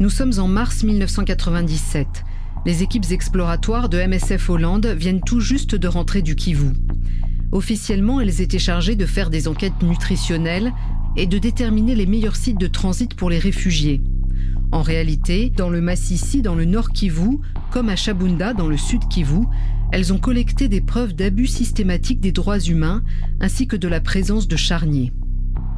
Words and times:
Nous 0.00 0.08
sommes 0.08 0.32
en 0.38 0.48
mars 0.48 0.82
1997. 0.82 2.24
Les 2.64 2.82
équipes 2.82 3.10
exploratoires 3.10 3.90
de 3.90 3.98
MSF 3.98 4.48
Hollande 4.48 4.86
viennent 4.86 5.20
tout 5.20 5.40
juste 5.40 5.74
de 5.74 5.88
rentrer 5.88 6.22
du 6.22 6.36
Kivu. 6.36 6.70
Officiellement, 7.52 8.18
elles 8.18 8.40
étaient 8.40 8.58
chargées 8.58 8.96
de 8.96 9.04
faire 9.04 9.28
des 9.28 9.46
enquêtes 9.46 9.82
nutritionnelles 9.82 10.72
et 11.18 11.26
de 11.26 11.36
déterminer 11.36 11.94
les 11.94 12.06
meilleurs 12.06 12.36
sites 12.36 12.58
de 12.58 12.66
transit 12.66 13.12
pour 13.12 13.28
les 13.28 13.38
réfugiés. 13.38 14.00
En 14.72 14.80
réalité, 14.80 15.52
dans 15.54 15.68
le 15.68 15.82
Massissi, 15.82 16.40
dans 16.40 16.54
le 16.54 16.64
nord 16.64 16.92
Kivu, 16.92 17.38
comme 17.70 17.90
à 17.90 17.96
Chabunda, 17.96 18.54
dans 18.54 18.68
le 18.68 18.78
sud 18.78 19.06
Kivu, 19.06 19.42
elles 19.92 20.14
ont 20.14 20.18
collecté 20.18 20.68
des 20.68 20.80
preuves 20.80 21.12
d'abus 21.12 21.46
systématiques 21.46 22.20
des 22.20 22.32
droits 22.32 22.60
humains 22.60 23.02
ainsi 23.38 23.66
que 23.66 23.76
de 23.76 23.88
la 23.88 24.00
présence 24.00 24.48
de 24.48 24.56
charniers. 24.56 25.12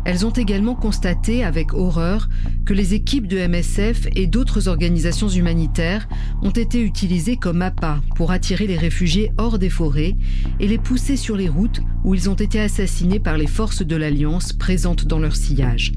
Elles 0.05 0.27
ont 0.27 0.31
également 0.31 0.75
constaté 0.75 1.45
avec 1.45 1.75
horreur 1.75 2.29
que 2.65 2.75
les 2.75 2.95
équipes 2.95 3.29
de 3.29 3.39
MSF 3.39 4.09
et 4.17 4.27
d'autres 4.27 4.67
organisations 4.67 5.29
humanitaires 5.29 6.09
ont 6.43 6.51
été 6.51 6.83
utilisées 6.83 7.37
comme 7.37 7.63
appât 7.63 8.01
pour 8.17 8.33
attirer 8.33 8.67
les 8.67 8.77
réfugiés 8.77 9.33
hors 9.39 9.59
des 9.59 9.71
forêts 9.71 10.17
et 10.59 10.67
les 10.67 10.79
pousser 10.79 11.17
sur 11.17 11.37
les 11.37 11.49
routes 11.49 11.83
où 12.05 12.15
ils 12.15 12.29
ont 12.29 12.35
été 12.35 12.61
assassinés 12.61 13.21
par 13.21 13.39
les 13.39 13.47
forces 13.47 13.83
de 13.83 13.97
l'Alliance 13.97 14.53
présentes 14.53 15.07
dans 15.07 15.21
leur 15.21 15.37
sillage. 15.37 15.93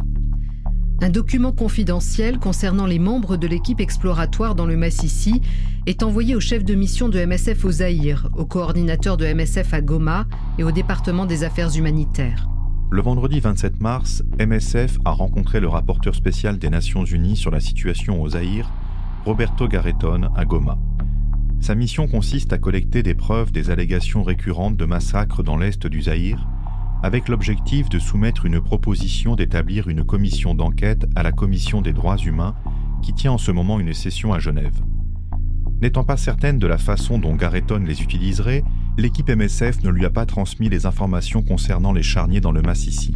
Un 1.02 1.10
document 1.10 1.52
confidentiel 1.52 2.40
concernant 2.40 2.86
les 2.86 3.00
membres 3.00 3.38
de 3.38 3.48
l'équipe 3.48 3.82
exploratoire 3.82 4.56
dans 4.56 4.66
le 4.66 4.78
Massissi 4.78 5.42
est 5.88 6.04
envoyé 6.04 6.36
au 6.36 6.40
chef 6.40 6.64
de 6.64 6.74
mission 6.74 7.10
de 7.10 7.24
MSF 7.24 7.66
au 7.66 7.72
Zaïre, 7.72 8.30
au 8.38 8.46
coordinateur 8.46 9.18
de 9.18 9.26
MSF 9.26 9.74
à 9.74 9.82
Goma 9.82 10.26
et 10.58 10.64
au 10.64 10.72
département 10.72 11.26
des 11.26 11.44
affaires 11.44 11.76
humanitaires. 11.76 12.48
Le 12.92 13.02
vendredi 13.02 13.40
27 13.40 13.82
mars, 13.82 14.24
MSF 14.40 15.00
a 15.06 15.12
rencontré 15.12 15.60
le 15.60 15.68
rapporteur 15.68 16.14
spécial 16.14 16.60
des 16.60 16.70
Nations 16.70 17.04
Unies 17.04 17.36
sur 17.36 17.52
la 17.52 17.60
situation 17.60 18.22
au 18.22 18.30
Zaïre, 18.30 18.72
Roberto 19.26 19.68
Garreton, 19.68 20.30
à 20.36 20.46
Goma. 20.46 20.78
Sa 21.60 21.74
mission 21.74 22.08
consiste 22.08 22.54
à 22.54 22.60
collecter 22.60 23.02
des 23.02 23.16
preuves 23.16 23.52
des 23.52 23.72
allégations 23.72 24.24
récurrentes 24.24 24.78
de 24.78 24.86
massacres 24.86 25.44
dans 25.44 25.58
l'est 25.58 25.88
du 25.88 26.04
Zaïre 26.04 26.48
avec 27.04 27.28
l'objectif 27.28 27.90
de 27.90 28.00
soumettre 28.00 28.46
une 28.46 28.62
proposition 28.62 29.36
d'établir 29.36 29.90
une 29.90 30.04
commission 30.04 30.56
d'enquête 30.56 31.06
à 31.16 31.24
la 31.24 31.32
Commission 31.32 31.82
des 31.82 31.94
droits 31.94 32.18
humains 32.18 32.56
qui 33.02 33.14
tient 33.14 33.34
en 33.34 33.38
ce 33.38 33.52
moment 33.52 33.80
une 33.80 33.94
session 33.94 34.34
à 34.34 34.40
Genève. 34.40 34.82
N'étant 35.82 36.04
pas 36.04 36.18
certaine 36.18 36.58
de 36.58 36.68
la 36.68 36.78
façon 36.78 37.20
dont 37.20 37.36
Garreton 37.36 37.84
les 37.86 38.02
utiliserait, 38.02 38.64
l'équipe 38.98 39.30
MSF 39.30 39.84
ne 39.84 39.90
lui 39.90 40.06
a 40.06 40.10
pas 40.10 40.26
transmis 40.26 40.70
les 40.70 40.86
informations 40.86 41.42
concernant 41.42 41.94
les 41.94 42.04
charniers 42.04 42.42
dans 42.42 42.52
le 42.52 42.62
Massissi. 42.62 43.16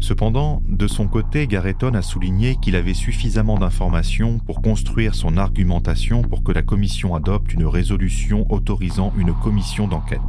Cependant, 0.00 0.62
de 0.68 0.86
son 0.86 1.08
côté, 1.08 1.46
Garreton 1.46 1.94
a 1.94 2.02
souligné 2.02 2.56
qu'il 2.56 2.76
avait 2.76 2.94
suffisamment 2.94 3.58
d'informations 3.58 4.38
pour 4.38 4.60
construire 4.60 5.14
son 5.14 5.38
argumentation 5.38 6.22
pour 6.22 6.42
que 6.42 6.52
la 6.52 6.62
Commission 6.62 7.14
adopte 7.14 7.54
une 7.54 7.64
résolution 7.64 8.44
autorisant 8.52 9.14
une 9.16 9.32
commission 9.32 9.88
d'enquête. 9.88 10.20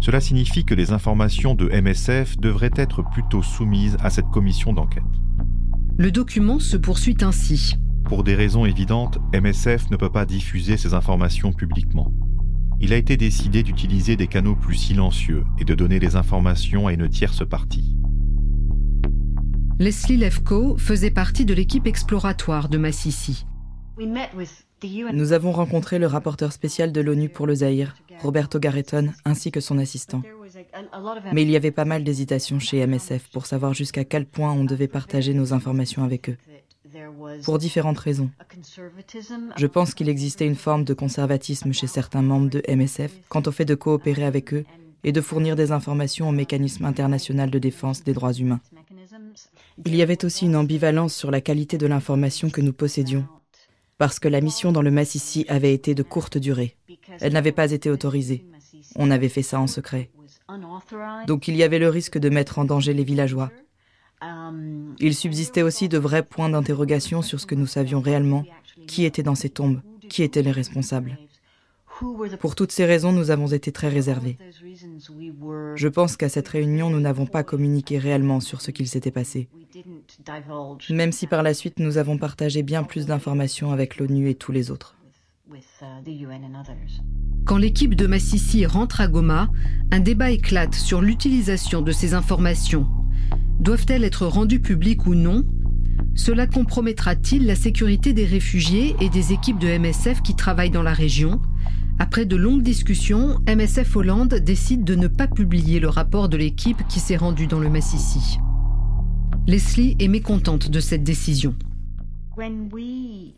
Cela 0.00 0.20
signifie 0.20 0.64
que 0.64 0.74
les 0.74 0.92
informations 0.92 1.54
de 1.54 1.68
MSF 1.68 2.38
devraient 2.38 2.70
être 2.76 3.02
plutôt 3.02 3.42
soumises 3.42 3.96
à 4.00 4.10
cette 4.10 4.28
commission 4.28 4.72
d'enquête. 4.72 5.02
Le 5.98 6.10
document 6.10 6.58
se 6.58 6.76
poursuit 6.76 7.18
ainsi. 7.22 7.76
Pour 8.04 8.24
des 8.24 8.34
raisons 8.34 8.64
évidentes, 8.64 9.18
MSF 9.32 9.90
ne 9.90 9.96
peut 9.96 10.10
pas 10.10 10.26
diffuser 10.26 10.76
ces 10.76 10.94
informations 10.94 11.52
publiquement. 11.52 12.12
Il 12.84 12.92
a 12.92 12.98
été 12.98 13.16
décidé 13.16 13.62
d'utiliser 13.62 14.14
des 14.14 14.26
canaux 14.26 14.56
plus 14.56 14.74
silencieux 14.74 15.44
et 15.58 15.64
de 15.64 15.74
donner 15.74 15.98
les 15.98 16.16
informations 16.16 16.86
à 16.86 16.92
une 16.92 17.08
tierce 17.08 17.42
partie. 17.48 17.96
Leslie 19.78 20.18
Lefko 20.18 20.76
faisait 20.76 21.10
partie 21.10 21.46
de 21.46 21.54
l'équipe 21.54 21.86
exploratoire 21.86 22.68
de 22.68 22.76
Massissi. 22.76 23.46
Nous 25.14 25.32
avons 25.32 25.52
rencontré 25.52 25.98
le 25.98 26.06
rapporteur 26.06 26.52
spécial 26.52 26.92
de 26.92 27.00
l'ONU 27.00 27.30
pour 27.30 27.46
le 27.46 27.54
Zaïre, 27.54 27.94
Roberto 28.20 28.58
Garreton, 28.58 29.14
ainsi 29.24 29.50
que 29.50 29.60
son 29.60 29.78
assistant. 29.78 30.20
Mais 31.32 31.40
il 31.40 31.50
y 31.50 31.56
avait 31.56 31.70
pas 31.70 31.86
mal 31.86 32.04
d'hésitation 32.04 32.58
chez 32.58 32.86
MSF 32.86 33.30
pour 33.32 33.46
savoir 33.46 33.72
jusqu'à 33.72 34.04
quel 34.04 34.26
point 34.26 34.52
on 34.52 34.64
devait 34.64 34.88
partager 34.88 35.32
nos 35.32 35.54
informations 35.54 36.04
avec 36.04 36.28
eux. 36.28 36.36
Pour 37.44 37.58
différentes 37.58 37.98
raisons. 37.98 38.30
Je 39.56 39.66
pense 39.66 39.94
qu'il 39.94 40.08
existait 40.08 40.46
une 40.46 40.54
forme 40.54 40.84
de 40.84 40.94
conservatisme 40.94 41.72
chez 41.72 41.86
certains 41.86 42.22
membres 42.22 42.50
de 42.50 42.62
MSF 42.68 43.12
quant 43.28 43.42
au 43.46 43.50
fait 43.50 43.64
de 43.64 43.74
coopérer 43.74 44.24
avec 44.24 44.54
eux 44.54 44.64
et 45.02 45.12
de 45.12 45.20
fournir 45.20 45.56
des 45.56 45.72
informations 45.72 46.28
au 46.28 46.32
mécanisme 46.32 46.84
international 46.84 47.50
de 47.50 47.58
défense 47.58 48.02
des 48.04 48.14
droits 48.14 48.32
humains. 48.32 48.60
Il 49.84 49.94
y 49.94 50.02
avait 50.02 50.24
aussi 50.24 50.46
une 50.46 50.56
ambivalence 50.56 51.14
sur 51.14 51.30
la 51.30 51.40
qualité 51.40 51.78
de 51.78 51.86
l'information 51.86 52.50
que 52.50 52.60
nous 52.60 52.72
possédions 52.72 53.26
parce 53.98 54.18
que 54.18 54.28
la 54.28 54.40
mission 54.40 54.72
dans 54.72 54.82
le 54.82 54.90
Massissi 54.90 55.44
avait 55.48 55.72
été 55.72 55.94
de 55.94 56.02
courte 56.02 56.38
durée. 56.38 56.76
Elle 57.20 57.32
n'avait 57.32 57.52
pas 57.52 57.70
été 57.70 57.90
autorisée. 57.90 58.44
On 58.96 59.10
avait 59.10 59.28
fait 59.28 59.42
ça 59.42 59.60
en 59.60 59.66
secret. 59.66 60.10
Donc 61.26 61.48
il 61.48 61.56
y 61.56 61.62
avait 61.62 61.78
le 61.78 61.88
risque 61.88 62.18
de 62.18 62.28
mettre 62.28 62.58
en 62.58 62.64
danger 62.64 62.92
les 62.92 63.04
villageois. 63.04 63.50
Il 64.98 65.14
subsistait 65.14 65.62
aussi 65.62 65.88
de 65.88 65.98
vrais 65.98 66.22
points 66.22 66.48
d'interrogation 66.48 67.22
sur 67.22 67.40
ce 67.40 67.46
que 67.46 67.54
nous 67.54 67.66
savions 67.66 68.00
réellement, 68.00 68.44
qui 68.86 69.04
était 69.04 69.22
dans 69.22 69.34
ces 69.34 69.50
tombes, 69.50 69.80
qui 70.08 70.22
étaient 70.22 70.42
les 70.42 70.52
responsables? 70.52 71.18
Pour 72.40 72.54
toutes 72.54 72.72
ces 72.72 72.84
raisons, 72.84 73.12
nous 73.12 73.30
avons 73.30 73.46
été 73.46 73.70
très 73.70 73.88
réservés. 73.88 74.36
Je 75.76 75.88
pense 75.88 76.16
qu'à 76.16 76.28
cette 76.28 76.48
réunion, 76.48 76.90
nous 76.90 77.00
n'avons 77.00 77.26
pas 77.26 77.44
communiqué 77.44 77.98
réellement 77.98 78.40
sur 78.40 78.60
ce 78.60 78.70
qu'il 78.72 78.88
s'était 78.88 79.12
passé. 79.12 79.48
Même 80.90 81.12
si 81.12 81.26
par 81.26 81.42
la 81.42 81.54
suite, 81.54 81.78
nous 81.78 81.98
avons 81.98 82.18
partagé 82.18 82.62
bien 82.62 82.82
plus 82.82 83.06
d'informations 83.06 83.72
avec 83.72 83.98
l'ONU 83.98 84.28
et 84.28 84.34
tous 84.34 84.52
les 84.52 84.70
autres. 84.70 84.96
Quand 87.44 87.58
l'équipe 87.58 87.94
de 87.94 88.06
Massissi 88.06 88.66
rentre 88.66 89.00
à 89.00 89.06
Goma, 89.06 89.48
un 89.92 90.00
débat 90.00 90.30
éclate 90.30 90.74
sur 90.74 91.00
l'utilisation 91.00 91.82
de 91.82 91.92
ces 91.92 92.14
informations. 92.14 92.88
Doivent-elles 93.60 94.04
être 94.04 94.26
rendues 94.26 94.60
publiques 94.60 95.06
ou 95.06 95.14
non? 95.14 95.44
Cela 96.14 96.46
compromettra-t-il 96.46 97.46
la 97.46 97.54
sécurité 97.54 98.12
des 98.12 98.24
réfugiés 98.24 98.94
et 99.00 99.08
des 99.08 99.32
équipes 99.32 99.58
de 99.58 99.78
MSF 99.78 100.22
qui 100.22 100.36
travaillent 100.36 100.70
dans 100.70 100.82
la 100.82 100.92
région? 100.92 101.40
Après 101.98 102.26
de 102.26 102.36
longues 102.36 102.62
discussions, 102.62 103.38
MSF 103.48 103.96
Hollande 103.96 104.34
décide 104.34 104.84
de 104.84 104.94
ne 104.94 105.06
pas 105.06 105.28
publier 105.28 105.80
le 105.80 105.88
rapport 105.88 106.28
de 106.28 106.36
l'équipe 106.36 106.86
qui 106.88 107.00
s'est 107.00 107.16
rendue 107.16 107.46
dans 107.46 107.60
le 107.60 107.70
Massissi. 107.70 108.38
Leslie 109.46 109.96
est 109.98 110.08
mécontente 110.08 110.70
de 110.70 110.80
cette 110.80 111.04
décision. 111.04 111.54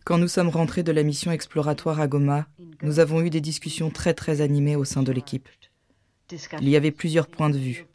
Quand 0.05 0.19
nous 0.19 0.29
sommes 0.29 0.49
rentrés 0.49 0.83
de 0.83 0.93
la 0.93 1.03
mission 1.03 1.31
exploratoire 1.31 2.01
à 2.01 2.09
Goma, 2.09 2.47
nous 2.83 2.99
avons 2.99 3.21
eu 3.21 3.29
des 3.29 3.43
discussions 3.43 3.91
très 3.91 4.15
très 4.15 4.41
animées 4.41 4.77
au 4.77 4.85
sein 4.85 5.03
de 5.03 5.13
l'équipe. 5.13 5.49
Il 6.61 6.69
y 6.69 6.77
avait 6.77 6.91
plusieurs 6.91 7.27
points 7.27 7.51
de 7.51 7.59
vue. 7.59 7.87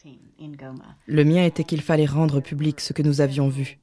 Le 1.06 1.24
mien 1.24 1.44
était 1.46 1.64
qu'il 1.64 1.82
fallait 1.82 2.06
rendre 2.06 2.40
public 2.40 2.80
ce 2.80 2.94
que 2.94 3.02
nous 3.02 3.22
avions 3.22 3.50
vu, 3.50 3.80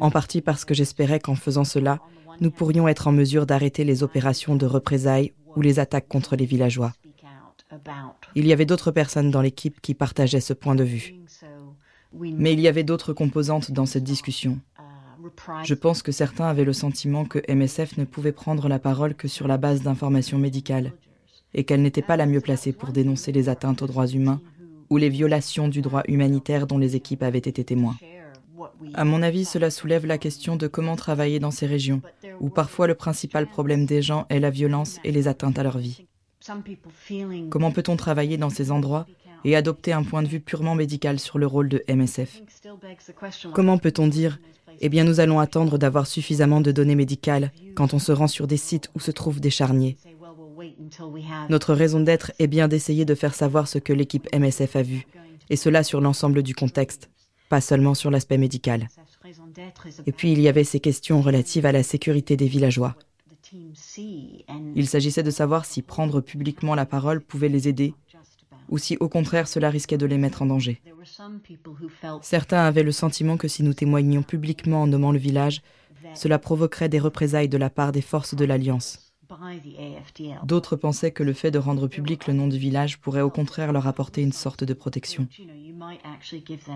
en 0.00 0.10
partie 0.10 0.40
parce 0.40 0.64
que 0.64 0.74
j'espérais 0.74 1.20
qu'en 1.20 1.34
faisant 1.34 1.64
cela, 1.64 2.00
nous 2.40 2.50
pourrions 2.50 2.88
être 2.88 3.06
en 3.06 3.12
mesure 3.12 3.46
d'arrêter 3.46 3.84
les 3.84 4.02
opérations 4.02 4.56
de 4.56 4.66
représailles 4.66 5.32
ou 5.56 5.62
les 5.62 5.78
attaques 5.78 6.08
contre 6.08 6.36
les 6.36 6.46
villageois. 6.46 6.92
Il 8.34 8.46
y 8.46 8.52
avait 8.52 8.64
d'autres 8.64 8.90
personnes 8.90 9.30
dans 9.30 9.42
l'équipe 9.42 9.80
qui 9.80 9.94
partageaient 9.94 10.40
ce 10.40 10.52
point 10.52 10.74
de 10.74 10.84
vue. 10.84 11.14
Mais 12.12 12.52
il 12.52 12.60
y 12.60 12.68
avait 12.68 12.82
d'autres 12.82 13.12
composantes 13.12 13.70
dans 13.70 13.86
cette 13.86 14.04
discussion. 14.04 14.58
Je 15.64 15.74
pense 15.74 16.02
que 16.02 16.12
certains 16.12 16.46
avaient 16.46 16.64
le 16.64 16.72
sentiment 16.72 17.24
que 17.24 17.40
MSF 17.52 17.98
ne 17.98 18.04
pouvait 18.04 18.32
prendre 18.32 18.68
la 18.68 18.78
parole 18.78 19.14
que 19.14 19.28
sur 19.28 19.46
la 19.46 19.58
base 19.58 19.82
d'informations 19.82 20.38
médicales 20.38 20.92
et 21.52 21.64
qu'elle 21.64 21.82
n'était 21.82 22.02
pas 22.02 22.16
la 22.16 22.26
mieux 22.26 22.40
placée 22.40 22.72
pour 22.72 22.90
dénoncer 22.90 23.32
les 23.32 23.48
atteintes 23.48 23.82
aux 23.82 23.86
droits 23.86 24.06
humains 24.06 24.40
ou 24.90 24.96
les 24.96 25.08
violations 25.08 25.68
du 25.68 25.80
droit 25.80 26.02
humanitaire 26.08 26.66
dont 26.66 26.78
les 26.78 26.96
équipes 26.96 27.22
avaient 27.22 27.38
été 27.38 27.64
témoins. 27.64 27.96
À 28.94 29.04
mon 29.04 29.22
avis, 29.22 29.44
cela 29.44 29.70
soulève 29.70 30.04
la 30.04 30.18
question 30.18 30.56
de 30.56 30.66
comment 30.66 30.96
travailler 30.96 31.38
dans 31.38 31.50
ces 31.50 31.66
régions, 31.66 32.02
où 32.40 32.50
parfois 32.50 32.86
le 32.86 32.94
principal 32.94 33.46
problème 33.46 33.86
des 33.86 34.02
gens 34.02 34.26
est 34.28 34.40
la 34.40 34.50
violence 34.50 34.98
et 35.04 35.12
les 35.12 35.28
atteintes 35.28 35.58
à 35.58 35.62
leur 35.62 35.78
vie. 35.78 36.04
Comment 37.50 37.70
peut-on 37.70 37.96
travailler 37.96 38.36
dans 38.36 38.50
ces 38.50 38.70
endroits 38.70 39.06
et 39.44 39.56
adopter 39.56 39.92
un 39.92 40.02
point 40.02 40.22
de 40.22 40.28
vue 40.28 40.40
purement 40.40 40.74
médical 40.74 41.18
sur 41.18 41.38
le 41.38 41.46
rôle 41.46 41.68
de 41.68 41.82
MSF 41.88 42.42
Comment 43.54 43.78
peut-on 43.78 44.08
dire 44.08 44.38
Eh 44.80 44.88
bien, 44.88 45.04
nous 45.04 45.20
allons 45.20 45.38
attendre 45.38 45.78
d'avoir 45.78 46.06
suffisamment 46.06 46.60
de 46.60 46.72
données 46.72 46.94
médicales 46.94 47.52
quand 47.74 47.94
on 47.94 47.98
se 47.98 48.12
rend 48.12 48.26
sur 48.26 48.46
des 48.46 48.56
sites 48.56 48.90
où 48.94 49.00
se 49.00 49.10
trouvent 49.10 49.40
des 49.40 49.50
charniers 49.50 49.96
Notre 51.48 51.74
raison 51.74 52.00
d'être 52.00 52.32
est 52.38 52.46
bien 52.46 52.68
d'essayer 52.68 53.04
de 53.04 53.14
faire 53.14 53.34
savoir 53.34 53.68
ce 53.68 53.78
que 53.78 53.92
l'équipe 53.92 54.28
MSF 54.34 54.76
a 54.76 54.82
vu, 54.82 55.06
et 55.48 55.56
cela 55.56 55.82
sur 55.82 56.00
l'ensemble 56.00 56.42
du 56.42 56.54
contexte 56.54 57.10
pas 57.50 57.60
seulement 57.60 57.94
sur 57.94 58.10
l'aspect 58.10 58.38
médical. 58.38 58.88
Et 60.06 60.12
puis 60.12 60.32
il 60.32 60.40
y 60.40 60.48
avait 60.48 60.64
ces 60.64 60.80
questions 60.80 61.20
relatives 61.20 61.66
à 61.66 61.72
la 61.72 61.82
sécurité 61.82 62.36
des 62.36 62.46
villageois. 62.46 62.94
Il 64.76 64.86
s'agissait 64.86 65.24
de 65.24 65.30
savoir 65.32 65.64
si 65.64 65.82
prendre 65.82 66.20
publiquement 66.20 66.76
la 66.76 66.86
parole 66.86 67.20
pouvait 67.20 67.48
les 67.48 67.68
aider 67.68 67.92
ou 68.68 68.78
si 68.78 68.96
au 69.00 69.08
contraire 69.08 69.48
cela 69.48 69.68
risquait 69.68 69.98
de 69.98 70.06
les 70.06 70.16
mettre 70.16 70.42
en 70.42 70.46
danger. 70.46 70.80
Certains 72.22 72.64
avaient 72.64 72.84
le 72.84 72.92
sentiment 72.92 73.36
que 73.36 73.48
si 73.48 73.64
nous 73.64 73.74
témoignions 73.74 74.22
publiquement 74.22 74.82
en 74.82 74.86
nommant 74.86 75.10
le 75.10 75.18
village, 75.18 75.60
cela 76.14 76.38
provoquerait 76.38 76.88
des 76.88 77.00
représailles 77.00 77.48
de 77.48 77.58
la 77.58 77.68
part 77.68 77.90
des 77.90 78.00
forces 78.00 78.36
de 78.36 78.44
l'Alliance. 78.44 79.09
D'autres 80.44 80.76
pensaient 80.76 81.10
que 81.10 81.22
le 81.22 81.32
fait 81.32 81.50
de 81.50 81.58
rendre 81.58 81.88
public 81.88 82.26
le 82.26 82.34
nom 82.34 82.48
du 82.48 82.58
village 82.58 82.98
pourrait 82.98 83.20
au 83.20 83.30
contraire 83.30 83.72
leur 83.72 83.86
apporter 83.86 84.22
une 84.22 84.32
sorte 84.32 84.64
de 84.64 84.74
protection. 84.74 85.28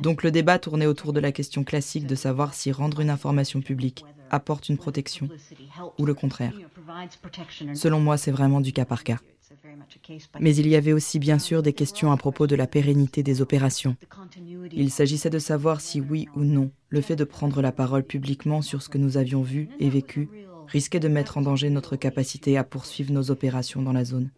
Donc 0.02 0.22
le 0.22 0.30
débat 0.30 0.58
tournait 0.58 0.86
autour 0.86 1.12
de 1.12 1.20
la 1.20 1.32
question 1.32 1.64
classique 1.64 2.06
de 2.06 2.14
savoir 2.14 2.54
si 2.54 2.72
rendre 2.72 3.00
une 3.00 3.10
information 3.10 3.60
publique 3.60 4.04
apporte 4.30 4.68
une 4.68 4.78
protection 4.78 5.28
ou 5.98 6.06
le 6.06 6.14
contraire. 6.14 6.54
Selon 7.74 8.00
moi, 8.00 8.16
c'est 8.16 8.30
vraiment 8.30 8.60
du 8.60 8.72
cas 8.72 8.84
par 8.84 9.04
cas. 9.04 9.18
Mais 10.40 10.54
il 10.56 10.66
y 10.66 10.76
avait 10.76 10.92
aussi 10.92 11.18
bien 11.18 11.38
sûr 11.38 11.62
des 11.62 11.72
questions 11.72 12.12
à 12.12 12.16
propos 12.16 12.46
de 12.46 12.56
la 12.56 12.66
pérennité 12.66 13.22
des 13.22 13.40
opérations. 13.40 13.96
Il 14.72 14.90
s'agissait 14.90 15.30
de 15.30 15.38
savoir 15.38 15.80
si 15.80 16.00
oui 16.00 16.28
ou 16.34 16.44
non 16.44 16.70
le 16.88 17.00
fait 17.00 17.16
de 17.16 17.24
prendre 17.24 17.60
la 17.60 17.72
parole 17.72 18.04
publiquement 18.04 18.62
sur 18.62 18.82
ce 18.82 18.88
que 18.88 18.98
nous 18.98 19.16
avions 19.16 19.42
vu 19.42 19.68
et 19.78 19.88
vécu 19.88 20.28
risquait 20.68 21.00
de 21.00 21.08
mettre 21.08 21.38
en 21.38 21.42
danger 21.42 21.70
notre 21.70 21.96
capacité 21.96 22.56
à 22.56 22.64
poursuivre 22.64 23.12
nos 23.12 23.30
opérations 23.30 23.82
dans 23.82 23.92
la 23.92 24.04
zone. 24.04 24.30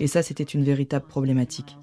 Et 0.00 0.06
ça, 0.06 0.22
c'était 0.22 0.44
une 0.44 0.64
véritable 0.64 1.06
problématique, 1.06 1.76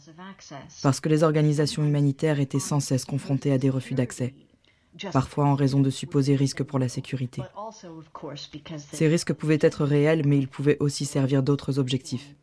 parce 0.81 0.99
que 0.99 1.09
les 1.09 1.23
organisations 1.23 1.85
humanitaires 1.85 2.39
étaient 2.39 2.59
sans 2.59 2.79
cesse 2.79 3.05
confrontées 3.05 3.51
à 3.51 3.59
des 3.59 3.69
refus 3.69 3.93
d'accès, 3.93 4.33
parfois 5.13 5.45
en 5.45 5.55
raison 5.55 5.81
de 5.81 5.91
supposés 5.91 6.35
risques 6.35 6.63
pour 6.63 6.79
la 6.79 6.89
sécurité. 6.89 7.43
Ces 8.93 9.07
risques 9.07 9.33
pouvaient 9.33 9.59
être 9.61 9.85
réels, 9.85 10.23
mais 10.25 10.39
ils 10.39 10.47
pouvaient 10.47 10.77
aussi 10.79 11.05
servir 11.05 11.43
d'autres 11.43 11.77
objectifs. 11.77 12.35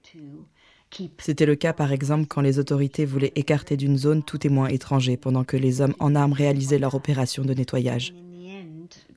C'était 1.19 1.45
le 1.45 1.55
cas 1.55 1.73
par 1.73 1.93
exemple 1.93 2.27
quand 2.27 2.41
les 2.41 2.59
autorités 2.59 3.05
voulaient 3.05 3.33
écarter 3.35 3.77
d'une 3.77 3.99
zone 3.99 4.23
tout 4.23 4.39
témoin 4.39 4.69
étranger 4.69 5.17
pendant 5.17 5.45
que 5.45 5.57
les 5.57 5.81
hommes 5.81 5.95
en 5.99 6.15
armes 6.15 6.33
réalisaient 6.33 6.79
leur 6.79 6.95
opération 6.95 7.45
de 7.45 7.53
nettoyage. 7.53 8.15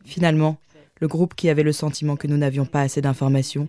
Finalement, 0.04 0.58
le 1.02 1.08
groupe 1.08 1.34
qui 1.36 1.50
avait 1.50 1.64
le 1.64 1.74
sentiment 1.74 2.16
que 2.16 2.28
nous 2.28 2.38
n'avions 2.38 2.66
pas 2.66 2.82
assez 2.82 3.02
d'informations 3.02 3.68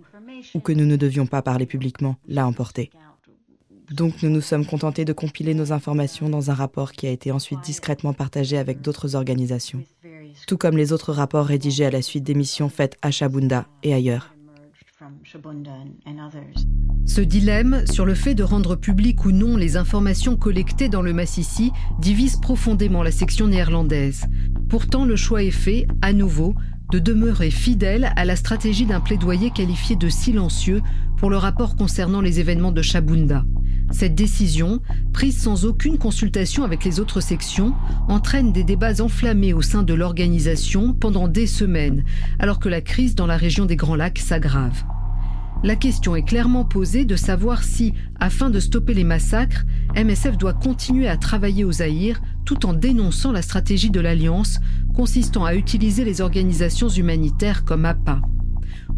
ou 0.54 0.60
que 0.60 0.72
nous 0.72 0.84
ne 0.84 0.96
devions 0.96 1.26
pas 1.26 1.42
parler 1.42 1.66
publiquement 1.66 2.16
l'a 2.28 2.46
emporté. 2.46 2.90
Donc 3.90 4.22
nous 4.22 4.30
nous 4.30 4.40
sommes 4.40 4.66
contentés 4.66 5.04
de 5.04 5.12
compiler 5.12 5.54
nos 5.54 5.72
informations 5.72 6.28
dans 6.28 6.50
un 6.50 6.54
rapport 6.54 6.92
qui 6.92 7.06
a 7.06 7.10
été 7.10 7.32
ensuite 7.32 7.60
discrètement 7.62 8.12
partagé 8.12 8.58
avec 8.58 8.80
d'autres 8.80 9.16
organisations, 9.16 9.82
tout 10.46 10.58
comme 10.58 10.76
les 10.76 10.92
autres 10.92 11.12
rapports 11.12 11.46
rédigés 11.46 11.86
à 11.86 11.90
la 11.90 12.02
suite 12.02 12.24
des 12.24 12.34
missions 12.34 12.68
faites 12.68 12.96
à 13.02 13.10
Shabunda 13.10 13.66
et 13.82 13.94
ailleurs. 13.94 14.34
Ce 17.06 17.20
dilemme 17.20 17.84
sur 17.90 18.06
le 18.06 18.14
fait 18.14 18.34
de 18.34 18.42
rendre 18.42 18.76
public 18.76 19.24
ou 19.24 19.32
non 19.32 19.56
les 19.56 19.76
informations 19.76 20.36
collectées 20.36 20.88
dans 20.88 21.02
le 21.02 21.12
Massissi 21.12 21.72
divise 21.98 22.36
profondément 22.36 23.02
la 23.02 23.10
section 23.10 23.48
néerlandaise. 23.48 24.26
Pourtant, 24.68 25.04
le 25.04 25.16
choix 25.16 25.42
est 25.42 25.50
fait, 25.50 25.86
à 26.00 26.12
nouveau, 26.12 26.54
de 26.92 26.98
demeurer 26.98 27.50
fidèle 27.50 28.12
à 28.16 28.26
la 28.26 28.36
stratégie 28.36 28.84
d'un 28.84 29.00
plaidoyer 29.00 29.50
qualifié 29.50 29.96
de 29.96 30.10
silencieux 30.10 30.82
pour 31.16 31.30
le 31.30 31.38
rapport 31.38 31.74
concernant 31.74 32.20
les 32.20 32.38
événements 32.38 32.70
de 32.70 32.82
Chabunda. 32.82 33.46
Cette 33.90 34.14
décision, 34.14 34.80
prise 35.14 35.40
sans 35.40 35.64
aucune 35.64 35.96
consultation 35.96 36.64
avec 36.64 36.84
les 36.84 37.00
autres 37.00 37.22
sections, 37.22 37.74
entraîne 38.08 38.52
des 38.52 38.62
débats 38.62 39.00
enflammés 39.00 39.54
au 39.54 39.62
sein 39.62 39.82
de 39.82 39.94
l'organisation 39.94 40.92
pendant 40.92 41.28
des 41.28 41.46
semaines, 41.46 42.04
alors 42.38 42.60
que 42.60 42.68
la 42.68 42.82
crise 42.82 43.14
dans 43.14 43.26
la 43.26 43.38
région 43.38 43.64
des 43.64 43.76
Grands 43.76 43.96
Lacs 43.96 44.18
s'aggrave. 44.18 44.84
La 45.64 45.76
question 45.76 46.14
est 46.14 46.24
clairement 46.24 46.64
posée 46.64 47.04
de 47.04 47.16
savoir 47.16 47.62
si, 47.62 47.94
afin 48.20 48.50
de 48.50 48.60
stopper 48.60 48.94
les 48.94 49.04
massacres, 49.04 49.64
MSF 49.94 50.36
doit 50.36 50.54
continuer 50.54 51.08
à 51.08 51.16
travailler 51.16 51.64
aux 51.64 51.72
Zaïre 51.72 52.20
tout 52.44 52.66
en 52.66 52.72
dénonçant 52.72 53.32
la 53.32 53.42
stratégie 53.42 53.90
de 53.90 54.00
l'Alliance 54.00 54.60
consistant 54.94 55.44
à 55.44 55.54
utiliser 55.54 56.04
les 56.04 56.20
organisations 56.20 56.88
humanitaires 56.88 57.64
comme 57.64 57.84
appât. 57.84 58.20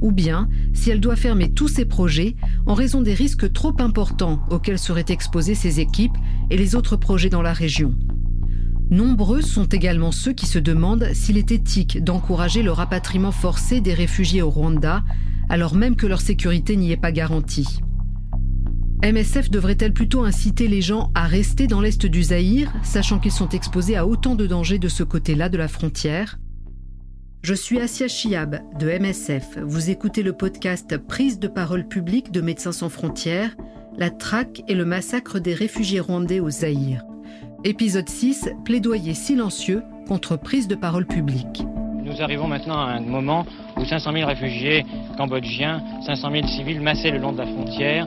Ou 0.01 0.13
bien 0.13 0.49
si 0.73 0.91
elle 0.91 1.01
doit 1.01 1.17
fermer 1.17 1.51
tous 1.51 1.69
ses 1.69 1.85
projets 1.85 2.37
en 2.67 2.75
raison 2.75 3.01
des 3.01 3.15
risques 3.15 3.53
trop 3.53 3.75
importants 3.79 4.45
auxquels 4.51 4.79
seraient 4.79 5.05
exposées 5.09 5.55
ses 5.55 5.81
équipes 5.81 6.17
et 6.51 6.57
les 6.57 6.75
autres 6.75 6.97
projets 6.97 7.31
dans 7.31 7.43
la 7.43 7.53
région. 7.53 7.95
Nombreux 8.91 9.41
sont 9.41 9.65
également 9.65 10.13
ceux 10.13 10.33
qui 10.33 10.47
se 10.47 10.59
demandent 10.59 11.09
s'il 11.15 11.39
est 11.39 11.53
éthique 11.53 12.03
d'encourager 12.05 12.63
le 12.63 12.71
rapatriement 12.71 13.33
forcé 13.33 13.81
des 13.81 13.95
réfugiés 13.95 14.43
au 14.43 14.51
Rwanda 14.51 15.03
alors 15.49 15.75
même 15.75 15.97
que 15.97 16.07
leur 16.07 16.21
sécurité 16.21 16.77
n'y 16.77 16.93
est 16.93 16.97
pas 16.97 17.13
garantie. 17.13 17.81
MSF 19.05 19.51
devrait-elle 19.51 19.93
plutôt 19.93 20.23
inciter 20.23 20.67
les 20.67 20.81
gens 20.81 21.11
à 21.15 21.27
rester 21.27 21.67
dans 21.67 21.83
l'est 21.83 22.07
du 22.07 22.23
Zaïre, 22.23 22.73
sachant 22.83 23.19
qu'ils 23.19 23.33
sont 23.33 23.51
exposés 23.51 23.97
à 23.97 24.07
autant 24.07 24.35
de 24.35 24.47
dangers 24.47 24.79
de 24.79 24.89
ce 24.89 25.03
côté-là 25.03 25.51
de 25.51 25.59
la 25.59 25.69
frontière? 25.69 26.39
Je 27.43 27.53
suis 27.53 27.79
Asia 27.81 28.09
Chiab 28.09 28.61
de 28.79 28.89
MSF. 28.89 29.59
Vous 29.63 29.91
écoutez 29.91 30.23
le 30.23 30.33
podcast 30.33 30.97
Prise 30.97 31.39
de 31.39 31.49
parole 31.49 31.87
publique 31.87 32.33
de 32.33 32.41
Médecins 32.41 32.73
sans 32.73 32.89
frontières, 32.89 33.55
la 33.99 34.09
traque 34.09 34.63
et 34.69 34.75
le 34.75 34.87
massacre 34.87 35.39
des 35.39 35.53
réfugiés 35.53 36.01
rwandais 36.01 36.41
au 36.41 36.49
Zaïre. 36.49 37.03
Épisode 37.63 38.09
6, 38.09 38.55
plaidoyer 38.65 39.13
silencieux 39.13 39.83
contre 40.09 40.39
prise 40.39 40.67
de 40.67 40.77
parole 40.77 41.05
publique. 41.05 41.63
Nous 42.03 42.23
arrivons 42.23 42.49
maintenant 42.49 42.79
à 42.79 42.93
un 42.93 43.01
moment 43.01 43.45
où 43.77 43.85
500 43.85 44.13
000 44.13 44.27
réfugiés 44.27 44.85
cambodgiens, 45.19 45.83
500 46.07 46.31
000 46.31 46.47
civils 46.47 46.81
massés 46.81 47.11
le 47.11 47.19
long 47.19 47.33
de 47.33 47.39
la 47.39 47.47
frontière, 47.47 48.07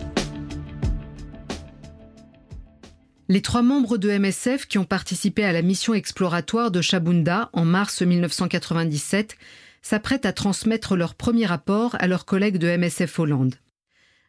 Les 3.31 3.41
trois 3.41 3.61
membres 3.61 3.97
de 3.97 4.09
MSF 4.09 4.65
qui 4.65 4.77
ont 4.77 4.83
participé 4.83 5.45
à 5.45 5.53
la 5.53 5.61
mission 5.61 5.93
exploratoire 5.93 6.69
de 6.69 6.81
Chabunda 6.81 7.49
en 7.53 7.63
mars 7.63 8.01
1997 8.01 9.37
s'apprêtent 9.81 10.25
à 10.25 10.33
transmettre 10.33 10.97
leur 10.97 11.15
premier 11.15 11.45
rapport 11.45 11.95
à 11.99 12.07
leurs 12.07 12.25
collègues 12.25 12.57
de 12.57 12.67
MSF 12.67 13.17
Hollande. 13.19 13.55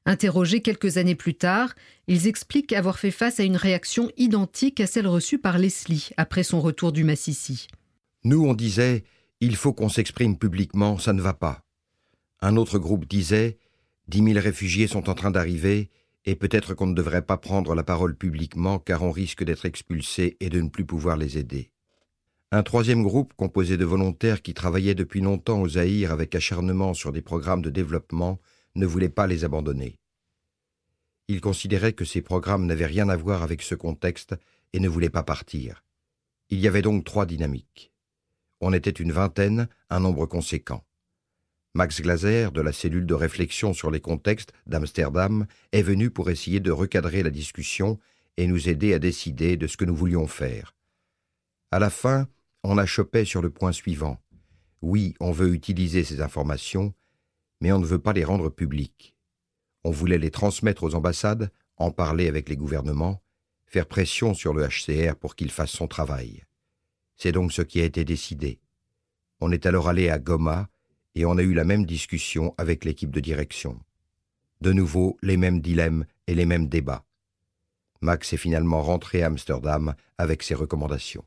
Interrogés 0.07 0.62
quelques 0.62 0.99
années 0.99 1.17
plus 1.17 1.35
tard, 1.35 1.75
ils 2.07 2.29
expliquent 2.29 2.73
avoir 2.73 2.97
fait 2.97 3.11
face 3.11 3.41
à 3.41 3.43
une 3.43 3.57
réaction 3.57 4.09
identique 4.19 4.79
à 4.79 4.87
celle 4.87 5.09
reçue 5.09 5.38
par 5.41 5.59
Leslie 5.59 6.11
après 6.17 6.45
son 6.45 6.61
retour 6.61 6.93
du 6.93 7.03
Massissi. 7.03 7.67
Nous, 8.23 8.47
on 8.47 8.55
disait 8.55 9.03
il 9.41 9.57
faut 9.57 9.73
qu'on 9.73 9.88
s'exprime 9.88 10.38
publiquement, 10.38 10.97
ça 10.97 11.12
ne 11.12 11.21
va 11.21 11.35
pas. 11.35 11.65
Un 12.41 12.57
autre 12.57 12.79
groupe 12.79 13.09
disait 13.09 13.59
dix 14.07 14.23
mille 14.23 14.38
réfugiés 14.38 14.87
sont 14.87 15.11
en 15.11 15.15
train 15.15 15.33
d'arriver, 15.33 15.91
et 16.25 16.37
peut-être 16.37 16.75
qu'on 16.75 16.87
ne 16.87 16.95
devrait 16.95 17.23
pas 17.23 17.37
prendre 17.37 17.75
la 17.75 17.83
parole 17.83 18.17
publiquement 18.17 18.79
car 18.79 19.02
on 19.02 19.11
risque 19.11 19.45
d'être 19.45 19.64
expulsé 19.64 20.37
et 20.41 20.50
de 20.50 20.61
ne 20.61 20.69
plus 20.69 20.85
pouvoir 20.85 21.17
les 21.17 21.38
aider. 21.38 21.71
Un 22.50 22.62
troisième 22.62 23.02
groupe, 23.02 23.33
composé 23.35 23.76
de 23.76 23.85
volontaires 23.85 24.43
qui 24.43 24.55
travaillaient 24.55 24.95
depuis 24.95 25.21
longtemps 25.21 25.61
aux 25.61 25.71
Zaïre 25.71 26.12
avec 26.12 26.35
acharnement 26.35 26.95
sur 26.95 27.11
des 27.11 27.23
programmes 27.23 27.62
de 27.62 27.71
développement, 27.71 28.41
ne 28.75 28.87
voulait 28.87 29.09
pas 29.09 29.26
les 29.26 29.45
abandonner. 29.45 29.99
Ils 31.29 31.41
considéraient 31.41 31.95
que 31.95 32.05
ces 32.05 32.21
programmes 32.21 32.67
n'avaient 32.67 32.87
rien 32.87 33.09
à 33.09 33.17
voir 33.17 33.43
avec 33.43 33.62
ce 33.62 33.75
contexte 33.75 34.35
et 34.73 34.81
ne 34.81 34.88
voulaient 34.88 35.11
pas 35.11 35.23
partir. 35.23 35.83
Il 36.50 36.61
y 36.61 36.69
avait 36.69 36.83
donc 36.83 37.05
trois 37.05 37.25
dynamiques. 37.25 37.93
On 38.61 38.73
était 38.73 38.91
une 38.91 39.12
vingtaine, 39.12 39.69
un 39.88 40.00
nombre 40.00 40.26
conséquent. 40.26 40.85
Max 41.75 42.02
Glaser, 42.02 42.50
de 42.52 42.61
la 42.61 42.73
cellule 42.73 43.07
de 43.07 43.14
réflexion 43.14 43.73
sur 43.73 43.91
les 43.91 44.00
contextes 44.00 44.52
d'Amsterdam, 44.67 45.47
est 45.73 45.83
venu 45.83 46.11
pour 46.11 46.29
essayer 46.29 46.61
de 46.61 46.71
recadrer 46.71 47.23
la 47.23 47.31
discussion 47.31 47.99
et 48.37 48.47
nous 48.47 48.69
aider 48.69 48.93
à 48.93 48.99
décider 48.99 49.57
de 49.57 49.67
ce 49.67 49.79
que 49.79 49.87
nous 49.87 49.97
voulions 49.97 50.26
faire. 50.26 50.75
À 51.71 51.79
la 51.79 51.88
fin, 51.88 52.29
on 52.62 52.76
achoppait 52.76 53.25
sur 53.25 53.41
le 53.41 53.49
point 53.49 53.73
suivant. 53.73 54.21
Oui, 54.83 55.14
on 55.19 55.33
veut 55.33 55.55
utiliser 55.55 56.05
ces 56.05 56.21
informations, 56.21 56.93
mais 57.62 57.73
on 57.73 57.79
ne 57.79 57.87
veut 57.87 57.99
pas 57.99 58.12
les 58.12 58.25
rendre 58.25 58.50
publiques. 58.50 59.17
On 59.83 59.91
voulait 59.91 60.19
les 60.19 60.31
transmettre 60.31 60.83
aux 60.83 60.95
ambassades, 60.95 61.50
en 61.79 61.91
parler 61.91 62.29
avec 62.29 62.50
les 62.50 62.57
gouvernements, 62.57 63.23
faire 63.64 63.87
pression 63.87 64.35
sur 64.35 64.52
le 64.52 64.69
HCR 64.69 65.17
pour 65.17 65.35
qu'il 65.37 65.50
fasse 65.50 65.71
son 65.71 65.88
travail. 65.88 66.45
C'est 67.17 67.33
donc 67.33 67.52
ce 67.52 67.62
qui 67.62 67.81
a 67.81 67.85
été 67.85 68.05
décidé. 68.05 68.61
On 69.41 69.50
est 69.50 69.64
alors 69.64 69.88
allé 69.88 70.11
à 70.11 70.19
Goma, 70.19 70.69
et 71.14 71.25
on 71.25 71.37
a 71.38 71.42
eu 71.42 71.54
la 71.54 71.64
même 71.64 71.87
discussion 71.87 72.54
avec 72.59 72.85
l'équipe 72.85 73.11
de 73.11 73.21
direction. 73.21 73.78
De 74.61 74.73
nouveau, 74.73 75.16
les 75.23 75.37
mêmes 75.37 75.61
dilemmes 75.61 76.04
et 76.26 76.35
les 76.35 76.47
mêmes 76.47 76.69
débats. 76.69 77.04
Max 78.00 78.33
est 78.33 78.37
finalement 78.37 78.83
rentré 78.83 79.23
à 79.23 79.26
Amsterdam 79.26 79.95
avec 80.19 80.42
ses 80.42 80.54
recommandations. 80.54 81.25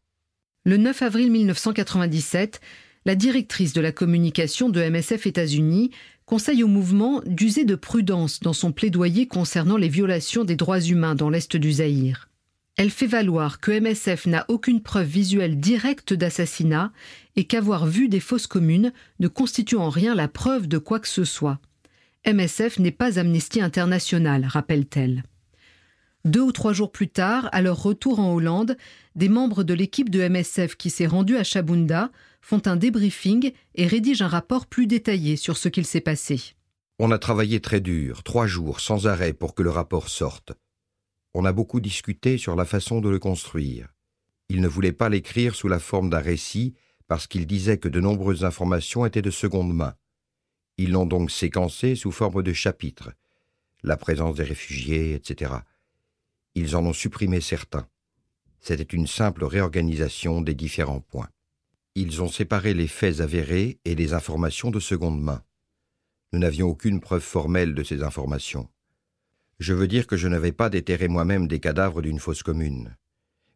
Le 0.63 0.77
9 0.77 1.01
avril 1.03 1.31
1997, 1.31 2.59
la 3.05 3.15
directrice 3.15 3.73
de 3.73 3.81
la 3.81 3.91
communication 3.91 4.69
de 4.69 4.81
MSF 4.81 5.27
États-Unis 5.27 5.91
conseille 6.25 6.63
au 6.63 6.67
mouvement 6.67 7.21
d'user 7.25 7.65
de 7.65 7.75
prudence 7.75 8.39
dans 8.39 8.53
son 8.53 8.71
plaidoyer 8.71 9.27
concernant 9.27 9.77
les 9.77 9.89
violations 9.89 10.43
des 10.43 10.55
droits 10.55 10.81
humains 10.81 11.13
dans 11.13 11.29
l'est 11.29 11.55
du 11.55 11.71
Zaïre. 11.71 12.29
Elle 12.77 12.89
fait 12.89 13.07
valoir 13.07 13.61
que 13.61 13.71
MSF 13.71 14.25
n'a 14.25 14.45
aucune 14.49 14.81
preuve 14.81 15.07
visuelle 15.07 15.59
directe 15.59 16.13
d'assassinat 16.13 16.91
et 17.37 17.45
qu'avoir 17.45 17.85
vu 17.85 18.09
des 18.09 18.19
fosses 18.19 18.47
communes 18.47 18.91
ne 19.19 19.29
constitue 19.29 19.77
en 19.77 19.89
rien 19.89 20.13
la 20.13 20.27
preuve 20.27 20.67
de 20.67 20.77
quoi 20.77 20.99
que 20.99 21.07
ce 21.07 21.23
soit. 21.23 21.59
MSF 22.25 22.79
n'est 22.79 22.91
pas 22.91 23.17
Amnesty 23.17 23.61
International, 23.61 24.45
rappelle-t-elle. 24.45 25.23
Deux 26.25 26.41
ou 26.41 26.51
trois 26.51 26.73
jours 26.73 26.91
plus 26.91 27.07
tard, 27.07 27.47
à 27.51 27.61
leur 27.61 27.81
retour 27.81 28.19
en 28.19 28.33
Hollande, 28.33 28.75
des 29.15 29.29
membres 29.29 29.63
de 29.63 29.75
l'équipe 29.75 30.09
de 30.09 30.27
MSF 30.27 30.75
qui 30.75 30.89
s'est 30.89 31.05
rendue 31.05 31.37
à 31.37 31.43
Chabunda 31.43 32.11
font 32.41 32.61
un 32.65 32.75
débriefing 32.75 33.53
et 33.75 33.87
rédigent 33.87 34.25
un 34.25 34.27
rapport 34.27 34.65
plus 34.65 34.87
détaillé 34.87 35.37
sur 35.37 35.55
ce 35.55 35.69
qu'il 35.69 35.85
s'est 35.85 36.01
passé. 36.01 36.55
On 36.97 37.11
a 37.11 37.19
travaillé 37.19 37.59
très 37.61 37.79
dur, 37.79 38.23
trois 38.23 38.47
jours, 38.47 38.79
sans 38.79 39.07
arrêt, 39.07 39.33
pour 39.33 39.53
que 39.53 39.63
le 39.63 39.69
rapport 39.69 40.09
sorte. 40.09 40.53
On 41.35 41.45
a 41.45 41.51
beaucoup 41.51 41.79
discuté 41.79 42.39
sur 42.39 42.55
la 42.55 42.65
façon 42.65 42.99
de 42.99 43.09
le 43.09 43.19
construire. 43.19 43.93
Il 44.49 44.61
ne 44.61 44.67
voulait 44.67 44.91
pas 44.91 45.09
l'écrire 45.09 45.53
sous 45.53 45.67
la 45.67 45.79
forme 45.79 46.09
d'un 46.09 46.19
récit 46.19 46.73
parce 47.07 47.27
qu'il 47.27 47.45
disait 47.45 47.77
que 47.77 47.89
de 47.89 47.99
nombreuses 47.99 48.43
informations 48.43 49.05
étaient 49.05 49.21
de 49.21 49.29
seconde 49.29 49.73
main. 49.73 49.95
Ils 50.77 50.91
l'ont 50.91 51.05
donc 51.05 51.29
séquencé 51.29 51.95
sous 51.95 52.11
forme 52.11 52.41
de 52.41 52.53
chapitres. 52.53 53.11
La 53.83 53.97
présence 53.97 54.35
des 54.35 54.43
réfugiés, 54.43 55.13
etc 55.13 55.57
ils 56.55 56.75
en 56.75 56.85
ont 56.85 56.93
supprimé 56.93 57.41
certains. 57.41 57.87
C'était 58.61 58.83
une 58.83 59.07
simple 59.07 59.43
réorganisation 59.43 60.41
des 60.41 60.55
différents 60.55 61.01
points. 61.01 61.29
Ils 61.93 62.21
ont 62.21 62.29
séparé 62.29 62.73
les 62.73 62.87
faits 62.87 63.19
avérés 63.19 63.79
et 63.85 63.93
les 63.93 64.13
informations 64.13 64.71
de 64.71 64.79
seconde 64.79 65.21
main. 65.21 65.43
Nous 66.33 66.39
n'avions 66.39 66.67
aucune 66.67 66.99
preuve 66.99 67.21
formelle 67.21 67.75
de 67.75 67.83
ces 67.83 68.03
informations. 68.03 68.69
Je 69.59 69.73
veux 69.73 69.87
dire 69.87 70.07
que 70.07 70.17
je 70.17 70.27
n'avais 70.27 70.51
pas 70.51 70.69
déterré 70.69 71.07
moi-même 71.07 71.47
des 71.47 71.59
cadavres 71.59 72.01
d'une 72.01 72.19
fosse 72.19 72.43
commune. 72.43 72.95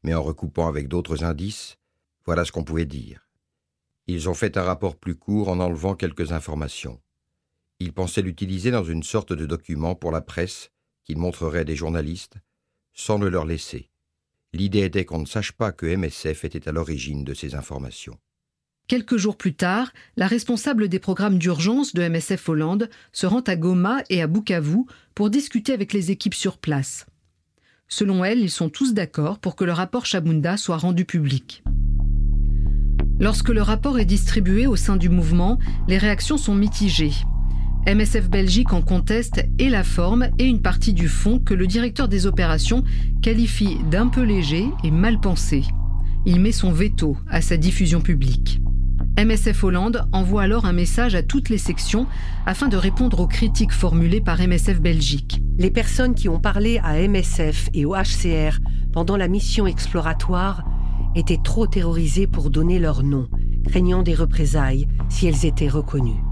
Mais 0.03 0.13
en 0.13 0.23
recoupant 0.23 0.67
avec 0.67 0.87
d'autres 0.87 1.23
indices, 1.23 1.77
voilà 2.25 2.45
ce 2.45 2.51
qu'on 2.51 2.63
pouvait 2.63 2.85
dire. 2.85 3.27
Ils 4.07 4.29
ont 4.29 4.33
fait 4.33 4.57
un 4.57 4.63
rapport 4.63 4.95
plus 4.95 5.15
court 5.15 5.49
en 5.49 5.59
enlevant 5.59 5.95
quelques 5.95 6.31
informations. 6.31 7.01
Ils 7.79 7.93
pensaient 7.93 8.21
l'utiliser 8.21 8.71
dans 8.71 8.83
une 8.83 9.03
sorte 9.03 9.33
de 9.33 9.45
document 9.45 9.95
pour 9.95 10.11
la 10.11 10.21
presse 10.21 10.71
qu'ils 11.03 11.17
montreraient 11.17 11.65
des 11.65 11.75
journalistes 11.75 12.37
sans 12.93 13.17
le 13.17 13.29
leur 13.29 13.45
laisser. 13.45 13.89
L'idée 14.51 14.83
était 14.83 15.05
qu'on 15.05 15.19
ne 15.19 15.25
sache 15.25 15.51
pas 15.51 15.71
que 15.71 15.85
MSF 15.85 16.43
était 16.43 16.67
à 16.67 16.71
l'origine 16.71 17.23
de 17.23 17.33
ces 17.33 17.55
informations. 17.55 18.17
Quelques 18.89 19.17
jours 19.17 19.37
plus 19.37 19.53
tard, 19.53 19.93
la 20.17 20.25
responsable 20.25 20.87
des 20.87 20.97
programmes 20.97 21.37
d'urgence 21.37 21.93
de 21.93 22.01
MSF 22.01 22.49
Hollande 22.49 22.89
se 23.11 23.27
rend 23.27 23.41
à 23.41 23.55
Goma 23.55 23.99
et 24.09 24.19
à 24.19 24.25
Bukavu 24.25 24.79
pour 25.13 25.29
discuter 25.29 25.73
avec 25.73 25.93
les 25.93 26.09
équipes 26.09 26.33
sur 26.33 26.57
place. 26.57 27.05
Selon 27.87 28.25
elle, 28.25 28.39
ils 28.39 28.49
sont 28.49 28.69
tous 28.69 28.95
d'accord 28.95 29.37
pour 29.37 29.55
que 29.55 29.63
le 29.63 29.73
rapport 29.73 30.07
Chabunda 30.07 30.57
soit 30.57 30.77
rendu 30.77 31.05
public. 31.05 31.61
Lorsque 33.19 33.49
le 33.49 33.61
rapport 33.61 33.99
est 33.99 34.05
distribué 34.05 34.65
au 34.65 34.75
sein 34.75 34.97
du 34.97 35.09
mouvement, 35.09 35.59
les 35.87 35.99
réactions 35.99 36.37
sont 36.37 36.55
mitigées. 36.55 37.13
MSF 37.85 38.27
Belgique 38.27 38.73
en 38.73 38.81
conteste 38.81 39.45
et 39.59 39.69
la 39.69 39.83
forme 39.83 40.29
et 40.39 40.45
une 40.45 40.63
partie 40.63 40.93
du 40.93 41.09
fond 41.09 41.37
que 41.37 41.53
le 41.53 41.67
directeur 41.67 42.07
des 42.07 42.25
opérations 42.25 42.83
qualifie 43.21 43.77
d'un 43.91 44.07
peu 44.07 44.23
léger 44.23 44.65
et 44.83 44.89
mal 44.89 45.19
pensé. 45.19 45.63
Il 46.25 46.39
met 46.39 46.51
son 46.51 46.71
veto 46.71 47.17
à 47.27 47.41
sa 47.41 47.55
diffusion 47.55 48.01
publique. 48.01 48.59
MSF 49.25 49.65
Hollande 49.65 50.07
envoie 50.13 50.43
alors 50.43 50.63
un 50.63 50.71
message 50.71 51.13
à 51.13 51.21
toutes 51.21 51.49
les 51.49 51.57
sections 51.57 52.07
afin 52.45 52.69
de 52.69 52.77
répondre 52.77 53.19
aux 53.19 53.27
critiques 53.27 53.73
formulées 53.73 54.21
par 54.21 54.39
MSF 54.39 54.79
Belgique. 54.79 55.41
Les 55.57 55.71
personnes 55.71 56.15
qui 56.15 56.29
ont 56.29 56.39
parlé 56.39 56.79
à 56.83 57.05
MSF 57.05 57.67
et 57.73 57.83
au 57.83 57.95
HCR 57.95 58.59
pendant 58.93 59.17
la 59.17 59.27
mission 59.27 59.67
exploratoire 59.67 60.63
étaient 61.15 61.41
trop 61.43 61.67
terrorisées 61.67 62.27
pour 62.27 62.49
donner 62.49 62.79
leur 62.79 63.03
nom, 63.03 63.27
craignant 63.67 64.03
des 64.03 64.15
représailles 64.15 64.87
si 65.09 65.27
elles 65.27 65.45
étaient 65.45 65.67
reconnues. 65.67 66.23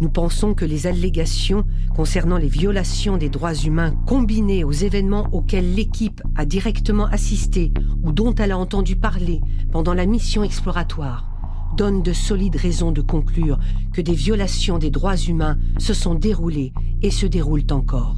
Nous 0.00 0.08
pensons 0.08 0.54
que 0.54 0.64
les 0.64 0.86
allégations 0.86 1.64
concernant 1.94 2.38
les 2.38 2.48
violations 2.48 3.18
des 3.18 3.28
droits 3.28 3.54
humains 3.54 3.94
combinées 4.06 4.64
aux 4.64 4.72
événements 4.72 5.28
auxquels 5.32 5.74
l'équipe 5.74 6.22
a 6.36 6.46
directement 6.46 7.04
assisté 7.04 7.74
ou 8.02 8.12
dont 8.12 8.34
elle 8.34 8.52
a 8.52 8.58
entendu 8.58 8.96
parler 8.96 9.42
pendant 9.70 9.92
la 9.92 10.06
mission 10.06 10.42
exploratoire 10.42 11.33
donnent 11.74 12.02
de 12.02 12.12
solides 12.12 12.56
raisons 12.56 12.92
de 12.92 13.02
conclure 13.02 13.58
que 13.92 14.00
des 14.00 14.14
violations 14.14 14.78
des 14.78 14.90
droits 14.90 15.16
humains 15.16 15.58
se 15.78 15.94
sont 15.94 16.14
déroulées 16.14 16.72
et 17.02 17.10
se 17.10 17.26
déroulent 17.26 17.70
encore. 17.70 18.16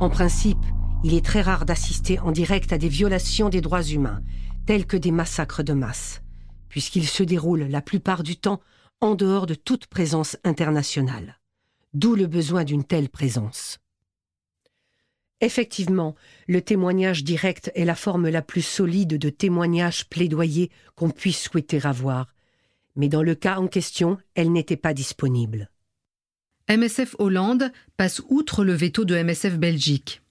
En 0.00 0.08
principe, 0.08 0.64
il 1.02 1.14
est 1.14 1.24
très 1.24 1.42
rare 1.42 1.66
d'assister 1.66 2.18
en 2.20 2.32
direct 2.32 2.72
à 2.72 2.78
des 2.78 2.88
violations 2.88 3.48
des 3.48 3.60
droits 3.60 3.82
humains, 3.82 4.22
tels 4.66 4.86
que 4.86 4.96
des 4.96 5.10
massacres 5.10 5.62
de 5.62 5.72
masse, 5.72 6.22
puisqu'ils 6.68 7.06
se 7.06 7.22
déroulent 7.22 7.68
la 7.68 7.82
plupart 7.82 8.22
du 8.22 8.36
temps 8.36 8.60
en 9.00 9.14
dehors 9.14 9.46
de 9.46 9.54
toute 9.54 9.86
présence 9.86 10.36
internationale. 10.44 11.38
D'où 11.92 12.14
le 12.14 12.26
besoin 12.26 12.64
d'une 12.64 12.84
telle 12.84 13.08
présence. 13.08 13.78
Effectivement, 15.44 16.14
le 16.48 16.62
témoignage 16.62 17.22
direct 17.22 17.70
est 17.74 17.84
la 17.84 17.94
forme 17.94 18.30
la 18.30 18.40
plus 18.40 18.62
solide 18.62 19.18
de 19.18 19.28
témoignage 19.28 20.08
plaidoyer 20.08 20.70
qu'on 20.96 21.10
puisse 21.10 21.42
souhaiter 21.42 21.84
avoir, 21.84 22.32
mais 22.96 23.10
dans 23.10 23.22
le 23.22 23.34
cas 23.34 23.58
en 23.58 23.66
question, 23.66 24.16
elle 24.34 24.52
n'était 24.52 24.78
pas 24.78 24.94
disponible. 24.94 25.68
MSF 26.70 27.14
Hollande 27.18 27.70
passe 27.98 28.22
outre 28.30 28.64
le 28.64 28.72
veto 28.72 29.04
de 29.04 29.22
MSF 29.22 29.58
Belgique. 29.58 30.22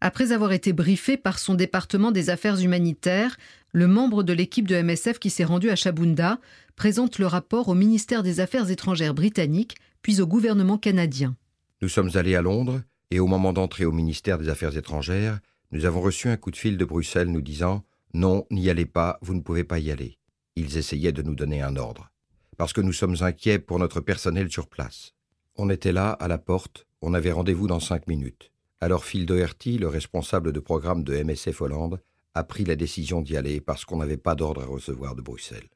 Après 0.00 0.32
avoir 0.32 0.50
été 0.50 0.72
briefé 0.72 1.16
par 1.16 1.38
son 1.38 1.54
département 1.54 2.10
des 2.10 2.28
affaires 2.28 2.58
humanitaires, 2.58 3.36
le 3.70 3.86
membre 3.86 4.24
de 4.24 4.32
l'équipe 4.32 4.66
de 4.66 4.82
MSF 4.82 5.20
qui 5.20 5.30
s'est 5.30 5.44
rendu 5.44 5.70
à 5.70 5.76
Chabunda 5.76 6.40
présente 6.74 7.20
le 7.20 7.28
rapport 7.28 7.68
au 7.68 7.74
ministère 7.74 8.24
des 8.24 8.40
Affaires 8.40 8.68
étrangères 8.68 9.14
britannique, 9.14 9.76
puis 10.02 10.20
au 10.20 10.26
gouvernement 10.26 10.76
canadien. 10.76 11.36
Nous 11.82 11.88
sommes 11.88 12.10
allés 12.14 12.34
à 12.34 12.42
Londres, 12.42 12.82
et 13.10 13.20
au 13.20 13.26
moment 13.26 13.52
d'entrer 13.52 13.84
au 13.84 13.92
ministère 13.92 14.38
des 14.38 14.48
Affaires 14.48 14.76
étrangères, 14.76 15.40
nous 15.72 15.84
avons 15.84 16.00
reçu 16.00 16.28
un 16.28 16.36
coup 16.36 16.50
de 16.50 16.56
fil 16.56 16.76
de 16.76 16.84
Bruxelles 16.84 17.30
nous 17.30 17.42
disant 17.42 17.84
Non, 18.14 18.46
n'y 18.50 18.70
allez 18.70 18.86
pas, 18.86 19.18
vous 19.22 19.34
ne 19.34 19.40
pouvez 19.40 19.64
pas 19.64 19.78
y 19.78 19.90
aller. 19.90 20.18
Ils 20.56 20.76
essayaient 20.76 21.12
de 21.12 21.22
nous 21.22 21.34
donner 21.34 21.62
un 21.62 21.76
ordre. 21.76 22.10
Parce 22.56 22.72
que 22.72 22.80
nous 22.80 22.92
sommes 22.92 23.16
inquiets 23.20 23.58
pour 23.58 23.78
notre 23.78 24.00
personnel 24.00 24.50
sur 24.50 24.68
place. 24.68 25.14
On 25.56 25.70
était 25.70 25.92
là, 25.92 26.10
à 26.10 26.28
la 26.28 26.38
porte, 26.38 26.86
on 27.02 27.14
avait 27.14 27.32
rendez-vous 27.32 27.66
dans 27.66 27.80
cinq 27.80 28.06
minutes. 28.06 28.50
Alors 28.80 29.04
Phil 29.04 29.26
Doherty, 29.26 29.78
le 29.78 29.88
responsable 29.88 30.52
de 30.52 30.60
programme 30.60 31.04
de 31.04 31.22
MSF 31.22 31.60
Hollande, 31.60 32.00
a 32.34 32.44
pris 32.44 32.64
la 32.64 32.76
décision 32.76 33.22
d'y 33.22 33.36
aller 33.36 33.60
parce 33.60 33.84
qu'on 33.84 33.98
n'avait 33.98 34.16
pas 34.16 34.34
d'ordre 34.34 34.62
à 34.62 34.66
recevoir 34.66 35.14
de 35.14 35.22
Bruxelles. 35.22 35.68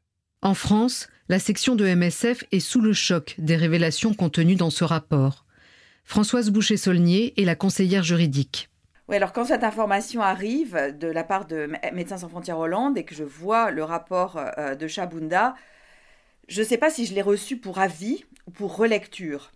En 0.42 0.54
France, 0.54 1.08
la 1.28 1.38
section 1.38 1.74
de 1.74 1.86
MSF 1.86 2.44
est 2.52 2.60
sous 2.60 2.80
le 2.80 2.92
choc 2.92 3.34
des 3.38 3.56
révélations 3.56 4.14
contenues 4.14 4.56
dans 4.56 4.70
ce 4.70 4.84
rapport. 4.84 5.43
Françoise 6.04 6.50
Boucher-Saulnier 6.50 7.34
est 7.40 7.44
la 7.44 7.56
conseillère 7.56 8.02
juridique. 8.02 8.70
Oui, 9.08 9.16
alors 9.16 9.32
quand 9.32 9.44
cette 9.44 9.64
information 9.64 10.22
arrive 10.22 10.96
de 10.98 11.08
la 11.08 11.24
part 11.24 11.46
de 11.46 11.68
Médecins 11.92 12.18
sans 12.18 12.28
frontières 12.28 12.58
Hollande 12.58 12.96
et 12.96 13.04
que 13.04 13.14
je 13.14 13.24
vois 13.24 13.70
le 13.70 13.84
rapport 13.84 14.38
euh, 14.58 14.74
de 14.74 14.86
Chabunda, 14.86 15.54
je 16.48 16.62
ne 16.62 16.66
sais 16.66 16.78
pas 16.78 16.90
si 16.90 17.06
je 17.06 17.14
l'ai 17.14 17.22
reçu 17.22 17.56
pour 17.56 17.78
avis 17.78 18.24
ou 18.46 18.50
pour 18.50 18.76
relecture. 18.76 19.50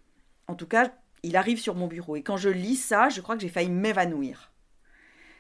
En 0.49 0.55
tout 0.55 0.67
cas, 0.67 0.91
il 1.23 1.37
arrive 1.37 1.59
sur 1.59 1.75
mon 1.75 1.87
bureau. 1.87 2.17
Et 2.17 2.23
quand 2.23 2.37
je 2.37 2.49
lis 2.49 2.77
ça, 2.77 3.09
je 3.09 3.21
crois 3.21 3.37
que 3.37 3.43
j'ai 3.43 3.49
failli 3.49 3.71
m'évanouir. 3.71 4.53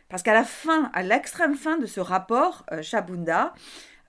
Parce 0.09 0.23
qu'à 0.23 0.35
la 0.35 0.45
fin, 0.45 0.91
à 0.95 1.03
l'extrême 1.03 1.55
fin 1.55 1.77
de 1.77 1.87
ce 1.87 2.00
rapport, 2.00 2.65
euh, 2.73 2.83
Chabunda, 2.83 3.53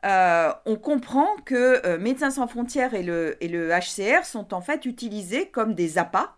euh, 0.06 0.54
on 0.66 0.78
comprend 0.78 1.28
que 1.46 1.86
euh, 1.86 1.98
Médecins 2.00 2.32
sans 2.32 2.48
frontières 2.48 2.94
et 2.94 3.04
le, 3.04 3.36
et 3.44 3.50
le, 3.50 3.70
HCR 3.70 4.24
sont 4.24 4.54
en 4.54 4.62
fait 4.62 4.86
utilisés 4.86 5.50
comme 5.50 5.74
des 5.74 5.98
appâts, 5.98 6.36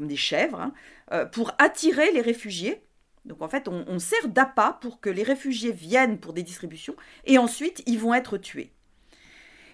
comme 0.00 0.08
des 0.08 0.16
chèvres, 0.16 0.72
hein, 1.10 1.26
pour 1.26 1.52
attirer 1.58 2.10
les 2.12 2.22
réfugiés. 2.22 2.82
Donc 3.26 3.42
en 3.42 3.48
fait, 3.48 3.68
on, 3.68 3.98
sert 3.98 4.28
d'appât 4.28 4.78
pour 4.80 4.98
que 4.98 5.10
les 5.10 5.22
réfugiés 5.22 5.72
viennent 5.72 6.18
pour 6.18 6.32
des 6.32 6.42
distributions 6.42 6.96
et 7.26 7.36
ensuite 7.36 7.82
ils 7.84 7.98
vont 7.98 8.14
être 8.14 8.38
tués. 8.38 8.72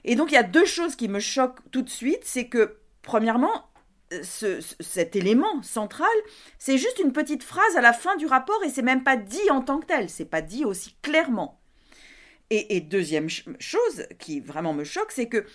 Et 0.05 0.17
donc 0.17 0.33
il 0.33 0.35
y 0.35 0.39
a 0.39 0.43
deux 0.43 0.65
choses 0.65 0.97
qui 0.97 1.07
me 1.07 1.21
choquent 1.21 1.61
tout 1.71 1.83
de 1.83 1.89
suite, 1.89 2.23
c'est 2.25 2.49
que 2.49 2.79
premièrement, 3.03 3.71
cet 4.81 5.15
élément 5.15 5.63
central, 5.63 6.09
c'est 6.59 6.77
juste 6.77 6.99
une 6.99 7.13
petite 7.13 7.45
phrase 7.45 7.77
à 7.77 7.81
la 7.81 7.93
fin 7.93 8.17
du 8.17 8.27
rapport 8.27 8.65
et 8.65 8.69
c'est 8.69 8.83
même 8.83 9.05
pas 9.05 9.17
dit 9.17 9.51
en 9.51 9.63
tant 9.63 9.79
que 9.79 9.87
tel, 9.87 10.11
c'est 10.11 10.25
pas 10.25 10.43
dit 10.43 10.65
aussi 10.65 10.97
clairement. 11.03 11.61
Et, 12.51 12.81
deuxième 12.81 13.29
chose 13.29 14.07
qui 14.21 14.39
vraiment 14.39 14.73
me 14.73 14.85
choque, 14.85 15.11
c'est 15.11 15.29
que 15.29 15.47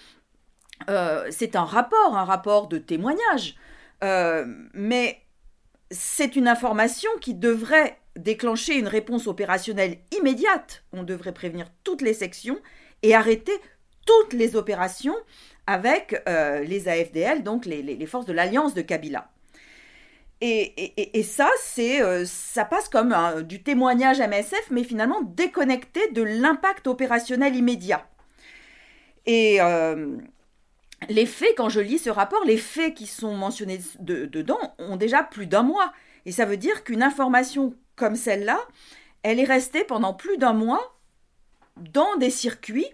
euh, 0.89 1.27
c'est 1.29 1.55
un 1.55 1.63
rapport, 1.63 2.17
un 2.17 2.25
rapport 2.25 2.67
de 2.67 2.77
témoignage, 2.77 3.55
euh, 4.03 4.45
mais 4.73 5.21
c'est 5.89 6.35
une 6.35 6.47
information 6.47 7.09
qui 7.19 7.33
devrait 7.33 7.97
déclencher 8.15 8.77
une 8.77 8.87
réponse 8.87 9.27
opérationnelle 9.27 9.97
immédiate. 10.17 10.83
On 10.93 11.03
devrait 11.03 11.33
prévenir 11.33 11.67
toutes 11.83 12.01
les 12.01 12.13
sections 12.13 12.59
et 13.03 13.15
arrêter 13.15 13.53
toutes 14.05 14.33
les 14.33 14.55
opérations 14.55 15.15
avec 15.67 16.21
les 16.27 16.87
AFDL, 16.87 17.43
donc 17.43 17.65
les, 17.65 18.05
forces 18.07 18.25
de 18.25 18.33
l'alliance 18.33 18.73
de 18.73 18.81
Kabila. 18.81 19.29
Et, 20.41 21.23
ça, 21.23 21.49
c'est, 21.61 22.01
ça 22.25 22.65
passe 22.65 22.89
comme 22.89 23.15
du 23.43 23.61
témoignage 23.61 24.19
MSF, 24.19 24.71
mais 24.71 24.83
finalement 24.83 25.21
déconnecté 25.21 26.01
de 26.11 26.23
l'impact 26.23 26.87
opérationnel 26.87 27.55
immédiat. 27.55 28.05
Et 29.25 29.59
les 31.11 31.25
faits, 31.25 31.55
quand 31.57 31.69
je 31.69 31.79
lis 31.79 31.99
ce 31.99 32.09
rapport, 32.09 32.43
les 32.45 32.57
faits 32.57 32.93
qui 32.93 33.07
sont 33.07 33.35
mentionnés 33.35 33.79
dedans 33.99 34.75
ont 34.79 34.95
déjà 34.95 35.23
plus 35.23 35.47
d'un 35.47 35.63
mois. 35.63 35.91
Et 36.25 36.31
ça 36.31 36.45
veut 36.45 36.57
dire 36.57 36.83
qu'une 36.83 37.03
information 37.03 37.75
comme 37.95 38.15
celle-là, 38.15 38.59
elle 39.23 39.39
est 39.39 39.45
restée 39.45 39.83
pendant 39.83 40.13
plus 40.13 40.37
d'un 40.37 40.53
mois 40.53 40.97
dans 41.77 42.15
des 42.17 42.29
circuits 42.29 42.91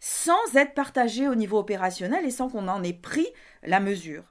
sans 0.00 0.56
être 0.56 0.74
partagée 0.74 1.28
au 1.28 1.36
niveau 1.36 1.58
opérationnel 1.58 2.24
et 2.24 2.30
sans 2.30 2.48
qu'on 2.48 2.66
en 2.66 2.82
ait 2.82 2.92
pris 2.92 3.28
la 3.62 3.78
mesure. 3.78 4.24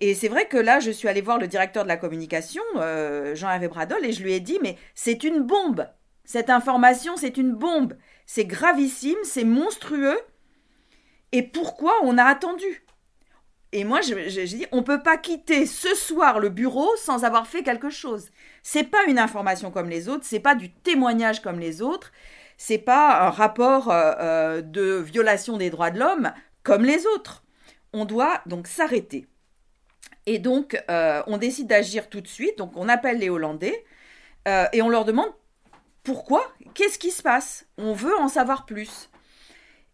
Et 0.00 0.14
c'est 0.14 0.28
vrai 0.28 0.48
que 0.48 0.56
là, 0.56 0.80
je 0.80 0.90
suis 0.90 1.08
allée 1.08 1.20
voir 1.20 1.38
le 1.38 1.46
directeur 1.46 1.82
de 1.82 1.88
la 1.88 1.98
communication, 1.98 2.62
euh, 2.76 3.34
Jean-Hervé 3.34 3.68
Bradol, 3.68 4.04
et 4.04 4.12
je 4.12 4.22
lui 4.22 4.32
ai 4.32 4.40
dit, 4.40 4.58
mais 4.62 4.78
c'est 4.94 5.24
une 5.24 5.42
bombe. 5.42 5.86
Cette 6.24 6.48
information, 6.48 7.16
c'est 7.18 7.36
une 7.36 7.52
bombe. 7.52 7.94
C'est 8.24 8.46
gravissime, 8.46 9.18
c'est 9.22 9.44
monstrueux. 9.44 10.18
Et 11.32 11.42
pourquoi 11.42 11.92
on 12.02 12.18
a 12.18 12.24
attendu? 12.24 12.84
Et 13.72 13.84
moi, 13.84 14.00
j'ai 14.00 14.44
dit, 14.44 14.66
on 14.72 14.78
ne 14.78 14.82
peut 14.82 15.02
pas 15.02 15.16
quitter 15.16 15.64
ce 15.64 15.94
soir 15.94 16.40
le 16.40 16.48
bureau 16.48 16.88
sans 16.96 17.24
avoir 17.24 17.46
fait 17.46 17.62
quelque 17.62 17.88
chose. 17.88 18.30
C'est 18.64 18.84
pas 18.84 19.04
une 19.06 19.18
information 19.18 19.70
comme 19.70 19.88
les 19.88 20.08
autres, 20.08 20.24
c'est 20.24 20.40
pas 20.40 20.56
du 20.56 20.72
témoignage 20.72 21.40
comme 21.40 21.60
les 21.60 21.80
autres, 21.80 22.10
c'est 22.56 22.78
pas 22.78 23.26
un 23.26 23.30
rapport 23.30 23.90
euh, 23.90 24.12
euh, 24.18 24.62
de 24.62 24.96
violation 24.96 25.56
des 25.56 25.70
droits 25.70 25.92
de 25.92 26.00
l'homme 26.00 26.32
comme 26.64 26.84
les 26.84 27.06
autres. 27.06 27.44
On 27.92 28.04
doit 28.04 28.40
donc 28.46 28.66
s'arrêter. 28.66 29.28
Et 30.26 30.38
donc, 30.38 30.82
euh, 30.90 31.22
on 31.28 31.38
décide 31.38 31.68
d'agir 31.68 32.08
tout 32.08 32.20
de 32.20 32.28
suite. 32.28 32.58
Donc, 32.58 32.72
on 32.74 32.88
appelle 32.88 33.18
les 33.18 33.30
Hollandais 33.30 33.84
et 34.72 34.82
on 34.82 34.88
leur 34.88 35.04
demande 35.04 35.32
pourquoi, 36.02 36.52
qu'est-ce 36.74 36.98
qui 36.98 37.12
se 37.12 37.22
passe? 37.22 37.66
On 37.78 37.92
veut 37.92 38.16
en 38.16 38.26
savoir 38.26 38.66
plus. 38.66 39.10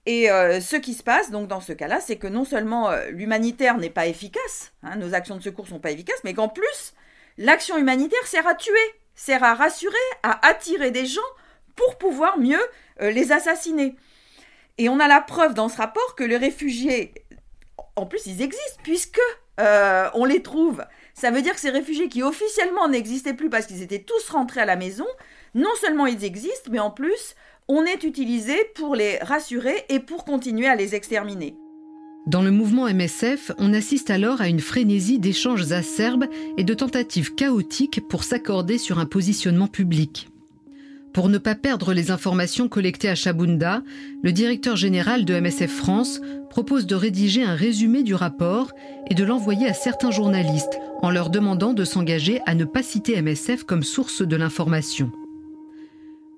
Et 0.07 0.31
euh, 0.31 0.61
ce 0.61 0.77
qui 0.77 0.95
se 0.95 1.03
passe, 1.03 1.33
donc 1.33 1.49
dans 1.49 1.61
ce 1.61 1.73
cas-là, 1.73 2.01
c'est 2.01 2.17
que 2.17 2.29
non 2.29 2.45
seulement 2.45 2.91
euh, 2.91 3.11
l'humanitaire 3.11 3.77
n'est 3.77 3.91
pas 3.91 4.07
efficace, 4.07 4.73
hein, 4.85 4.95
nos 4.97 5.15
actions 5.15 5.37
de 5.37 5.43
secours 5.43 5.67
sont 5.67 5.81
pas 5.81 5.91
efficaces, 5.91 6.21
mais 6.23 6.33
qu'en 6.33 6.49
plus, 6.49 6.95
l'action 7.39 7.77
humanitaire 7.77 8.25
sert 8.25 8.47
à 8.47 8.55
tuer, 8.55 8.73
sert 9.17 9.43
à 9.43 9.55
rassurer, 9.55 9.95
à 10.23 10.47
attirer 10.47 10.93
des 10.93 11.07
gens 11.07 11.21
pour 11.75 11.99
pouvoir 11.99 12.39
mieux 12.39 12.61
euh, 13.03 13.11
les 13.11 13.33
assassiner. 13.33 13.97
Et 14.79 14.89
on 14.89 15.01
a 15.01 15.09
la 15.09 15.21
preuve 15.21 15.55
dans 15.55 15.69
ce 15.69 15.77
rapport 15.77 16.15
que 16.15 16.23
les 16.23 16.37
réfugiés, 16.37 17.13
en 17.97 18.07
plus, 18.07 18.27
ils 18.27 18.43
existent 18.43 18.81
puisque 18.85 19.21
on 19.59 20.27
les 20.27 20.43
trouve. 20.43 20.85
Ça 21.15 21.31
veut 21.31 21.41
dire 21.41 21.55
que 21.55 21.61
ces 21.61 21.71
réfugiés 21.71 22.11
qui 22.11 22.23
officiellement 22.23 22.89
n'existaient 22.89 23.33
plus 23.33 23.49
parce 23.49 23.65
qu'ils 23.65 23.83
étaient 23.83 24.03
tous 24.03 24.29
rentrés 24.29 24.61
à 24.61 24.67
la 24.67 24.77
maison, 24.77 25.07
non 25.55 25.75
seulement 25.81 26.05
ils 26.05 26.23
existent, 26.23 26.71
mais 26.71 26.79
en 26.79 26.91
plus, 26.91 27.35
on 27.69 27.85
est 27.85 28.05
utilisé 28.05 28.55
pour 28.75 28.95
les 28.95 29.19
rassurer 29.19 29.85
et 29.89 29.99
pour 29.99 30.25
continuer 30.25 30.67
à 30.67 30.77
les 30.77 30.95
exterminer. 30.95 31.57
Dans 32.27 32.43
le 32.43 32.51
mouvement 32.51 32.89
MSF, 32.93 33.53
on 33.59 33.73
assiste 33.73 34.11
alors 34.11 34.41
à 34.41 34.49
une 34.49 34.61
frénésie 34.61 35.19
d'échanges 35.19 35.71
acerbes 35.73 36.27
et 36.57 36.65
de 36.65 36.75
tentatives 36.75 37.35
chaotiques 37.35 38.01
pour 38.09 38.25
s'accorder 38.25 38.79
sur 38.79 38.99
un 38.99 39.07
positionnement 39.07 39.69
public. 39.69 40.29
Pour 41.13 41.29
ne 41.29 41.39
pas 41.39 41.55
perdre 41.55 41.95
les 41.95 42.11
informations 42.11 42.69
collectées 42.69 43.09
à 43.09 43.15
Chabunda, 43.15 43.83
le 44.23 44.33
directeur 44.33 44.77
général 44.77 45.25
de 45.25 45.39
MSF 45.39 45.71
France 45.71 46.21
propose 46.51 46.87
de 46.87 46.95
rédiger 46.95 47.43
un 47.43 47.55
résumé 47.55 48.03
du 48.03 48.15
rapport 48.15 48.73
et 49.09 49.15
de 49.15 49.25
l'envoyer 49.25 49.67
à 49.67 49.73
certains 49.73 50.11
journalistes 50.11 50.79
en 51.01 51.11
leur 51.11 51.31
demandant 51.31 51.75
de 51.75 51.85
s'engager 51.85 52.41
à 52.45 52.55
ne 52.55 52.65
pas 52.65 52.83
citer 52.83 53.21
MSF 53.23 53.65
comme 53.65 53.83
source 53.83 54.23
de 54.23 54.37
l'information. 54.37 55.11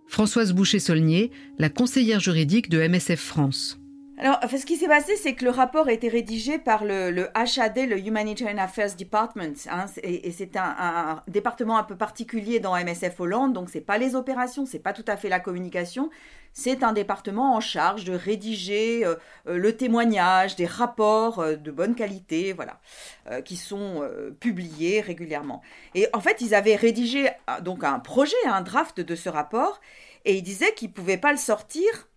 Françoise 0.08 0.54
Boucher-Saulnier, 0.54 1.30
la 1.58 1.68
conseillère 1.68 2.18
juridique 2.18 2.70
de 2.70 2.80
MSF 2.80 3.20
France. 3.20 3.77
Alors, 4.20 4.40
ce 4.50 4.66
qui 4.66 4.76
s'est 4.76 4.88
passé, 4.88 5.14
c'est 5.14 5.34
que 5.34 5.44
le 5.44 5.52
rapport 5.52 5.86
a 5.86 5.92
été 5.92 6.08
rédigé 6.08 6.58
par 6.58 6.84
le, 6.84 7.28
HAD, 7.34 7.78
le 7.88 7.98
Humanitarian 8.00 8.58
Affairs 8.58 8.96
Department, 8.96 9.54
hein, 9.70 9.86
et, 10.02 10.32
c'est 10.32 10.56
un, 10.56 11.22
département 11.28 11.78
un 11.78 11.84
peu 11.84 11.96
particulier 11.96 12.58
dans 12.58 12.76
MSF 12.76 13.20
Hollande, 13.20 13.52
donc 13.52 13.70
c'est 13.70 13.80
pas 13.80 13.96
les 13.96 14.16
opérations, 14.16 14.66
c'est 14.66 14.80
pas 14.80 14.92
tout 14.92 15.04
à 15.06 15.16
fait 15.16 15.28
la 15.28 15.38
communication, 15.38 16.10
c'est 16.52 16.82
un 16.82 16.92
département 16.92 17.54
en 17.54 17.60
charge 17.60 18.02
de 18.02 18.12
rédiger 18.12 19.06
euh, 19.06 19.14
euh, 19.46 19.56
le 19.56 19.76
témoignage, 19.76 20.56
des 20.56 20.66
rapports 20.66 21.38
euh, 21.38 21.54
de 21.54 21.70
bonne 21.70 21.94
qualité, 21.94 22.52
voilà, 22.52 22.80
qui 23.44 23.56
sont 23.56 24.02
publiés 24.40 25.00
régulièrement. 25.00 25.62
Et 25.94 26.08
en 26.12 26.20
fait, 26.20 26.40
ils 26.40 26.54
avaient 26.54 26.76
rédigé 26.76 27.28
donc 27.62 27.84
un 27.84 27.98
projet, 27.98 28.36
un 28.46 28.62
draft 28.62 29.00
de 29.00 29.14
ce 29.14 29.28
rapport, 29.28 29.80
et 30.24 30.34
ils 30.34 30.42
disaient 30.42 30.72
qu'ils 30.74 30.90
pouvaient 30.90 31.18
pas 31.18 31.30
le 31.30 31.38
sortir 31.38 32.07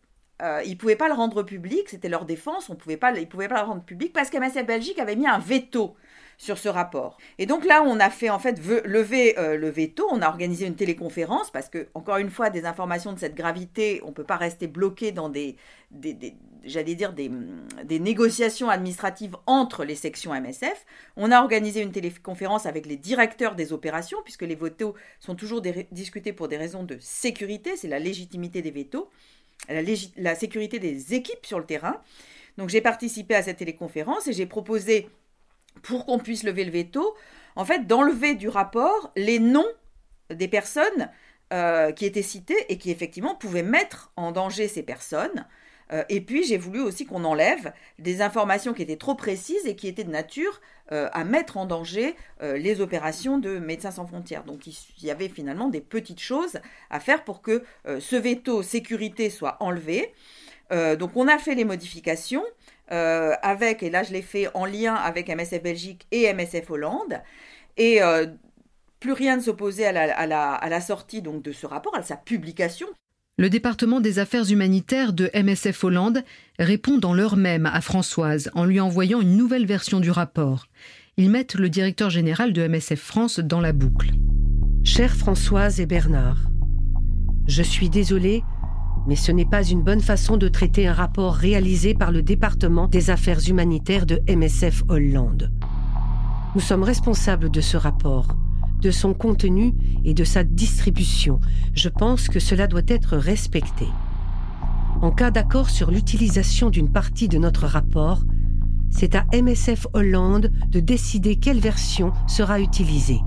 euh, 0.42 0.62
ils 0.66 0.72
ne 0.72 0.76
pouvaient 0.76 0.96
pas 0.96 1.08
le 1.08 1.14
rendre 1.14 1.44
public, 1.44 1.88
c'était 1.88 2.10
leur 2.10 2.26
défense, 2.26 2.70
on 2.70 2.76
pouvait 2.76 2.98
pas, 2.98 3.12
ils 3.12 3.22
ne 3.22 3.26
pouvaient 3.26 3.48
pas 3.48 3.62
le 3.62 3.68
rendre 3.68 3.84
public 3.84 4.12
parce 4.14 4.30
qu'MSF 4.30 4.66
Belgique 4.66 5.00
avait 5.00 5.16
mis 5.16 5.28
un 5.28 5.40
veto 5.40 5.96
sur 6.42 6.58
ce 6.58 6.70
rapport. 6.70 7.18
Et 7.38 7.46
donc 7.46 7.66
là, 7.66 7.84
on 7.86 8.00
a 8.00 8.10
fait 8.10 8.32
en 8.32 8.40
fait 8.40 8.60
lever 8.86 9.38
euh, 9.38 9.58
le 9.58 9.70
veto, 9.70 10.08
on 10.10 10.24
a 10.24 10.28
organisé 10.28 10.66
une 10.66 10.76
téléconférence 10.76 11.52
parce 11.52 11.70
que, 11.70 11.90
encore 11.94 12.18
une 12.18 12.32
fois, 12.32 12.50
des 12.50 12.66
informations 12.66 13.14
de 13.14 13.20
cette 13.20 13.36
gravité, 13.36 14.02
on 14.04 14.08
ne 14.08 14.14
peut 14.14 14.24
pas 14.24 14.38
rester 14.38 14.66
bloqué 14.66 15.12
dans 15.12 15.30
des, 15.30 15.56
j'allais 16.64 16.96
dire, 16.96 17.14
des, 17.14 17.30
négociations 18.00 18.70
administratives 18.70 19.36
entre 19.46 19.84
les 19.84 19.94
sections 19.94 20.34
MSF. 20.34 20.88
On 21.16 21.32
a 21.32 21.40
organisé 21.40 21.82
une 21.84 21.92
téléconférence 21.92 22.66
avec 22.66 22.88
les 22.88 22.98
directeurs 22.98 23.54
des 23.54 23.72
opérations, 23.72 24.18
puisque 24.24 24.42
les 24.42 24.56
veto 24.56 24.96
sont 25.20 25.36
toujours 25.36 25.62
discutés 25.92 26.34
pour 26.34 26.48
des 26.48 26.58
raisons 26.58 26.84
de 26.84 26.98
sécurité, 27.00 27.78
c'est 27.78 27.88
la 27.88 28.00
légitimité 28.00 28.64
des 28.64 28.72
veto 28.72 29.12
la, 29.70 30.36
sécurité 30.36 30.80
des 30.80 31.14
équipes 31.14 31.46
sur 31.46 31.60
le 31.60 31.66
terrain. 31.66 32.02
Donc 32.58 32.70
j'ai 32.70 32.82
participé 32.82 33.36
à 33.36 33.44
cette 33.44 33.58
téléconférence 33.58 34.28
et 34.28 34.34
j'ai 34.34 34.46
proposé, 34.46 35.10
pour 35.82 36.06
qu'on 36.06 36.20
puisse 36.20 36.44
lever 36.44 36.66
le 36.66 36.72
veto, 36.72 37.16
en 37.56 37.66
fait 37.66 37.88
d'enlever 37.88 38.36
du 38.36 38.50
rapport 38.50 39.12
les 39.16 39.40
noms 39.40 39.68
des 40.30 40.48
personnes 40.48 41.10
euh, 41.54 41.92
qui 41.92 42.06
étaient 42.06 42.22
citées 42.22 42.66
et 42.70 42.78
qui 42.78 42.92
effectivement 42.92 43.36
pouvaient 43.36 43.64
mettre 43.64 44.12
en 44.16 44.32
danger 44.32 44.68
ces 44.68 44.84
personnes. 44.84 45.46
Euh, 45.92 46.04
et 46.10 46.22
puis 46.22 46.44
j'ai 46.44 46.58
voulu 46.58 46.80
aussi 46.80 47.06
qu'on 47.06 47.24
enlève 47.24 47.74
des 48.00 48.22
informations 48.22 48.74
qui 48.74 48.82
étaient 48.82 48.98
trop 48.98 49.16
précises 49.16 49.66
et 49.66 49.76
qui 49.76 49.88
étaient 49.88 50.04
de 50.04 50.12
nature 50.12 50.62
euh, 50.92 51.10
à 51.14 51.24
mettre 51.24 51.58
en 51.58 51.66
danger 51.66 52.16
euh, 52.42 52.58
les 52.58 52.82
opérations 52.82 53.38
de 53.38 53.60
Médecins 53.60 53.92
sans 53.92 54.06
frontières. 54.06 54.44
Donc 54.44 54.68
il 54.68 55.06
y 55.06 55.12
avait 55.12 55.30
finalement 55.30 55.68
des 55.68 55.82
petites 55.82 56.22
choses 56.22 56.60
à 56.90 57.00
faire 57.00 57.24
pour 57.24 57.42
que 57.42 57.64
ce 57.86 58.16
veto 58.16 58.64
sécurité 58.64 59.30
soit 59.30 59.58
enlevé. 59.60 60.14
donc 60.72 61.12
on 61.16 61.28
a 61.28 61.38
fait 61.38 61.56
les 61.56 61.66
modifications 61.66 62.44
avec, 62.88 63.84
et 63.84 63.90
là 63.90 64.04
je 64.04 64.14
l'ai 64.14 64.22
fait 64.22 64.48
en 64.54 64.66
lien 64.66 64.96
avec 64.96 65.30
MSF 65.30 65.62
Belgique 65.62 66.08
et 66.12 66.32
MSF 66.34 66.70
Hollande. 66.70 67.22
Et 67.78 68.00
plus 69.00 69.14
rien 69.14 69.38
ne 69.38 69.42
s'opposait 69.42 69.86
à 69.86 69.92
la, 69.92 70.54
à 70.54 70.70
la, 70.70 70.82
sortie 70.82 71.22
donc 71.22 71.42
de 71.42 71.52
ce 71.52 71.66
rapport, 71.66 71.96
à 71.96 72.04
sa 72.04 72.16
publication. 72.16 72.88
Le 73.38 73.50
département 73.50 74.02
des 74.02 74.20
affaires 74.20 74.52
humanitaires 74.52 75.14
de 75.14 75.30
MSF 75.34 75.84
Hollande 75.84 76.24
répond 76.60 76.98
dans 76.98 77.14
l'heure 77.14 77.38
même 77.38 77.66
à 77.66 77.80
Françoise 77.82 78.52
en 78.54 78.66
lui 78.66 78.80
envoyant 78.80 79.22
une 79.22 79.38
nouvelle 79.38 79.66
version 79.66 80.00
du 80.00 80.12
rapport. 80.12 80.68
Ils 81.18 81.30
mettent 81.30 81.56
le 81.56 81.70
directeur 81.70 82.10
général 82.10 82.52
de 82.52 82.68
MSF 82.68 83.00
France 83.00 83.40
dans 83.40 83.62
la 83.62 83.74
boucle. 83.74 84.12
Chère 84.84 85.16
Françoise 85.16 85.80
et 85.80 85.86
Bernard, 85.86 86.38
je 87.48 87.64
suis 87.64 87.90
désolée, 87.90 88.44
mais 89.08 89.16
ce 89.16 89.32
n'est 89.32 89.46
pas 89.46 89.64
une 89.64 89.82
bonne 89.82 90.02
façon 90.02 90.38
de 90.38 90.48
traiter 90.48 90.88
un 90.88 90.94
rapport 90.94 91.34
réalisé 91.34 91.94
par 91.94 92.12
le 92.12 92.22
département 92.22 92.88
des 92.88 93.10
affaires 93.10 93.48
humanitaires 93.48 94.06
de 94.06 94.22
MSF 94.28 94.84
Hollande. 94.90 95.52
Nous 96.54 96.62
sommes 96.62 96.84
responsables 96.84 97.50
de 97.50 97.62
ce 97.62 97.78
rapport 97.78 98.36
de 98.82 98.92
son 98.92 99.14
contenu 99.14 99.74
et 100.04 100.14
de 100.14 100.24
sa 100.24 100.44
distribution. 100.44 101.40
Je 101.74 101.90
pense 101.90 102.28
que 102.28 102.40
cela 102.40 102.68
doit 102.68 102.82
être 102.88 103.16
respecté. 103.16 103.86
En 105.02 105.12
cas 105.12 105.32
d'accord 105.32 105.70
sur 105.70 105.92
l'utilisation 105.92 106.70
d'une 106.70 106.92
partie 106.92 107.28
de 107.28 107.38
notre 107.38 107.66
rapport, 107.66 108.24
c'est 108.90 109.16
à 109.16 109.26
MSF 109.34 109.88
Hollande 109.94 110.52
de 110.70 110.80
décider 110.80 111.38
quelle 111.38 111.60
version 111.60 112.12
sera 112.28 112.60
utilisée. 112.60 113.20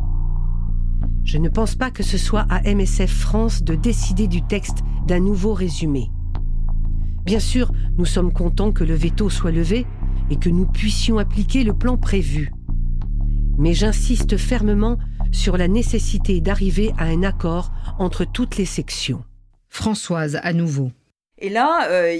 Je 1.24 1.38
ne 1.38 1.48
pense 1.48 1.74
pas 1.74 1.90
que 1.90 2.02
ce 2.02 2.18
soit 2.18 2.46
à 2.50 2.62
MSF 2.62 3.10
France 3.10 3.62
de 3.62 3.74
décider 3.74 4.28
du 4.28 4.42
texte 4.42 4.78
d'un 5.06 5.20
nouveau 5.20 5.54
résumé. 5.54 6.10
Bien 7.24 7.40
sûr, 7.40 7.72
nous 7.96 8.04
sommes 8.04 8.32
contents 8.32 8.72
que 8.72 8.84
le 8.84 8.94
veto 8.94 9.30
soit 9.30 9.50
levé 9.50 9.86
et 10.30 10.36
que 10.36 10.50
nous 10.50 10.66
puissions 10.66 11.18
appliquer 11.18 11.64
le 11.64 11.72
plan 11.72 11.96
prévu. 11.96 12.52
Mais 13.56 13.72
j'insiste 13.72 14.36
fermement 14.36 14.98
sur 15.34 15.56
la 15.56 15.68
nécessité 15.68 16.40
d'arriver 16.40 16.94
à 16.96 17.04
un 17.04 17.22
accord 17.24 17.72
entre 17.98 18.24
toutes 18.24 18.56
les 18.56 18.64
sections. 18.64 19.24
Françoise, 19.68 20.38
à 20.42 20.52
nouveau. 20.52 20.92
Et 21.38 21.50
là, 21.50 21.88
euh, 21.90 22.16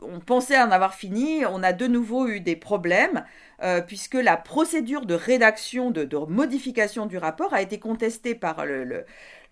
on 0.00 0.20
pensait 0.20 0.58
en 0.58 0.70
avoir 0.70 0.94
fini, 0.94 1.44
on 1.44 1.62
a 1.62 1.72
de 1.72 1.86
nouveau 1.86 2.28
eu 2.28 2.40
des 2.40 2.54
problèmes, 2.56 3.24
euh, 3.62 3.80
puisque 3.80 4.14
la 4.14 4.36
procédure 4.36 5.04
de 5.04 5.14
rédaction, 5.14 5.90
de, 5.90 6.08
modification 6.28 7.06
du 7.06 7.18
rapport 7.18 7.52
a 7.52 7.62
été 7.62 7.78
contestée 7.78 8.34
par 8.34 8.64
le, 8.64 9.04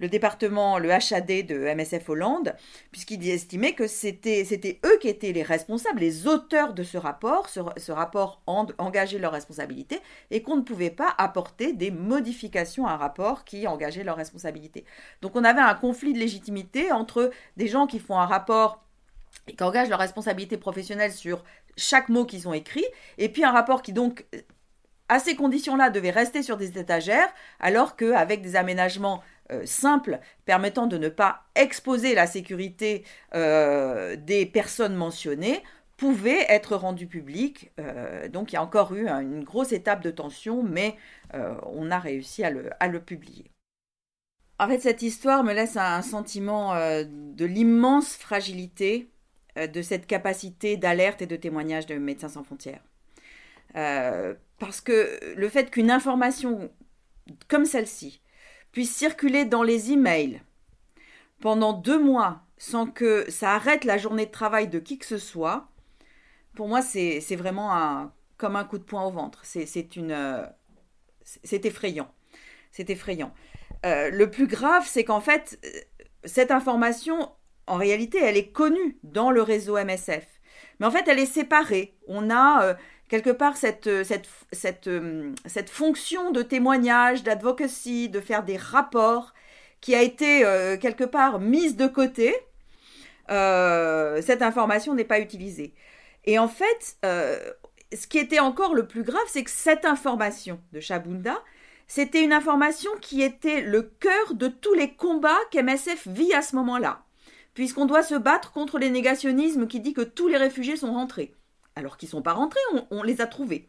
département, 0.09 0.79
le 0.79 0.91
HAD 0.91 1.47
de 1.47 1.75
MSF 1.75 2.09
Hollande, 2.09 2.55
puisqu'il 2.91 3.29
estimait 3.29 3.73
que 3.73 3.87
c'était 3.87 4.81
eux 4.85 4.99
qui 5.01 5.09
étaient 5.09 5.33
les 5.33 5.43
responsables, 5.43 6.01
les 6.01 6.27
auteurs 6.27 6.73
de 6.73 6.83
ce 6.83 6.97
rapport, 6.99 7.49
ce, 7.49 7.93
rapport 7.93 8.43
engageait 8.47 9.19
leur 9.19 9.33
responsabilité, 9.33 10.01
et 10.31 10.43
qu'on 10.43 10.57
ne 10.57 10.63
pouvait 10.63 10.91
pas 10.91 11.15
apporter 11.19 11.73
des 11.73 11.91
modifications 11.91 12.87
à 12.87 12.93
un 12.93 12.97
rapport 12.97 13.45
qui 13.45 13.67
engageait 13.67 14.05
leur 14.05 14.17
responsabilité. 14.17 14.85
Donc 15.23 15.37
on 15.37 15.45
avait 15.45 15.61
un 15.61 15.75
conflit 15.75 16.13
de 16.13 16.19
légitimité 16.19 16.93
entre 16.93 17.31
des 17.57 17.69
gens 17.69 17.87
qui 17.87 17.99
font 17.99 18.19
un 18.19 18.27
rapport 18.27 18.83
et 19.49 19.55
qui 19.55 19.65
engagent 19.65 19.89
leur 19.89 19.99
responsabilité 19.99 20.57
professionnelle 20.57 21.13
sur 21.13 21.45
chaque 21.77 22.09
mot 22.09 22.25
qu'ils 22.25 22.49
ont 22.49 22.53
écrit, 22.53 22.85
et 23.19 23.29
puis 23.29 23.45
un 23.45 23.53
rapport 23.53 23.83
qui 23.83 23.93
donc, 23.93 24.27
à 25.11 25.19
ces 25.19 25.35
conditions-là, 25.35 25.91
devait 25.91 26.11
rester 26.11 26.43
sur 26.45 26.57
des 26.57 26.79
étagères, 26.79 27.29
alors 27.59 27.97
qu'avec 27.97 28.43
des 28.43 28.55
aménagements 28.55 29.23
euh, 29.51 29.67
simples 29.67 30.21
permettant 30.45 30.87
de 30.87 30.97
ne 30.99 31.09
pas 31.09 31.43
exposer 31.57 32.15
la 32.15 32.29
sécurité 32.29 33.05
euh, 33.35 34.15
des 34.15 34.47
personnes 34.47 34.95
mentionnées, 34.95 35.65
pouvait 35.97 36.47
être 36.49 36.77
rendu 36.77 37.09
public. 37.09 37.73
Euh, 37.81 38.29
donc 38.29 38.53
il 38.53 38.55
y 38.55 38.59
a 38.59 38.63
encore 38.63 38.95
eu 38.95 39.09
une 39.09 39.43
grosse 39.43 39.73
étape 39.73 40.03
de 40.03 40.13
tension, 40.13 40.63
mais 40.63 40.97
on 41.67 41.91
a 41.91 41.99
réussi 41.99 42.43
à 42.45 42.51
le, 42.51 42.71
à 42.79 42.87
le 42.87 43.01
publier. 43.01 43.51
En 44.61 44.69
fait, 44.69 44.79
cette 44.79 45.03
histoire 45.03 45.43
me 45.43 45.53
laisse 45.53 45.77
un 45.77 46.03
sentiment 46.03 46.75
de 46.75 47.45
l'immense 47.45 48.15
fragilité 48.17 49.11
de 49.57 49.83
cette 49.83 50.07
capacité 50.07 50.77
d'alerte 50.77 51.23
et 51.23 51.27
de 51.27 51.37
témoignage 51.37 51.87
de 51.87 51.97
Médecins 51.97 52.29
sans 52.29 52.43
frontières. 52.43 52.83
Euh, 53.77 54.35
parce 54.59 54.81
que 54.81 55.19
le 55.37 55.49
fait 55.49 55.71
qu'une 55.71 55.91
information 55.91 56.71
comme 57.49 57.65
celle-ci 57.65 58.21
puisse 58.73 58.95
circuler 58.95 59.45
dans 59.45 59.63
les 59.63 59.93
emails 59.93 60.43
pendant 61.41 61.73
deux 61.73 61.99
mois 61.99 62.43
sans 62.59 62.87
que 62.87 63.31
ça 63.31 63.55
arrête 63.55 63.85
la 63.85 63.97
journée 63.97 64.27
de 64.27 64.31
travail 64.31 64.69
de 64.69 64.79
qui 64.79 64.99
que 64.99 65.07
ce 65.07 65.19
soit, 65.19 65.69
pour 66.55 66.69
moi, 66.69 66.83
c'est 66.83 67.37
vraiment 67.37 68.13
comme 68.37 68.57
un 68.57 68.65
coup 68.65 68.77
de 68.77 68.83
poing 68.83 69.05
au 69.05 69.11
ventre. 69.11 69.41
C'est 69.45 69.89
euh, 69.97 70.47
effrayant. 71.53 72.13
C'est 72.71 72.91
effrayant. 72.91 73.33
le 73.85 74.25
plus 74.27 74.47
grave, 74.47 74.85
c'est 74.87 75.05
qu'en 75.05 75.21
fait, 75.21 75.59
cette 76.25 76.51
information 76.51 77.31
en 77.71 77.77
réalité, 77.77 78.19
elle 78.19 78.37
est 78.37 78.51
connue 78.51 78.99
dans 79.05 79.31
le 79.31 79.43
réseau 79.43 79.79
MSF. 79.79 80.27
Mais 80.79 80.87
en 80.87 80.91
fait, 80.91 81.07
elle 81.07 81.21
est 81.21 81.27
séparée. 81.27 81.95
On 82.09 82.29
a 82.31 82.65
euh, 82.65 82.75
quelque 83.11 83.31
part 83.31 83.57
cette, 83.59 83.89
euh, 83.89 84.05
euh, 84.87 85.35
cette 85.45 85.71
fonction 85.71 86.31
de 86.31 86.41
témoignage, 86.43 87.23
d'advocacy, 87.23 88.09
de 88.09 88.21
faire 88.21 88.45
des 88.45 88.57
rapports, 88.57 89.35
qui 89.83 89.95
a 89.95 90.03
été 90.03 90.41
quelque 90.79 91.05
part 91.05 91.41
mise 91.41 91.75
de 91.75 91.87
côté. 91.87 92.35
cette 93.29 94.43
information 94.43 94.95
n'est 94.95 95.05
pas 95.05 95.21
utilisée. 95.21 95.73
Et 96.27 96.39
en 96.39 96.49
fait, 96.49 96.99
ce 97.03 98.07
qui 98.07 98.19
était 98.19 98.41
encore 98.41 98.75
le 98.75 98.87
plus 98.87 99.05
grave, 99.05 99.23
c'est 99.29 99.43
que 99.43 99.51
cette 99.51 99.87
information 99.87 100.61
de 100.75 100.81
Chabunda, 100.81 101.43
c'était 101.89 102.23
une 102.23 102.35
information 102.35 102.91
qui 103.01 103.23
était 103.23 103.63
le 103.63 103.81
cœur 103.81 104.35
de 104.35 104.49
tous 104.49 104.75
les 104.75 104.93
combats 104.93 105.41
qu'MSF 105.51 106.07
vit 106.09 106.35
à 106.35 106.43
ce 106.43 106.57
moment-là 106.57 107.03
puisqu'on 107.55 107.87
doit 107.87 108.03
se 108.03 108.15
battre 108.15 108.53
contre 108.53 108.79
les 108.79 108.91
négationnismes 108.91 109.67
qui 109.67 109.81
dit 109.81 109.93
que 109.93 110.01
tous 110.01 110.29
les 110.29 110.37
réfugiés 110.37 110.77
sont 110.77 110.93
rentrés. 110.93 111.35
Alors 111.81 111.97
qu'ils 111.97 112.09
ne 112.09 112.11
sont 112.11 112.23
pas 112.23 112.35
rentrés, 112.35 112.61
on, 112.91 113.03
les 113.03 113.23
a 113.23 113.27
trouvés. 113.27 113.67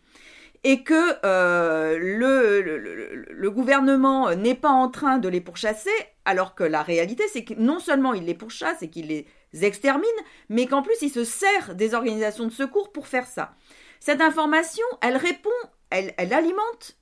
Et 0.66 0.84
que 0.84 1.16
euh, 1.26 1.98
le, 1.98 3.50
gouvernement 3.50 4.36
n'est 4.36 4.54
pas 4.54 4.70
en 4.70 4.90
train 4.90 5.18
de 5.18 5.30
les 5.30 5.40
pourchasser, 5.40 5.90
alors 6.26 6.54
que 6.54 6.66
la 6.66 6.84
réalité, 6.84 7.24
c'est 7.32 7.46
que 7.46 7.54
non 7.54 7.80
seulement 7.80 8.14
il 8.14 8.26
les 8.26 8.34
pourchasse 8.34 8.84
et 8.84 8.90
qu'il 8.90 9.08
les 9.08 9.26
extermine, 9.62 10.10
mais 10.50 10.68
qu'en 10.68 10.82
plus 10.82 11.02
il 11.02 11.10
se 11.10 11.24
sert 11.24 11.74
des 11.74 11.94
organisations 11.94 12.46
de 12.46 12.52
secours 12.52 12.92
pour 12.92 13.08
faire 13.08 13.28
ça. 13.28 13.56
Cette 14.02 14.20
information, 14.20 14.84
elle 15.02 15.16
répond, 15.16 15.50
elle, 15.90 16.14
alimente, 16.18 16.98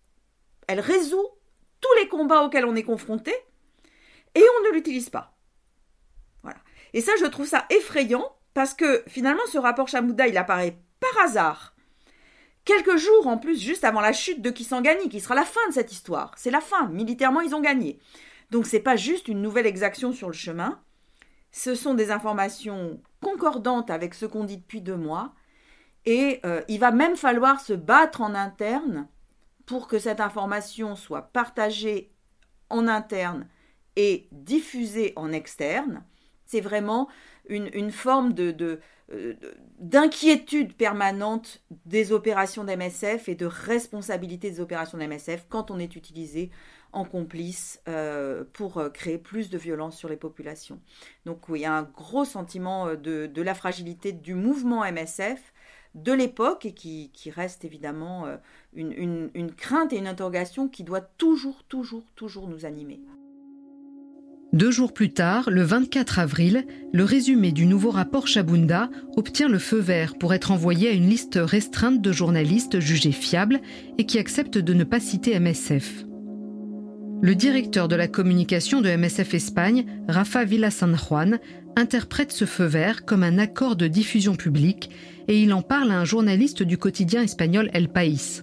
elle 0.68 0.80
résout 0.80 1.28
tous 1.82 2.00
les 2.00 2.08
combats 2.08 2.44
auxquels 2.44 2.66
on 2.66 2.76
est 2.76 2.84
confronté, 2.84 3.34
et 4.36 4.44
on 4.60 4.68
ne 4.68 4.74
l'utilise 4.76 5.10
pas. 5.10 5.36
Et 6.94 7.02
ça, 7.02 7.12
je 7.20 7.26
trouve 7.26 7.48
ça 7.48 7.66
effrayant 7.70 8.32
parce 8.54 8.74
que 8.74 9.04
finalement, 9.08 9.46
ce 9.52 9.58
rapport 9.58 9.88
Chamouda, 9.88 10.28
il 10.28 10.38
apparaît 10.38 10.78
par 11.00 11.24
hasard. 11.24 11.76
Quelques 12.66 12.98
jours 12.98 13.28
en 13.28 13.38
plus, 13.38 13.60
juste 13.60 13.84
avant 13.84 14.02
la 14.02 14.14
chute 14.14 14.42
de 14.42 14.52
Kisangani, 14.52 15.10
qui 15.10 15.20
sera 15.20 15.36
la 15.36 15.46
fin 15.46 15.66
de 15.70 15.74
cette 15.74 15.92
histoire. 15.92 16.34
C'est 16.38 16.52
la 16.52 16.62
fin. 16.62 16.88
Militairement, 16.90 17.42
ils 17.42 17.56
ont 17.56 17.62
gagné. 17.62 18.00
Donc, 18.52 18.66
c'est 18.66 18.80
pas 18.80 18.96
juste 18.96 19.28
une 19.28 19.42
nouvelle 19.42 19.66
exaction 19.66 20.12
sur 20.12 20.28
le 20.28 20.34
chemin. 20.34 20.80
Ce 21.52 21.74
sont 21.74 21.96
des 21.96 22.12
informations 22.12 23.02
concordantes 23.22 23.90
avec 23.90 24.14
ce 24.14 24.26
qu'on 24.26 24.44
dit 24.44 24.58
depuis 24.58 24.82
deux 24.82 24.98
mois. 24.98 25.34
Et 26.06 26.40
euh, 26.46 26.62
il 26.68 26.80
va 26.80 26.92
même 26.92 27.16
falloir 27.16 27.60
se 27.60 27.74
battre 27.74 28.22
en 28.22 28.36
interne 28.36 29.08
pour 29.66 29.88
que 29.88 30.00
cette 30.00 30.22
information 30.22 30.96
soit 30.96 31.24
partagée 31.34 32.12
en 32.70 32.88
interne 32.88 33.48
et 33.96 34.28
diffusée 34.32 35.14
en 35.16 35.32
externe 35.32 36.04
c'est 36.50 36.62
vraiment 36.62 37.08
une, 37.50 37.92
forme 37.92 38.34
de, 38.34 38.80
euh, 39.12 39.34
d'inquiétude 39.80 40.74
permanente 40.74 41.62
des 41.86 42.12
opérations 42.12 42.64
d'MSF 42.64 43.28
et 43.28 43.36
de 43.36 43.46
responsabilité 43.46 44.52
des 44.52 44.60
opérations 44.60 44.98
d'MSF 44.98 45.46
quand 45.50 45.72
on 45.72 45.80
est 45.80 45.96
utilisé 45.96 46.52
en 46.92 47.06
complice 47.06 47.82
euh, 47.88 48.44
pour 48.54 48.78
euh, 48.78 48.90
créer 48.90 49.18
plus 49.18 49.50
de 49.50 49.58
violence 49.58 49.98
sur 49.98 50.10
les 50.10 50.16
populations. 50.16 50.80
Donc 51.26 51.50
oui, 51.50 51.60
il 51.60 51.64
y 51.64 51.66
a 51.66 51.74
un 51.74 51.84
gros 51.84 52.26
sentiment 52.26 52.94
de, 52.94 53.42
la 53.42 53.54
fragilité 53.56 54.12
du 54.12 54.36
mouvement 54.36 54.84
MSF 54.84 55.54
de 55.96 56.14
l'époque 56.14 56.66
et 56.66 56.74
qui, 56.74 57.12
reste 57.32 57.66
évidemment 57.66 58.28
une, 58.74 59.32
une 59.34 59.52
crainte 59.56 59.92
et 59.92 59.98
une 59.98 60.08
interrogation 60.08 60.68
qui 60.68 60.84
doit 60.84 61.02
toujours, 61.02 61.64
toujours, 61.64 62.04
toujours 62.16 62.48
nous 62.48 62.66
animer. 62.66 63.00
Deux 64.52 64.72
jours 64.72 64.94
plus 64.94 65.12
tard, 65.12 65.52
le 65.52 65.62
24 65.62 66.18
avril, 66.18 66.66
le 66.92 67.04
résumé 67.04 67.52
du 67.52 67.68
nouveau 67.68 67.92
rapport 67.92 68.26
Chabunda 68.26 68.90
obtient 69.16 69.48
le 69.48 69.60
feu 69.60 69.78
vert 69.78 70.18
pour 70.18 70.34
être 70.34 70.50
envoyé 70.50 70.90
à 70.90 70.94
une 70.94 71.08
liste 71.08 71.40
restreinte 71.40 72.02
de 72.02 72.12
journalistes 72.12 72.80
jugés 72.80 73.12
fiables 73.12 73.62
et 74.00 74.08
qui 74.08 74.18
acceptent 74.18 74.58
de 74.58 74.74
ne 74.74 74.84
pas 74.84 75.00
citer 75.00 75.40
MSF. 75.40 76.04
Le 77.22 77.36
directeur 77.36 77.88
de 77.88 77.96
la 77.96 78.08
communication 78.08 78.82
de 78.82 78.90
MSF 78.90 79.36
Espagne, 79.36 79.86
Rafa 80.08 80.46
San 80.72 80.98
Juan, 80.98 81.38
interprète 81.76 82.32
ce 82.32 82.46
feu 82.46 82.66
vert 82.66 83.06
comme 83.06 83.22
un 83.22 83.38
accord 83.38 83.76
de 83.76 83.86
diffusion 83.86 84.36
publique 84.36 84.90
et 85.28 85.40
il 85.40 85.54
en 85.54 85.62
parle 85.62 85.92
à 85.92 86.00
un 86.00 86.06
journaliste 86.06 86.64
du 86.64 86.80
quotidien 86.80 87.22
espagnol 87.22 87.70
El 87.72 87.90
País. 87.90 88.42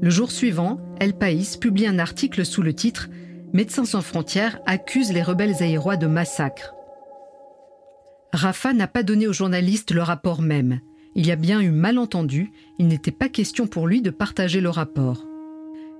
Le 0.00 0.10
jour 0.10 0.32
suivant, 0.32 0.80
El 0.98 1.12
País 1.12 1.56
publie 1.60 1.86
un 1.86 2.00
article 2.00 2.44
sous 2.44 2.62
le 2.62 2.72
titre 2.72 3.10
Médecins 3.54 3.84
sans 3.84 4.02
frontières 4.02 4.58
accuse 4.66 5.12
les 5.12 5.22
rebelles 5.22 5.62
aérois 5.62 5.96
de 5.96 6.08
massacre. 6.08 6.74
Rafa 8.32 8.72
n'a 8.72 8.88
pas 8.88 9.04
donné 9.04 9.28
aux 9.28 9.32
journalistes 9.32 9.92
le 9.92 10.02
rapport 10.02 10.42
même. 10.42 10.80
Il 11.14 11.24
y 11.24 11.30
a 11.30 11.36
bien 11.36 11.60
eu 11.60 11.70
malentendu, 11.70 12.50
il 12.80 12.88
n'était 12.88 13.12
pas 13.12 13.28
question 13.28 13.68
pour 13.68 13.86
lui 13.86 14.02
de 14.02 14.10
partager 14.10 14.60
le 14.60 14.70
rapport. 14.70 15.24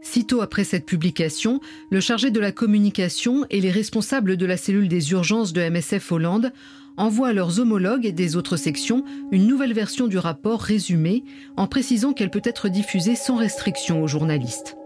Sitôt 0.02 0.40
après 0.40 0.64
cette 0.64 0.84
publication, 0.84 1.60
le 1.92 2.00
chargé 2.00 2.32
de 2.32 2.40
la 2.40 2.50
communication 2.50 3.46
et 3.50 3.60
les 3.60 3.70
responsables 3.70 4.36
de 4.36 4.46
la 4.46 4.56
cellule 4.56 4.88
des 4.88 5.12
urgences 5.12 5.52
de 5.52 5.62
MSF 5.62 6.10
Hollande 6.10 6.52
envoient 6.96 7.28
à 7.28 7.32
leurs 7.32 7.60
homologues 7.60 8.08
des 8.08 8.34
autres 8.34 8.56
sections 8.56 9.04
une 9.30 9.46
nouvelle 9.46 9.74
version 9.74 10.08
du 10.08 10.18
rapport 10.18 10.60
résumé 10.60 11.22
en 11.56 11.68
précisant 11.68 12.14
qu'elle 12.14 12.30
peut 12.30 12.42
être 12.42 12.68
diffusée 12.68 13.14
sans 13.14 13.36
restriction 13.36 14.02
aux 14.02 14.08
journalistes. 14.08 14.76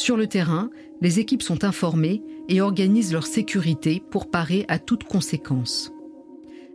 Sur 0.00 0.16
le 0.16 0.28
terrain, 0.28 0.70
les 1.02 1.18
équipes 1.18 1.42
sont 1.42 1.62
informées 1.62 2.22
et 2.48 2.62
organisent 2.62 3.12
leur 3.12 3.26
sécurité 3.26 4.02
pour 4.10 4.30
parer 4.30 4.64
à 4.68 4.78
toute 4.78 5.04
conséquence. 5.04 5.92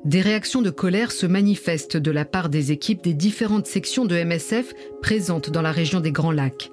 Des 0.05 0.21
réactions 0.21 0.61
de 0.61 0.69
colère 0.69 1.11
se 1.11 1.25
manifestent 1.25 1.97
de 1.97 2.11
la 2.11 2.23
part 2.23 2.49
des 2.49 2.71
équipes 2.71 3.03
des 3.03 3.15
différentes 3.15 3.65
sections 3.65 4.05
de 4.05 4.15
MSF 4.15 4.75
présentes 5.01 5.49
dans 5.49 5.63
la 5.63 5.71
région 5.71 6.01
des 6.01 6.11
Grands 6.11 6.31
Lacs. 6.31 6.69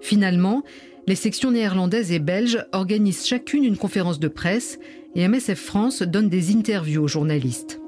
Finalement, 0.00 0.64
les 1.06 1.14
sections 1.14 1.52
néerlandaises 1.52 2.10
et 2.10 2.18
belges 2.18 2.66
organisent 2.72 3.24
chacune 3.24 3.62
une 3.62 3.76
conférence 3.76 4.18
de 4.18 4.26
presse 4.26 4.80
et 5.14 5.28
MSF 5.28 5.60
France 5.60 6.02
donne 6.02 6.28
des 6.28 6.56
interviews 6.56 7.04
aux 7.04 7.08
journalistes. 7.08 7.80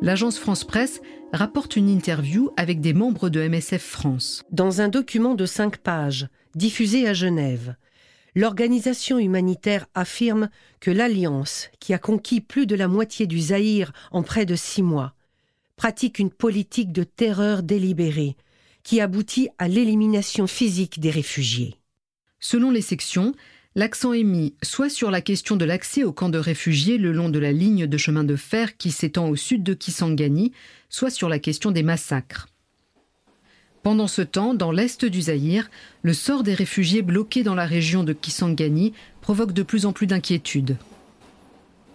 L'agence 0.00 0.38
France 0.38 0.62
Presse 0.62 1.00
rapporte 1.32 1.74
une 1.74 1.88
interview 1.88 2.50
avec 2.56 2.80
des 2.80 2.94
membres 2.94 3.30
de 3.30 3.40
MSF 3.40 3.82
France. 3.82 4.44
Dans 4.52 4.80
un 4.80 4.88
document 4.88 5.34
de 5.34 5.44
cinq 5.44 5.78
pages, 5.78 6.28
diffusé 6.54 7.06
à 7.08 7.14
Genève, 7.14 7.76
l'organisation 8.34 9.18
humanitaire 9.18 9.86
affirme 9.94 10.48
que 10.80 10.90
l'Alliance, 10.90 11.68
qui 11.80 11.94
a 11.94 11.98
conquis 11.98 12.40
plus 12.40 12.66
de 12.66 12.74
la 12.74 12.88
moitié 12.88 13.26
du 13.26 13.40
Zaïre 13.40 13.92
en 14.10 14.22
près 14.22 14.46
de 14.46 14.56
six 14.56 14.82
mois, 14.82 15.14
pratique 15.76 16.18
une 16.18 16.30
politique 16.30 16.92
de 16.92 17.04
terreur 17.04 17.62
délibérée 17.62 18.36
qui 18.82 19.00
aboutit 19.00 19.48
à 19.58 19.68
l'élimination 19.68 20.46
physique 20.46 21.00
des 21.00 21.10
réfugiés. 21.10 21.76
Selon 22.40 22.70
les 22.70 22.82
sections, 22.82 23.34
l'accent 23.74 24.12
est 24.12 24.24
mis 24.24 24.54
soit 24.62 24.88
sur 24.90 25.10
la 25.10 25.20
question 25.20 25.56
de 25.56 25.64
l'accès 25.64 26.02
aux 26.02 26.12
camps 26.12 26.28
de 26.28 26.38
réfugiés 26.38 26.98
le 26.98 27.12
long 27.12 27.28
de 27.28 27.38
la 27.38 27.52
ligne 27.52 27.86
de 27.86 27.96
chemin 27.96 28.24
de 28.24 28.36
fer 28.36 28.76
qui 28.76 28.90
s'étend 28.90 29.28
au 29.28 29.36
sud 29.36 29.62
de 29.62 29.74
Kisangani, 29.74 30.52
soit 30.88 31.10
sur 31.10 31.28
la 31.28 31.38
question 31.38 31.70
des 31.70 31.82
massacres. 31.82 32.48
Pendant 33.82 34.06
ce 34.06 34.22
temps, 34.22 34.54
dans 34.54 34.70
l'est 34.70 35.04
du 35.04 35.22
Zaïre, 35.22 35.68
le 36.02 36.12
sort 36.12 36.44
des 36.44 36.54
réfugiés 36.54 37.02
bloqués 37.02 37.42
dans 37.42 37.56
la 37.56 37.66
région 37.66 38.04
de 38.04 38.12
Kisangani 38.12 38.92
provoque 39.20 39.52
de 39.52 39.64
plus 39.64 39.86
en 39.86 39.92
plus 39.92 40.06
d'inquiétudes. 40.06 40.76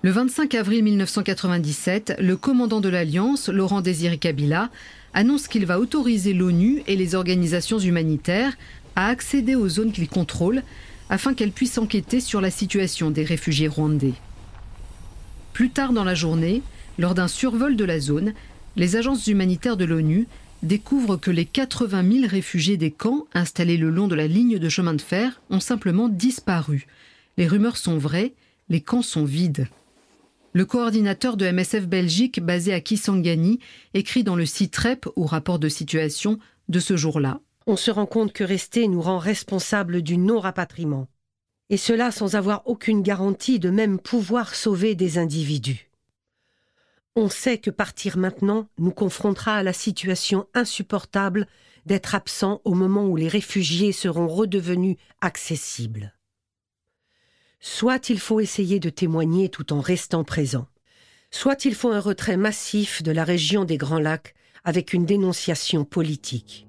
Le 0.01 0.11
25 0.11 0.53
avril 0.55 0.83
1997, 0.83 2.17
le 2.19 2.35
commandant 2.35 2.81
de 2.81 2.89
l'Alliance, 2.89 3.47
Laurent 3.47 3.79
Désiré 3.79 4.17
Kabila, 4.17 4.69
annonce 5.13 5.47
qu'il 5.47 5.65
va 5.65 5.79
autoriser 5.79 6.33
l'ONU 6.33 6.83
et 6.87 6.97
les 6.97 7.15
organisations 7.15 7.79
humanitaires 7.79 8.57
à 8.97 9.07
accéder 9.07 9.55
aux 9.55 9.69
zones 9.69 9.93
qu'il 9.93 10.09
contrôle 10.09 10.63
afin 11.09 11.33
qu'elles 11.33 11.51
puissent 11.51 11.77
enquêter 11.77 12.19
sur 12.19 12.41
la 12.41 12.51
situation 12.51 13.11
des 13.11 13.23
réfugiés 13.23 13.69
rwandais. 13.69 14.13
Plus 15.53 15.69
tard 15.69 15.93
dans 15.93 16.03
la 16.03 16.15
journée, 16.15 16.61
lors 16.99 17.15
d'un 17.15 17.29
survol 17.29 17.77
de 17.77 17.85
la 17.85 18.01
zone, 18.01 18.33
les 18.75 18.97
agences 18.97 19.25
humanitaires 19.27 19.77
de 19.77 19.85
l'ONU 19.85 20.27
découvrent 20.63 21.17
que 21.17 21.31
les 21.31 21.45
80 21.45 22.11
000 22.21 22.27
réfugiés 22.27 22.77
des 22.77 22.91
camps 22.91 23.25
installés 23.33 23.77
le 23.77 23.89
long 23.89 24.07
de 24.07 24.15
la 24.15 24.27
ligne 24.27 24.59
de 24.59 24.69
chemin 24.69 24.93
de 24.93 25.01
fer 25.01 25.41
ont 25.49 25.59
simplement 25.59 26.09
disparu. 26.09 26.87
Les 27.37 27.47
rumeurs 27.47 27.77
sont 27.77 27.97
vraies, 27.97 28.33
les 28.69 28.81
camps 28.81 29.01
sont 29.01 29.25
vides. 29.25 29.67
Le 30.53 30.65
coordinateur 30.65 31.37
de 31.37 31.45
MSF 31.45 31.87
Belgique, 31.87 32.41
basé 32.41 32.73
à 32.73 32.81
Kisangani, 32.81 33.59
écrit 33.93 34.23
dans 34.23 34.35
le 34.35 34.45
site 34.45 34.75
REP 34.75 35.07
ou 35.15 35.25
rapport 35.25 35.59
de 35.59 35.69
situation 35.69 36.39
de 36.67 36.79
ce 36.79 36.97
jour-là. 36.97 37.39
On 37.67 37.75
se 37.75 37.91
rend 37.91 38.05
compte 38.05 38.33
que 38.33 38.43
rester 38.43 38.87
nous 38.87 39.01
rend 39.01 39.19
responsables 39.19 40.01
du 40.01 40.17
non-rapatriement. 40.17 41.07
Et 41.69 41.77
cela 41.77 42.11
sans 42.11 42.35
avoir 42.35 42.63
aucune 42.65 43.01
garantie 43.01 43.59
de 43.59 43.69
même 43.69 43.99
pouvoir 43.99 44.55
sauver 44.55 44.95
des 44.95 45.17
individus. 45.17 45.86
On 47.19 47.29
sait 47.29 47.57
que 47.57 47.71
partir 47.71 48.15
maintenant 48.15 48.69
nous 48.77 48.91
confrontera 48.91 49.55
à 49.55 49.63
la 49.63 49.73
situation 49.73 50.45
insupportable 50.53 51.47
d'être 51.87 52.13
absent 52.13 52.61
au 52.63 52.75
moment 52.75 53.07
où 53.07 53.15
les 53.15 53.27
réfugiés 53.27 53.91
seront 53.91 54.27
redevenus 54.27 54.97
accessibles. 55.19 56.13
Soit 57.59 58.11
il 58.11 58.19
faut 58.19 58.39
essayer 58.39 58.79
de 58.79 58.91
témoigner 58.91 59.49
tout 59.49 59.73
en 59.73 59.81
restant 59.81 60.23
présent, 60.23 60.67
soit 61.31 61.65
il 61.65 61.73
faut 61.73 61.89
un 61.89 61.99
retrait 61.99 62.37
massif 62.37 63.01
de 63.01 63.11
la 63.11 63.23
région 63.23 63.65
des 63.65 63.77
Grands 63.77 63.97
Lacs 63.97 64.35
avec 64.63 64.93
une 64.93 65.07
dénonciation 65.07 65.85
politique. 65.85 66.67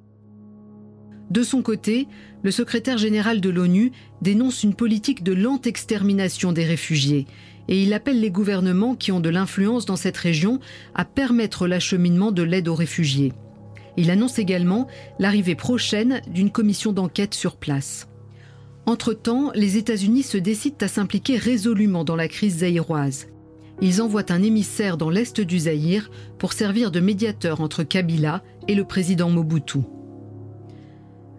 De 1.29 1.43
son 1.43 1.61
côté, 1.61 2.09
le 2.43 2.51
secrétaire 2.51 2.97
général 2.97 3.43
de 3.43 3.51
l'ONU 3.51 3.93
dénonce 4.23 4.63
une 4.63 4.75
politique 4.75 5.23
de 5.23 5.35
lente 5.35 5.67
extermination 5.67 6.53
des 6.53 6.65
réfugiés 6.65 7.27
et 7.69 7.83
il 7.83 7.93
appelle 7.93 8.21
les 8.21 8.31
gouvernements 8.31 8.95
qui 8.95 9.13
ont 9.13 9.21
de 9.21 9.29
l'influence 9.29 9.87
dans 9.87 9.97
cette 9.97 10.17
région 10.17 10.59
à 10.95 11.05
permettre 11.05 11.67
l'acheminement 11.67 12.33
de 12.33 12.43
l'aide 12.43 12.69
aux 12.69 12.75
réfugiés. 12.75 13.33
Il 13.97 14.11
annonce 14.11 14.39
également 14.39 14.87
l'arrivée 15.19 15.55
prochaine 15.55 16.21
d'une 16.29 16.51
commission 16.51 16.93
d'enquête 16.93 17.35
sur 17.35 17.57
place. 17.57 18.09
Entre-temps, 18.87 19.51
les 19.55 19.77
États-Unis 19.77 20.23
se 20.23 20.39
décident 20.39 20.77
à 20.81 20.89
s'impliquer 20.89 21.37
résolument 21.37 22.05
dans 22.05 22.17
la 22.17 22.29
crise 22.29 22.59
zaïroise. 22.59 23.27
Ils 23.81 24.01
envoient 24.01 24.33
un 24.33 24.43
émissaire 24.43 24.97
dans 24.97 25.11
l'est 25.11 25.41
du 25.41 25.59
Zaïre 25.59 26.11
pour 26.39 26.53
servir 26.53 26.91
de 26.91 27.01
médiateur 27.01 27.61
entre 27.61 27.83
Kabila 27.83 28.43
et 28.67 28.75
le 28.75 28.85
président 28.85 29.31
Mobutu. 29.31 29.81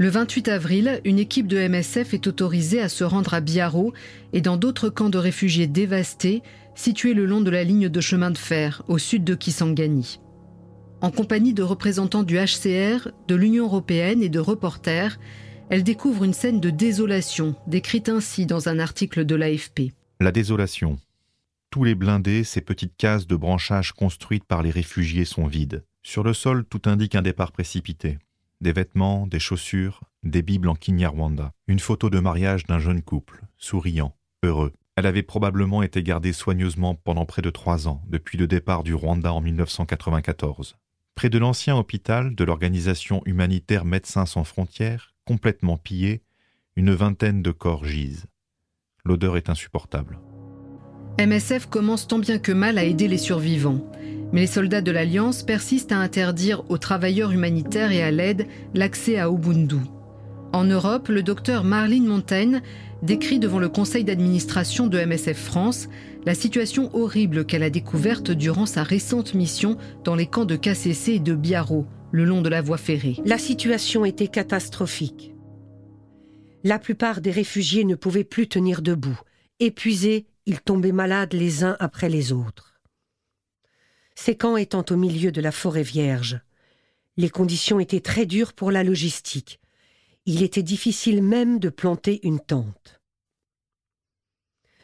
Le 0.02 0.08
28 0.08 0.48
avril, 0.48 1.02
une 1.04 1.20
équipe 1.20 1.46
de 1.46 1.58
MSF 1.58 2.14
est 2.14 2.26
autorisée 2.26 2.80
à 2.80 2.88
se 2.88 3.04
rendre 3.04 3.34
à 3.34 3.42
Biaro 3.42 3.92
et 4.32 4.40
dans 4.40 4.56
d'autres 4.56 4.88
camps 4.88 5.10
de 5.10 5.18
réfugiés 5.18 5.68
dévastés 5.68 6.42
situés 6.74 7.14
le 7.14 7.26
long 7.26 7.42
de 7.42 7.50
la 7.50 7.66
ligne 7.66 7.90
de 7.90 8.00
chemin 8.00 8.32
de 8.32 8.38
fer 8.38 8.82
au 8.88 8.98
sud 8.98 9.26
de 9.26 9.36
Kisangani. 9.36 10.22
En 11.02 11.12
compagnie 11.12 11.54
de 11.54 11.64
représentants 11.64 12.24
du 12.24 12.38
HCR, 12.38 13.10
de 13.28 13.36
l'Union 13.36 13.66
européenne 13.66 14.24
et 14.24 14.30
de 14.30 14.40
reporters, 14.40 15.20
elle 15.70 15.84
découvre 15.84 16.24
une 16.24 16.32
scène 16.32 16.62
de 16.62 16.70
désolation, 16.70 17.58
décrite 17.68 18.08
ainsi 18.08 18.46
dans 18.46 18.70
un 18.70 18.80
article 18.80 19.26
de 19.26 19.36
l'AFP. 19.36 19.92
La 20.22 20.32
désolation. 20.32 20.98
Tous 21.72 21.84
les 21.84 21.94
blindés, 21.94 22.46
ces 22.46 22.62
petites 22.62 22.96
cases 22.96 23.28
de 23.28 23.36
branchage 23.36 23.92
construites 23.92 24.46
par 24.46 24.64
les 24.64 24.72
réfugiés 24.72 25.26
sont 25.26 25.48
vides. 25.48 25.84
Sur 26.04 26.24
le 26.24 26.34
sol, 26.34 26.64
tout 26.64 26.84
indique 26.86 27.16
un 27.16 27.22
départ 27.22 27.52
précipité. 27.52 28.18
Des 28.62 28.74
vêtements, 28.74 29.26
des 29.26 29.39
chaussures, 29.39 30.02
des 30.24 30.41
bibles 30.41 30.67
en 30.67 30.76
Kinyarwanda, 30.76 31.54
une 31.67 31.80
photo 31.80 32.10
de 32.10 32.19
mariage 32.19 32.65
d'un 32.65 32.80
jeune 32.80 33.02
couple, 33.02 33.41
souriant, 33.58 34.17
heureux. 34.43 34.74
Elle 34.98 35.06
avait 35.06 35.24
probablement 35.24 35.82
été 35.82 36.04
gardée 36.04 36.34
soigneusement 36.34 36.93
pendant 36.93 37.26
près 37.26 37.41
de 37.41 37.50
trois 37.50 37.88
ans, 37.88 38.02
depuis 38.10 38.38
le 38.38 38.48
départ 38.48 38.84
du 38.84 38.93
Rwanda 38.93 39.32
en 39.32 39.39
1994. 39.39 40.76
Près 41.15 41.30
de 41.30 41.38
l'ancien 41.38 41.78
hôpital 41.78 42.36
de 42.36 42.43
l'organisation 42.43 43.22
humanitaire 43.26 43.86
Médecins 43.86 44.26
sans 44.26 44.43
frontières, 44.43 45.13
complètement 45.24 45.78
pillé, 45.78 46.22
une 46.76 46.93
vingtaine 46.93 47.41
de 47.41 47.52
corps 47.52 47.86
gisent. 47.86 48.26
L'odeur 49.06 49.38
est 49.38 49.50
insupportable. 49.50 50.19
MSF 51.17 51.67
commence 51.67 52.08
tant 52.08 52.19
bien 52.19 52.39
que 52.39 52.52
mal 52.52 52.78
à 52.78 52.84
aider 52.84 53.08
les 53.08 53.17
survivants. 53.17 53.89
Mais 54.32 54.42
les 54.42 54.48
soldats 54.48 54.82
de 54.82 54.92
l'Alliance 54.92 55.44
persistent 55.44 55.92
à 55.92 55.98
interdire 55.98 56.63
aux 56.70 56.78
travailleurs 56.78 57.32
humanitaires 57.32 57.92
et 57.92 58.04
à 58.04 58.12
l'aide 58.12 58.48
l'accès 58.74 59.18
à 59.18 59.30
Ubundu. 59.30 59.78
En 60.52 60.63
Europe, 60.63 61.10
le 61.10 61.22
docteur 61.22 61.63
Marlene 61.63 62.08
Montaigne 62.08 62.62
décrit 63.04 63.39
devant 63.39 63.60
le 63.60 63.70
conseil 63.70 64.04
d'administration 64.04 64.88
de 64.88 65.00
MSF 65.00 65.38
France 65.38 65.89
la 66.26 66.36
situation 66.36 66.89
horrible 66.96 67.46
qu'elle 67.46 67.63
a 67.63 67.70
découverte 67.70 68.32
durant 68.32 68.65
sa 68.65 68.84
récente 68.84 69.36
mission 69.36 69.78
dans 70.04 70.15
les 70.15 70.26
camps 70.26 70.46
de 70.46 70.56
KCC 70.56 71.13
et 71.13 71.20
de 71.20 71.34
Biarro, 71.34 71.86
le 72.12 72.26
long 72.26 72.42
de 72.42 72.50
la 72.50 72.62
voie 72.62 72.78
ferrée. 72.78 73.18
La 73.26 73.38
situation 73.38 74.06
était 74.06 74.28
catastrophique. 74.28 75.34
La 76.63 76.80
plupart 76.80 77.22
des 77.22 77.32
réfugiés 77.32 77.86
ne 77.86 77.96
pouvaient 77.96 78.24
plus 78.24 78.48
tenir 78.48 78.82
debout. 78.82 79.20
Épuisés, 79.60 80.26
ils 80.46 80.60
tombaient 80.60 80.92
malades 80.92 81.34
les 81.34 81.63
uns 81.63 81.78
après 81.80 82.10
les 82.10 82.34
autres. 82.34 82.68
Ces 84.21 84.36
camps 84.36 84.58
étant 84.58 84.84
au 84.89 84.95
milieu 84.97 85.32
de 85.32 85.39
la 85.39 85.51
forêt 85.51 85.84
vierge, 85.84 86.41
les 87.15 87.29
conditions 87.29 87.79
étaient 87.79 88.01
très 88.01 88.25
dures 88.25 88.53
pour 88.53 88.71
la 88.71 88.84
logistique. 88.84 89.62
Il 90.25 90.43
était 90.43 90.63
difficile 90.63 91.23
même 91.23 91.60
de 91.60 91.69
planter 91.69 92.19
une 92.27 92.39
tente. 92.39 92.99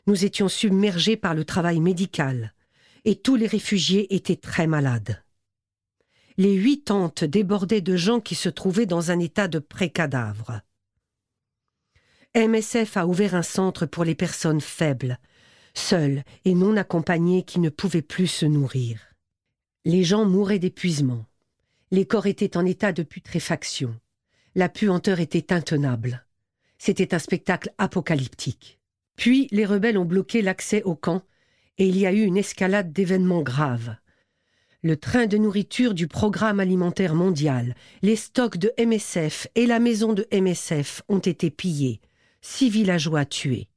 Nous 0.07 0.23
étions 0.23 0.47
submergés 0.47 1.17
par 1.17 1.33
le 1.33 1.43
travail 1.43 1.79
médical, 1.79 2.53
et 3.03 3.15
tous 3.15 3.35
les 3.35 3.47
réfugiés 3.47 4.15
étaient 4.15 4.35
très 4.35 4.67
malades 4.67 5.21
les 6.37 6.53
huit 6.53 6.83
tentes 6.83 7.23
débordaient 7.23 7.81
de 7.81 7.95
gens 7.95 8.19
qui 8.19 8.35
se 8.35 8.49
trouvaient 8.49 8.85
dans 8.85 9.11
un 9.11 9.19
état 9.19 9.47
de 9.47 9.59
pré-cadavre. 9.59 10.61
MSF 12.35 12.97
a 12.97 13.07
ouvert 13.07 13.35
un 13.35 13.41
centre 13.41 13.85
pour 13.85 14.03
les 14.03 14.15
personnes 14.15 14.59
faibles, 14.59 15.17
seules 15.73 16.23
et 16.43 16.53
non 16.53 16.75
accompagnées 16.75 17.43
qui 17.43 17.59
ne 17.59 17.69
pouvaient 17.69 18.01
plus 18.01 18.27
se 18.27 18.45
nourrir. 18.45 19.14
Les 19.85 20.03
gens 20.03 20.25
mouraient 20.25 20.59
d'épuisement. 20.59 21.25
Les 21.91 22.05
corps 22.05 22.27
étaient 22.27 22.57
en 22.57 22.65
état 22.65 22.91
de 22.91 23.03
putréfaction. 23.03 23.95
La 24.55 24.67
puanteur 24.67 25.19
était 25.19 25.53
intenable. 25.53 26.25
C'était 26.77 27.13
un 27.13 27.19
spectacle 27.19 27.71
apocalyptique. 27.77 28.79
Puis 29.15 29.47
les 29.51 29.65
rebelles 29.65 29.97
ont 29.97 30.05
bloqué 30.05 30.41
l'accès 30.41 30.83
au 30.83 30.95
camp 30.95 31.23
et 31.77 31.87
il 31.87 31.97
y 31.97 32.05
a 32.05 32.11
eu 32.11 32.23
une 32.23 32.37
escalade 32.37 32.91
d'événements 32.91 33.43
graves 33.43 33.95
le 34.85 34.97
train 34.97 35.25
de 35.25 35.37
nourriture 35.37 35.95
du 35.95 36.07
Programme 36.07 36.59
alimentaire 36.59 37.15
mondial, 37.15 37.73
les 38.03 38.15
stocks 38.15 38.57
de 38.57 38.71
MSF 38.77 39.47
et 39.55 39.65
la 39.65 39.79
maison 39.79 40.13
de 40.13 40.27
MSF 40.31 41.01
ont 41.09 41.17
été 41.17 41.49
pillés, 41.49 42.01
six 42.41 42.69
villageois 42.69 43.25
tués. 43.25 43.67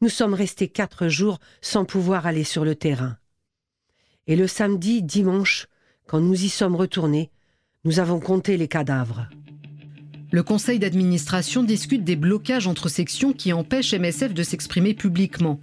Nous 0.00 0.08
sommes 0.08 0.32
restés 0.32 0.68
quatre 0.68 1.08
jours 1.08 1.40
sans 1.60 1.84
pouvoir 1.84 2.26
aller 2.26 2.44
sur 2.44 2.64
le 2.64 2.74
terrain. 2.74 3.18
Et 4.26 4.36
le 4.36 4.46
samedi, 4.46 5.02
dimanche, 5.02 5.66
quand 6.06 6.20
nous 6.20 6.44
y 6.44 6.48
sommes 6.48 6.76
retournés, 6.76 7.30
nous 7.84 7.98
avons 7.98 8.20
compté 8.20 8.56
les 8.56 8.68
cadavres. 8.68 9.28
Le 10.32 10.42
conseil 10.42 10.78
d'administration 10.78 11.62
discute 11.62 12.04
des 12.04 12.16
blocages 12.16 12.66
entre 12.66 12.88
sections 12.88 13.32
qui 13.32 13.52
empêchent 13.52 13.94
MSF 13.94 14.32
de 14.32 14.42
s'exprimer 14.42 14.94
publiquement 14.94 15.60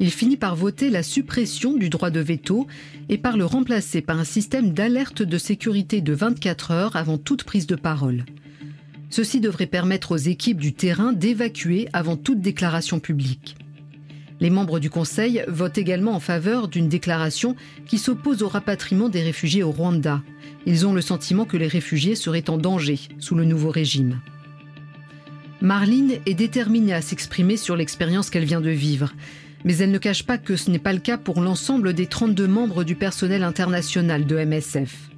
il 0.00 0.10
finit 0.10 0.38
par 0.38 0.56
voter 0.56 0.88
la 0.88 1.02
suppression 1.02 1.76
du 1.76 1.90
droit 1.90 2.08
de 2.08 2.20
veto 2.20 2.66
et 3.10 3.18
par 3.18 3.36
le 3.36 3.44
remplacer 3.44 4.00
par 4.00 4.18
un 4.18 4.24
système 4.24 4.72
d'alerte 4.72 5.22
de 5.22 5.38
sécurité 5.38 6.00
de 6.00 6.14
24 6.14 6.70
heures 6.70 6.96
avant 6.96 7.18
toute 7.18 7.44
prise 7.44 7.66
de 7.66 7.76
parole. 7.76 8.24
Ceci 9.10 9.40
devrait 9.40 9.66
permettre 9.66 10.12
aux 10.12 10.16
équipes 10.16 10.58
du 10.58 10.72
terrain 10.72 11.12
d'évacuer 11.12 11.86
avant 11.92 12.16
toute 12.16 12.40
déclaration 12.40 12.98
publique. 12.98 13.56
Les 14.40 14.50
membres 14.50 14.78
du 14.80 14.88
Conseil 14.88 15.44
votent 15.48 15.78
également 15.78 16.14
en 16.14 16.20
faveur 16.20 16.68
d'une 16.68 16.88
déclaration 16.88 17.56
qui 17.86 17.98
s'oppose 17.98 18.42
au 18.42 18.48
rapatriement 18.48 19.08
des 19.08 19.22
réfugiés 19.22 19.62
au 19.62 19.70
Rwanda. 19.70 20.22
Ils 20.66 20.86
ont 20.86 20.94
le 20.94 21.02
sentiment 21.02 21.44
que 21.44 21.58
les 21.58 21.68
réfugiés 21.68 22.14
seraient 22.14 22.48
en 22.48 22.56
danger 22.56 22.98
sous 23.18 23.34
le 23.34 23.44
nouveau 23.44 23.70
régime. 23.70 24.20
Marlene 25.60 26.20
est 26.24 26.34
déterminée 26.34 26.94
à 26.94 27.02
s'exprimer 27.02 27.58
sur 27.58 27.76
l'expérience 27.76 28.30
qu'elle 28.30 28.46
vient 28.46 28.62
de 28.62 28.70
vivre. 28.70 29.12
Mais 29.64 29.76
elle 29.76 29.90
ne 29.90 29.98
cache 29.98 30.22
pas 30.22 30.38
que 30.38 30.56
ce 30.56 30.70
n'est 30.70 30.78
pas 30.78 30.94
le 30.94 31.00
cas 31.00 31.18
pour 31.18 31.42
l'ensemble 31.42 31.92
des 31.92 32.06
32 32.06 32.48
membres 32.48 32.82
du 32.82 32.94
personnel 32.94 33.42
international 33.42 34.24
de 34.24 34.42
MSF. 34.42 35.10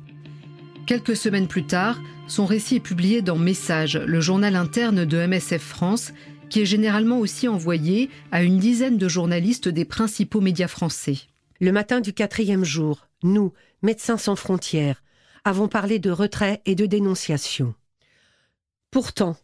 Quelques 0.86 1.14
semaines 1.14 1.46
plus 1.46 1.64
tard, 1.64 2.00
son 2.26 2.44
récit 2.44 2.76
est 2.76 2.80
publié 2.80 3.22
dans 3.22 3.36
Message, 3.36 4.00
le 4.04 4.20
journal 4.20 4.56
interne 4.56 5.04
de 5.04 5.26
MSF 5.26 5.62
France, 5.62 6.12
qui 6.52 6.60
est 6.60 6.66
généralement 6.66 7.18
aussi 7.18 7.48
envoyé 7.48 8.10
à 8.30 8.42
une 8.42 8.58
dizaine 8.58 8.98
de 8.98 9.08
journalistes 9.08 9.70
des 9.70 9.86
principaux 9.86 10.42
médias 10.42 10.68
français. 10.68 11.16
Le 11.60 11.72
matin 11.72 12.02
du 12.02 12.12
quatrième 12.12 12.62
jour, 12.62 13.08
nous, 13.22 13.54
Médecins 13.80 14.18
sans 14.18 14.36
frontières, 14.36 15.02
avons 15.46 15.66
parlé 15.66 15.98
de 15.98 16.10
retrait 16.10 16.60
et 16.66 16.74
de 16.74 16.84
dénonciation. 16.84 17.74
Pourtant, 18.90 19.34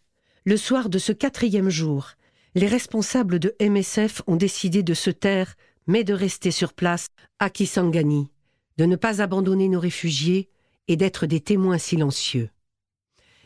le 0.45 0.59
soir 0.59 0.91
de 0.91 0.99
ce 0.99 1.13
quatrième 1.13 1.71
jour, 1.71 2.11
les 2.55 2.67
responsables 2.67 3.39
de 3.39 3.55
MSF 3.59 4.21
ont 4.27 4.37
décidé 4.37 4.83
de 4.83 4.93
se 4.93 5.09
taire, 5.09 5.55
mais 5.87 6.05
de 6.05 6.13
rester 6.13 6.51
sur 6.51 6.75
place 6.75 7.09
à 7.39 7.49
Kisangani, 7.49 8.31
de 8.77 8.85
ne 8.85 8.97
pas 8.97 9.23
abandonner 9.23 9.71
nos 9.71 9.81
réfugiés 9.81 10.51
et 10.89 10.97
d'être 10.97 11.25
des 11.25 11.41
témoins 11.41 11.79
silencieux. 11.79 12.51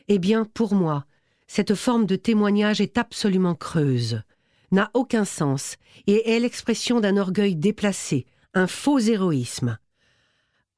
Eh 0.09 0.19
bien, 0.19 0.47
pour 0.47 0.75
moi, 0.75 1.07
cette 1.55 1.75
forme 1.75 2.07
de 2.07 2.17
témoignage 2.17 2.81
est 2.81 2.97
absolument 2.97 3.55
creuse, 3.55 4.23
n'a 4.71 4.91
aucun 4.95 5.27
sens 5.27 5.77
et 6.07 6.31
est 6.31 6.41
l'expression 6.41 6.99
d'un 6.99 7.19
orgueil 7.19 7.57
déplacé, 7.57 8.25
un 8.55 8.67
faux 8.67 8.99
héroïsme. 8.99 9.77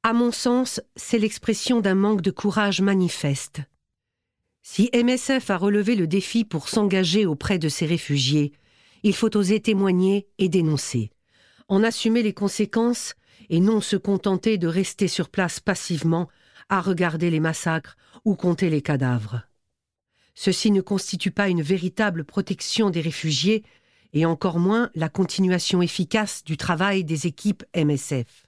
À 0.02 0.12
mon 0.12 0.32
sens, 0.32 0.80
c'est 0.96 1.20
l'expression 1.20 1.78
d'un 1.78 1.94
manque 1.94 2.22
de 2.22 2.32
courage 2.32 2.80
manifeste. 2.80 3.60
Si 4.62 4.90
MSF 4.92 5.48
a 5.48 5.58
relevé 5.58 5.94
le 5.94 6.08
défi 6.08 6.44
pour 6.44 6.68
s'engager 6.68 7.24
auprès 7.24 7.60
de 7.60 7.68
ces 7.68 7.86
réfugiés, 7.86 8.50
il 9.04 9.14
faut 9.14 9.36
oser 9.36 9.60
témoigner 9.60 10.26
et 10.38 10.48
dénoncer, 10.48 11.12
en 11.68 11.84
assumer 11.84 12.24
les 12.24 12.34
conséquences 12.34 13.14
et 13.48 13.60
non 13.60 13.80
se 13.80 13.94
contenter 13.94 14.58
de 14.58 14.66
rester 14.66 15.06
sur 15.06 15.28
place 15.28 15.60
passivement 15.60 16.28
à 16.68 16.80
regarder 16.80 17.30
les 17.30 17.38
massacres 17.38 17.96
ou 18.24 18.34
compter 18.34 18.70
les 18.70 18.82
cadavres. 18.82 19.44
Ceci 20.34 20.70
ne 20.70 20.80
constitue 20.80 21.30
pas 21.30 21.48
une 21.48 21.62
véritable 21.62 22.24
protection 22.24 22.90
des 22.90 23.00
réfugiés 23.00 23.64
et 24.12 24.26
encore 24.26 24.58
moins 24.58 24.90
la 24.94 25.08
continuation 25.08 25.82
efficace 25.82 26.44
du 26.44 26.56
travail 26.56 27.04
des 27.04 27.26
équipes 27.26 27.64
MSF. 27.74 28.46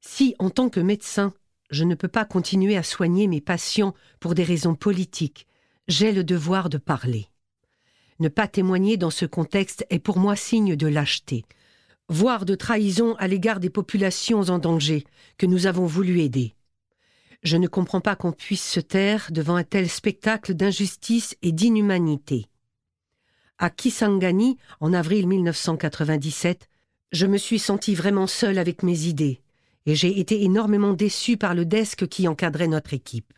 Si, 0.00 0.34
en 0.38 0.50
tant 0.50 0.68
que 0.68 0.80
médecin, 0.80 1.32
je 1.70 1.84
ne 1.84 1.94
peux 1.94 2.08
pas 2.08 2.24
continuer 2.24 2.76
à 2.76 2.82
soigner 2.82 3.26
mes 3.26 3.40
patients 3.40 3.94
pour 4.20 4.34
des 4.34 4.44
raisons 4.44 4.74
politiques. 4.74 5.46
J'ai 5.88 6.12
le 6.12 6.24
devoir 6.24 6.68
de 6.68 6.78
parler. 6.78 7.28
Ne 8.20 8.28
pas 8.28 8.46
témoigner 8.46 8.96
dans 8.96 9.10
ce 9.10 9.26
contexte 9.26 9.86
est 9.90 9.98
pour 9.98 10.18
moi 10.18 10.36
signe 10.36 10.76
de 10.76 10.86
lâcheté, 10.86 11.44
voire 12.08 12.44
de 12.44 12.54
trahison 12.54 13.14
à 13.16 13.26
l'égard 13.26 13.60
des 13.60 13.70
populations 13.70 14.42
en 14.42 14.58
danger 14.58 15.04
que 15.36 15.46
nous 15.46 15.66
avons 15.66 15.86
voulu 15.86 16.20
aider. 16.20 16.54
Je 17.44 17.58
ne 17.58 17.68
comprends 17.68 18.00
pas 18.00 18.16
qu'on 18.16 18.32
puisse 18.32 18.66
se 18.66 18.80
taire 18.80 19.28
devant 19.30 19.56
un 19.56 19.64
tel 19.64 19.88
spectacle 19.88 20.54
d'injustice 20.54 21.36
et 21.42 21.52
d'inhumanité. 21.52 22.46
À 23.58 23.68
Kisangani, 23.68 24.56
en 24.80 24.94
avril 24.94 25.28
1997, 25.28 26.68
je 27.12 27.26
me 27.26 27.36
suis 27.36 27.58
senti 27.58 27.94
vraiment 27.94 28.26
seul 28.26 28.58
avec 28.58 28.82
mes 28.82 29.04
idées 29.04 29.40
et 29.86 29.94
j'ai 29.94 30.18
été 30.18 30.42
énormément 30.42 30.94
déçu 30.94 31.36
par 31.36 31.54
le 31.54 31.66
desk 31.66 32.08
qui 32.08 32.26
encadrait 32.26 32.66
notre 32.66 32.94
équipe. 32.94 33.32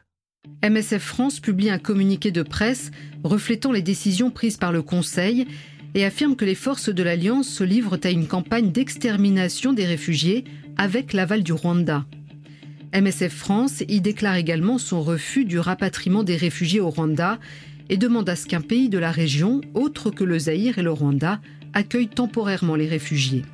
MSF 0.63 1.03
France 1.03 1.41
publie 1.41 1.71
un 1.71 1.79
communiqué 1.79 2.31
de 2.31 2.45
presse 2.45 2.93
reflétant 3.25 3.73
les 3.73 3.83
décisions 3.83 4.31
prises 4.31 4.57
par 4.57 4.71
le 4.71 4.83
Conseil 4.83 5.49
et 5.95 6.05
affirme 6.05 6.37
que 6.37 6.45
les 6.45 6.55
forces 6.55 6.91
de 6.91 7.03
l'Alliance 7.03 7.49
se 7.49 7.65
livrent 7.65 7.99
à 8.05 8.11
une 8.11 8.29
campagne 8.29 8.71
d'extermination 8.71 9.73
des 9.73 9.85
réfugiés 9.85 10.45
avec 10.77 11.13
l'aval 11.13 11.43
du 11.43 11.53
Rwanda. 11.53 12.07
MSF 12.95 13.35
France 13.35 13.83
y 13.89 14.01
déclare 14.01 14.37
également 14.37 14.79
son 14.79 15.03
refus 15.03 15.45
du 15.45 15.59
rapatriement 15.59 16.23
des 16.23 16.37
réfugiés 16.37 16.81
au 16.81 16.91
Rwanda 16.91 17.39
et 17.89 17.97
demande 17.97 18.29
à 18.29 18.37
ce 18.37 18.47
qu'un 18.47 18.61
pays 18.61 18.89
de 18.89 18.99
la 18.99 19.11
région, 19.11 19.61
autre 19.75 20.11
que 20.11 20.25
le 20.25 20.39
Zaïre 20.39 20.79
et 20.79 20.83
le 20.83 20.93
Rwanda, 20.93 21.41
accueille 21.73 22.09
temporairement 22.09 22.75
les 22.75 22.89
réfugiés. 22.89 23.45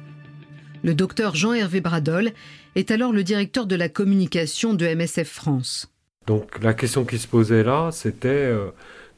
Le 0.83 0.95
docteur 0.95 1.35
Jean-Hervé 1.35 1.81
Bradol 1.81 2.33
est 2.75 2.90
alors 2.90 3.12
le 3.12 3.25
directeur 3.25 3.66
de 3.66 3.77
la 3.77 3.88
communication 3.88 4.75
de 4.75 4.87
MSF 4.87 5.29
France. 5.29 5.92
Donc 6.27 6.62
la 6.62 6.75
question 6.75 7.05
qui 7.05 7.18
se 7.18 7.27
posait 7.27 7.64
là, 7.64 7.90
c'était 7.92 8.29
euh, 8.29 8.71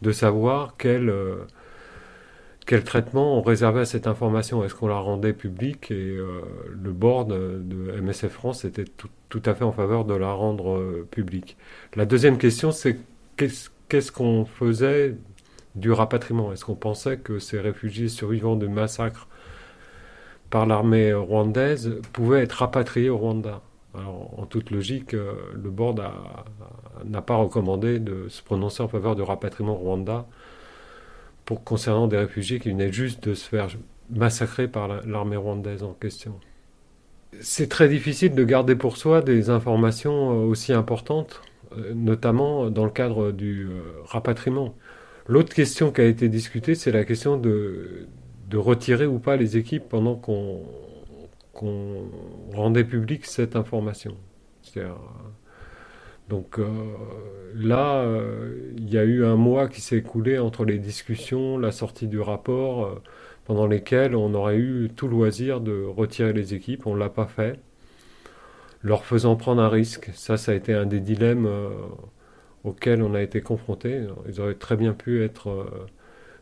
de 0.03 0.13
savoir 0.13 0.75
quel, 0.79 1.09
euh, 1.09 1.37
quel 2.67 2.85
traitement 2.85 3.39
on 3.39 3.43
réservait 3.43 3.81
à 3.81 3.85
cette 3.85 4.07
information? 4.07 4.65
Est-ce 4.65 4.75
qu'on 4.75 4.89
la 4.89 4.99
rendait 4.99 5.33
publique? 5.33 5.91
Et 5.91 6.17
euh, 6.17 6.41
le 6.71 6.93
board 6.93 7.29
de 7.29 8.01
MSF 8.01 8.33
France 8.33 8.65
était 8.65 8.85
tout, 8.85 9.43
à 9.45 9.55
fait 9.55 9.65
en 9.65 9.73
faveur 9.73 10.05
de 10.05 10.15
la 10.15 10.33
rendre 10.33 11.05
publique. 11.11 11.57
La 11.97 12.07
deuxième 12.07 12.39
question, 12.39 12.71
c'est 12.71 12.99
qu'est-ce 13.37 14.13
qu'on 14.13 14.45
faisait 14.45 15.17
du 15.75 15.91
rapatriement? 15.91 16.53
Est-ce 16.53 16.65
qu'on 16.65 16.77
pensait 16.77 17.19
que 17.19 17.39
ces 17.41 17.59
réfugiés 17.59 18.09
survivants 18.09 18.57
de 18.57 18.69
massacres 18.69 19.27
par 20.51 20.67
l'armée 20.67 21.13
rwandaise 21.13 22.01
pouvaient 22.13 22.43
être 22.43 22.53
rapatriés 22.53 23.11
au 23.11 23.19
Rwanda? 23.19 23.61
en 23.97 24.47
toute 24.47 24.71
logique, 24.71 25.15
euh, 25.15 25.35
le 25.53 25.71
board 25.71 26.03
n'a 27.05 27.23
pas 27.23 27.37
recommandé 27.37 27.99
de 27.99 28.29
se 28.29 28.43
prononcer 28.43 28.83
en 28.83 28.89
faveur 28.89 29.15
de 29.15 29.23
rapatriement 29.23 29.75
au 29.75 29.85
Rwanda 29.85 30.27
pour 31.45 31.65
concernant 31.65 32.07
des 32.07 32.17
réfugiés 32.17 32.59
qui 32.59 32.71
venaient 32.71 32.93
juste 32.93 33.29
de 33.29 33.35
se 33.35 33.49
faire 33.49 33.69
massacrer 34.11 34.69
par 34.69 35.07
l'armée 35.07 35.37
rwandaise 35.37 35.83
en 35.83 35.93
question. 35.93 36.39
C'est 37.41 37.69
très 37.69 37.89
difficile 37.89 38.35
de 38.35 38.45
garder 38.45 38.77
pour 38.77 38.97
soi 38.97 39.21
des 39.23 39.51
informations 39.51 40.33
euh, 40.33 40.45
aussi 40.45 40.73
importantes, 40.73 41.43
euh, 41.77 41.93
notamment 41.95 42.71
dans 42.71 42.85
le 42.85 42.91
cadre 42.91 43.33
du 43.33 43.69
rapatriement. 44.05 44.75
L'autre 45.27 45.55
question 45.55 45.91
qui 45.91 46.01
a 46.01 46.05
été 46.05 46.29
discutée, 46.29 46.75
c'est 46.75 46.93
la 46.93 47.05
question 47.05 47.37
de, 47.37 48.07
de 48.49 48.59
retirer 48.59 49.07
ou 49.07 49.19
pas 49.19 49.37
les 49.37 49.57
équipes 49.57 49.89
pendant 49.89 50.15
qu'on 50.15 50.63
rendait 52.53 52.85
publique 52.85 53.27
cette 53.27 53.57
information. 53.57 54.17
Donc 56.29 56.59
euh, 56.59 56.67
là, 57.55 57.97
euh, 58.03 58.73
il 58.77 58.91
y 58.93 58.99
a 58.99 59.05
eu 59.05 59.25
un 59.25 59.37
mois 59.37 59.69
qui 59.69 59.81
s'est 59.81 59.99
écoulé 59.99 60.39
entre 60.39 60.65
les 60.65 60.79
discussions, 60.79 61.59
la 61.59 61.71
sortie 61.73 62.09
du 62.09 62.21
rapport, 62.21 62.87
euh, 62.87 63.03
pendant 63.45 63.67
lesquels 63.67 64.17
on 64.17 64.33
aurait 64.35 64.57
eu 64.57 64.91
tout 64.95 65.09
loisir 65.09 65.61
de 65.61 65.85
retirer 65.85 66.33
les 66.33 66.55
équipes. 66.55 66.87
On 66.87 66.95
ne 66.95 67.01
l'a 67.01 67.11
pas 67.11 67.27
fait, 67.27 67.61
leur 68.83 69.05
faisant 69.05 69.37
prendre 69.37 69.63
un 69.63 69.69
risque. 69.69 70.11
Ça, 70.15 70.37
ça 70.37 70.53
a 70.53 70.55
été 70.55 70.75
un 70.75 70.87
des 70.87 71.01
dilemmes 71.01 71.49
auxquels 72.65 73.03
on 73.03 73.15
a 73.15 73.23
été 73.23 73.41
confrontés. 73.43 74.07
Ils 74.29 74.41
auraient 74.41 74.55
très 74.55 74.77
bien 74.77 74.93
pu 74.95 75.23
être 75.23 75.67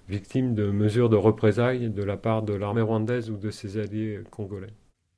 victimes 0.09 0.55
de 0.55 0.71
mesures 0.71 1.09
de 1.11 1.17
représailles 1.17 1.91
de 1.91 2.03
la 2.05 2.17
part 2.17 2.43
de 2.43 2.55
l'armée 2.55 2.83
rwandaise 2.83 3.31
ou 3.31 3.37
de 3.37 3.51
ses 3.51 3.79
alliés 3.79 4.21
congolais. 4.31 4.73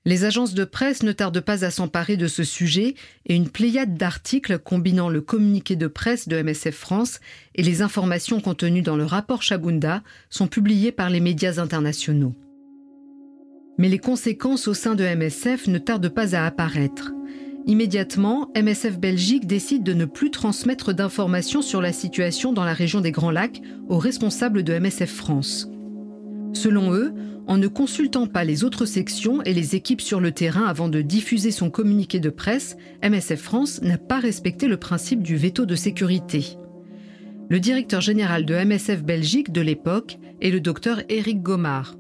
Les 0.06 0.26
agences 0.26 0.52
de 0.52 0.64
presse 0.64 1.02
ne 1.02 1.12
tardent 1.12 1.40
pas 1.40 1.64
à 1.64 1.70
s'emparer 1.70 2.18
de 2.18 2.26
ce 2.26 2.44
sujet 2.44 2.94
et 3.24 3.34
une 3.34 3.48
pléiade 3.48 3.96
d'articles 3.96 4.58
combinant 4.58 5.08
le 5.08 5.22
communiqué 5.22 5.76
de 5.76 5.86
presse 5.86 6.28
de 6.28 6.42
MSF 6.42 6.74
France 6.74 7.20
et 7.54 7.62
les 7.62 7.80
informations 7.80 8.40
contenues 8.40 8.82
dans 8.82 8.96
le 8.96 9.06
rapport 9.06 9.42
Chabunda 9.42 10.02
sont 10.28 10.46
publiées 10.46 10.92
par 10.92 11.08
les 11.08 11.20
médias 11.20 11.58
internationaux. 11.58 12.34
Mais 13.78 13.88
les 13.88 13.98
conséquences 13.98 14.68
au 14.68 14.74
sein 14.74 14.94
de 14.94 15.04
MSF 15.04 15.68
ne 15.68 15.78
tardent 15.78 16.10
pas 16.10 16.36
à 16.36 16.44
apparaître. 16.44 17.12
Immédiatement, 17.66 18.50
MSF 18.54 18.98
Belgique 18.98 19.46
décide 19.46 19.84
de 19.84 19.94
ne 19.94 20.04
plus 20.04 20.30
transmettre 20.30 20.92
d'informations 20.92 21.62
sur 21.62 21.80
la 21.80 21.94
situation 21.94 22.52
dans 22.52 22.64
la 22.64 22.74
région 22.74 23.00
des 23.00 23.10
Grands 23.10 23.30
Lacs 23.30 23.62
aux 23.88 23.98
responsables 23.98 24.64
de 24.64 24.78
MSF 24.78 25.10
France. 25.10 25.70
Selon 26.54 26.94
eux, 26.94 27.12
en 27.46 27.58
ne 27.58 27.68
consultant 27.68 28.26
pas 28.26 28.44
les 28.44 28.64
autres 28.64 28.86
sections 28.86 29.42
et 29.42 29.52
les 29.52 29.74
équipes 29.74 30.00
sur 30.00 30.20
le 30.20 30.32
terrain 30.32 30.64
avant 30.64 30.88
de 30.88 31.02
diffuser 31.02 31.50
son 31.50 31.68
communiqué 31.68 32.20
de 32.20 32.30
presse, 32.30 32.76
MSF 33.02 33.40
France 33.40 33.82
n'a 33.82 33.98
pas 33.98 34.18
respecté 34.18 34.66
le 34.66 34.78
principe 34.78 35.22
du 35.22 35.36
veto 35.36 35.66
de 35.66 35.74
sécurité. 35.74 36.56
Le 37.50 37.60
directeur 37.60 38.00
général 38.00 38.46
de 38.46 38.54
MSF 38.54 39.02
Belgique 39.02 39.52
de 39.52 39.60
l'époque 39.60 40.18
est 40.40 40.50
le 40.50 40.60
docteur 40.60 41.02
Éric 41.10 41.42
Gomard. 41.42 41.96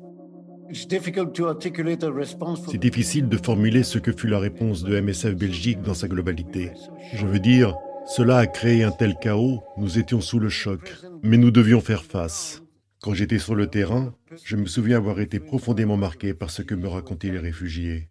C'est 0.72 2.78
difficile 2.78 3.28
de 3.28 3.36
formuler 3.36 3.82
ce 3.82 3.98
que 3.98 4.12
fut 4.12 4.28
la 4.28 4.38
réponse 4.38 4.82
de 4.82 4.98
MSF 4.98 5.34
Belgique 5.34 5.82
dans 5.82 5.92
sa 5.92 6.08
globalité. 6.08 6.70
Je 7.14 7.26
veux 7.26 7.38
dire, 7.38 7.76
cela 8.06 8.38
a 8.38 8.46
créé 8.46 8.82
un 8.82 8.90
tel 8.90 9.14
chaos, 9.20 9.62
nous 9.76 9.98
étions 9.98 10.22
sous 10.22 10.38
le 10.38 10.48
choc, 10.48 10.94
mais 11.22 11.36
nous 11.36 11.50
devions 11.50 11.80
faire 11.80 12.04
face. 12.04 12.63
Quand 13.04 13.12
j'étais 13.12 13.38
sur 13.38 13.54
le 13.54 13.66
terrain, 13.66 14.14
je 14.46 14.56
me 14.56 14.64
souviens 14.64 14.96
avoir 14.96 15.20
été 15.20 15.38
profondément 15.38 15.98
marqué 15.98 16.32
par 16.32 16.48
ce 16.48 16.62
que 16.62 16.74
me 16.74 16.88
racontaient 16.88 17.30
les 17.30 17.38
réfugiés. 17.38 18.08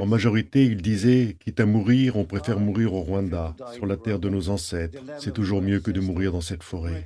En 0.00 0.06
majorité, 0.06 0.64
ils 0.64 0.82
disaient, 0.82 1.36
quitte 1.38 1.60
à 1.60 1.66
mourir, 1.66 2.16
on 2.16 2.24
préfère 2.24 2.58
mourir 2.58 2.94
au 2.94 3.02
Rwanda, 3.02 3.54
sur 3.72 3.86
la 3.86 3.96
terre 3.96 4.18
de 4.18 4.28
nos 4.28 4.48
ancêtres. 4.48 4.98
C'est 5.20 5.32
toujours 5.32 5.62
mieux 5.62 5.78
que 5.78 5.92
de 5.92 6.00
mourir 6.00 6.32
dans 6.32 6.40
cette 6.40 6.64
forêt. 6.64 7.04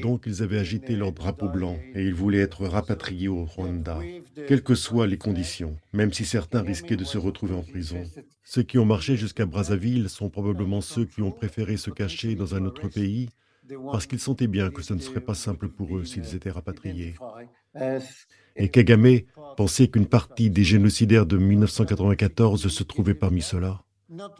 Donc 0.00 0.22
ils 0.26 0.44
avaient 0.44 0.60
agité 0.60 0.94
leur 0.94 1.10
drapeau 1.10 1.48
blanc 1.48 1.76
et 1.96 2.04
ils 2.04 2.14
voulaient 2.14 2.38
être 2.38 2.66
rapatriés 2.66 3.26
au 3.26 3.44
Rwanda, 3.44 3.98
quelles 4.46 4.62
que 4.62 4.76
soient 4.76 5.08
les 5.08 5.18
conditions, 5.18 5.76
même 5.92 6.12
si 6.12 6.24
certains 6.24 6.62
risquaient 6.62 6.94
de 6.94 7.02
se 7.02 7.18
retrouver 7.18 7.54
en 7.56 7.62
prison. 7.62 8.04
Ceux 8.44 8.62
qui 8.62 8.78
ont 8.78 8.86
marché 8.86 9.16
jusqu'à 9.16 9.44
Brazzaville 9.44 10.08
sont 10.08 10.30
probablement 10.30 10.82
ceux 10.82 11.04
qui 11.04 11.22
ont 11.22 11.32
préféré 11.32 11.76
se 11.76 11.90
cacher 11.90 12.36
dans 12.36 12.54
un 12.54 12.64
autre 12.64 12.86
pays 12.86 13.28
parce 13.90 14.06
qu'ils 14.06 14.20
sentaient 14.20 14.46
bien 14.46 14.70
que 14.70 14.82
ce 14.82 14.94
ne 14.94 15.00
serait 15.00 15.20
pas 15.20 15.34
simple 15.34 15.68
pour 15.68 15.96
eux 15.96 16.04
s'ils 16.04 16.34
étaient 16.34 16.50
rapatriés. 16.50 17.14
Et 18.56 18.68
Kagame 18.68 19.20
pensait 19.56 19.88
qu'une 19.88 20.06
partie 20.06 20.50
des 20.50 20.64
génocidaires 20.64 21.26
de 21.26 21.36
1994 21.36 22.68
se 22.68 22.82
trouvait 22.82 23.14
parmi 23.14 23.42
ceux-là. 23.42 23.82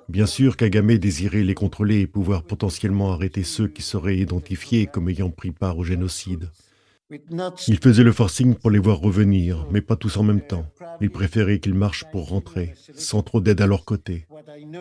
Bien 0.09 0.27
sûr, 0.27 0.57
Kagame 0.57 0.97
désirait 0.97 1.43
les 1.43 1.55
contrôler 1.55 2.01
et 2.01 2.07
pouvoir 2.07 2.45
potentiellement 2.45 3.13
arrêter 3.13 3.43
ceux 3.43 3.69
qui 3.69 3.83
seraient 3.83 4.17
identifiés 4.17 4.87
comme 4.87 5.09
ayant 5.09 5.31
pris 5.31 5.51
part 5.51 5.79
au 5.79 5.85
génocide. 5.85 6.51
Il 7.69 7.79
faisait 7.79 8.03
le 8.03 8.13
forcing 8.13 8.55
pour 8.55 8.71
les 8.71 8.81
voir 8.81 8.99
revenir, 8.99 9.67
mais 9.71 9.81
pas 9.81 9.97
tous 9.97 10.17
en 10.17 10.25
même 10.25 10.41
temps. 10.41 10.67
Il 11.01 11.11
préférait 11.11 11.61
qu'ils 11.61 11.75
marchent 11.75 12.05
pour 12.11 12.29
rentrer, 12.29 12.75
sans 12.95 13.23
trop 13.23 13.41
d'aide 13.41 13.61
à 13.61 13.67
leur 13.67 13.85
côté. 13.85 14.27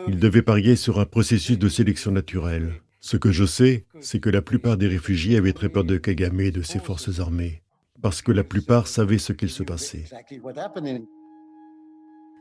Il 0.08 0.18
devait 0.18 0.42
parier 0.42 0.76
sur 0.76 1.00
un 1.00 1.06
processus 1.06 1.60
de 1.60 1.70
sélection 1.70 2.12
naturelle. 2.12 2.82
Ce 3.06 3.18
que 3.18 3.32
je 3.32 3.46
sais, 3.46 3.86
c'est 4.00 4.20
que 4.20 4.32
la 4.32 4.42
plupart 4.42 4.78
des 4.78 4.88
réfugiés 4.88 5.38
avaient 5.38 5.54
très 5.54 5.70
peur 5.70 5.84
de 5.84 5.96
Kagame 5.96 6.40
et 6.40 6.50
de 6.50 6.64
ses 6.64 6.80
forces 6.80 7.20
armées, 7.20 7.62
parce 8.02 8.24
que 8.24 8.32
la 8.32 8.44
plupart 8.44 8.88
savaient 8.88 9.20
ce 9.20 9.32
qu'il 9.32 9.52
se 9.52 9.62
passait. 9.62 10.06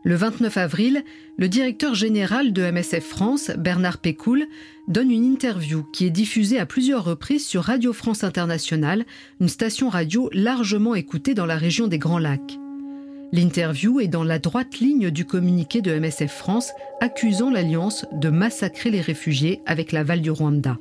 Le 0.05 0.15
29 0.15 0.57
avril, 0.57 1.05
le 1.37 1.49
directeur 1.51 1.93
général 1.93 2.55
de 2.55 2.63
MSF 2.63 3.05
France, 3.05 3.51
Bernard 3.59 3.99
Pécoul, 3.99 4.47
donne 4.89 5.11
une 5.11 5.25
interview 5.25 5.85
qui 5.93 6.07
est 6.07 6.11
diffusée 6.11 6.59
à 6.59 6.65
plusieurs 6.65 7.05
reprises 7.05 7.47
sur 7.47 7.65
Radio 7.65 7.93
France 7.93 8.25
Internationale, 8.25 9.05
une 9.41 9.51
station 9.51 9.91
radio 9.91 10.31
largement 10.33 10.95
écoutée 10.95 11.35
dans 11.35 11.45
la 11.45 11.59
région 11.59 11.89
des 11.89 11.99
Grands 11.99 12.19
Lacs. 12.19 12.59
L'interview 13.35 13.99
est 13.99 14.07
dans 14.07 14.23
la 14.23 14.39
droite 14.39 14.79
ligne 14.79 15.11
du 15.11 15.25
communiqué 15.25 15.83
de 15.83 15.93
MSF 15.99 16.33
France 16.33 16.71
accusant 17.01 17.51
l'Alliance 17.51 18.07
de 18.13 18.31
massacrer 18.31 18.93
les 18.93 19.01
réfugiés 19.01 19.61
avec 19.67 19.91
l'aval 19.91 20.21
du 20.21 20.31
Rwanda. 20.31 20.79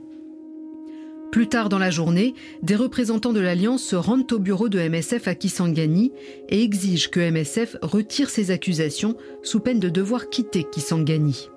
Plus 1.32 1.48
tard 1.48 1.68
dans 1.68 1.80
la 1.80 1.90
journée, 1.90 2.36
des 2.62 2.76
représentants 2.76 3.34
de 3.34 3.40
l'Alliance 3.40 3.82
se 3.82 3.96
rendent 3.96 4.32
au 4.32 4.38
bureau 4.38 4.70
de 4.70 4.78
MSF 4.78 5.28
à 5.28 5.34
Kisangani 5.34 6.12
et 6.48 6.62
exigent 6.62 7.10
que 7.10 7.32
MSF 7.32 7.76
retire 7.82 8.30
ses 8.30 8.52
accusations 8.52 9.18
sous 9.42 9.60
peine 9.60 9.80
de 9.80 9.90
devoir 9.90 10.30
quitter 10.30 10.64
Kisangani. 10.64 11.50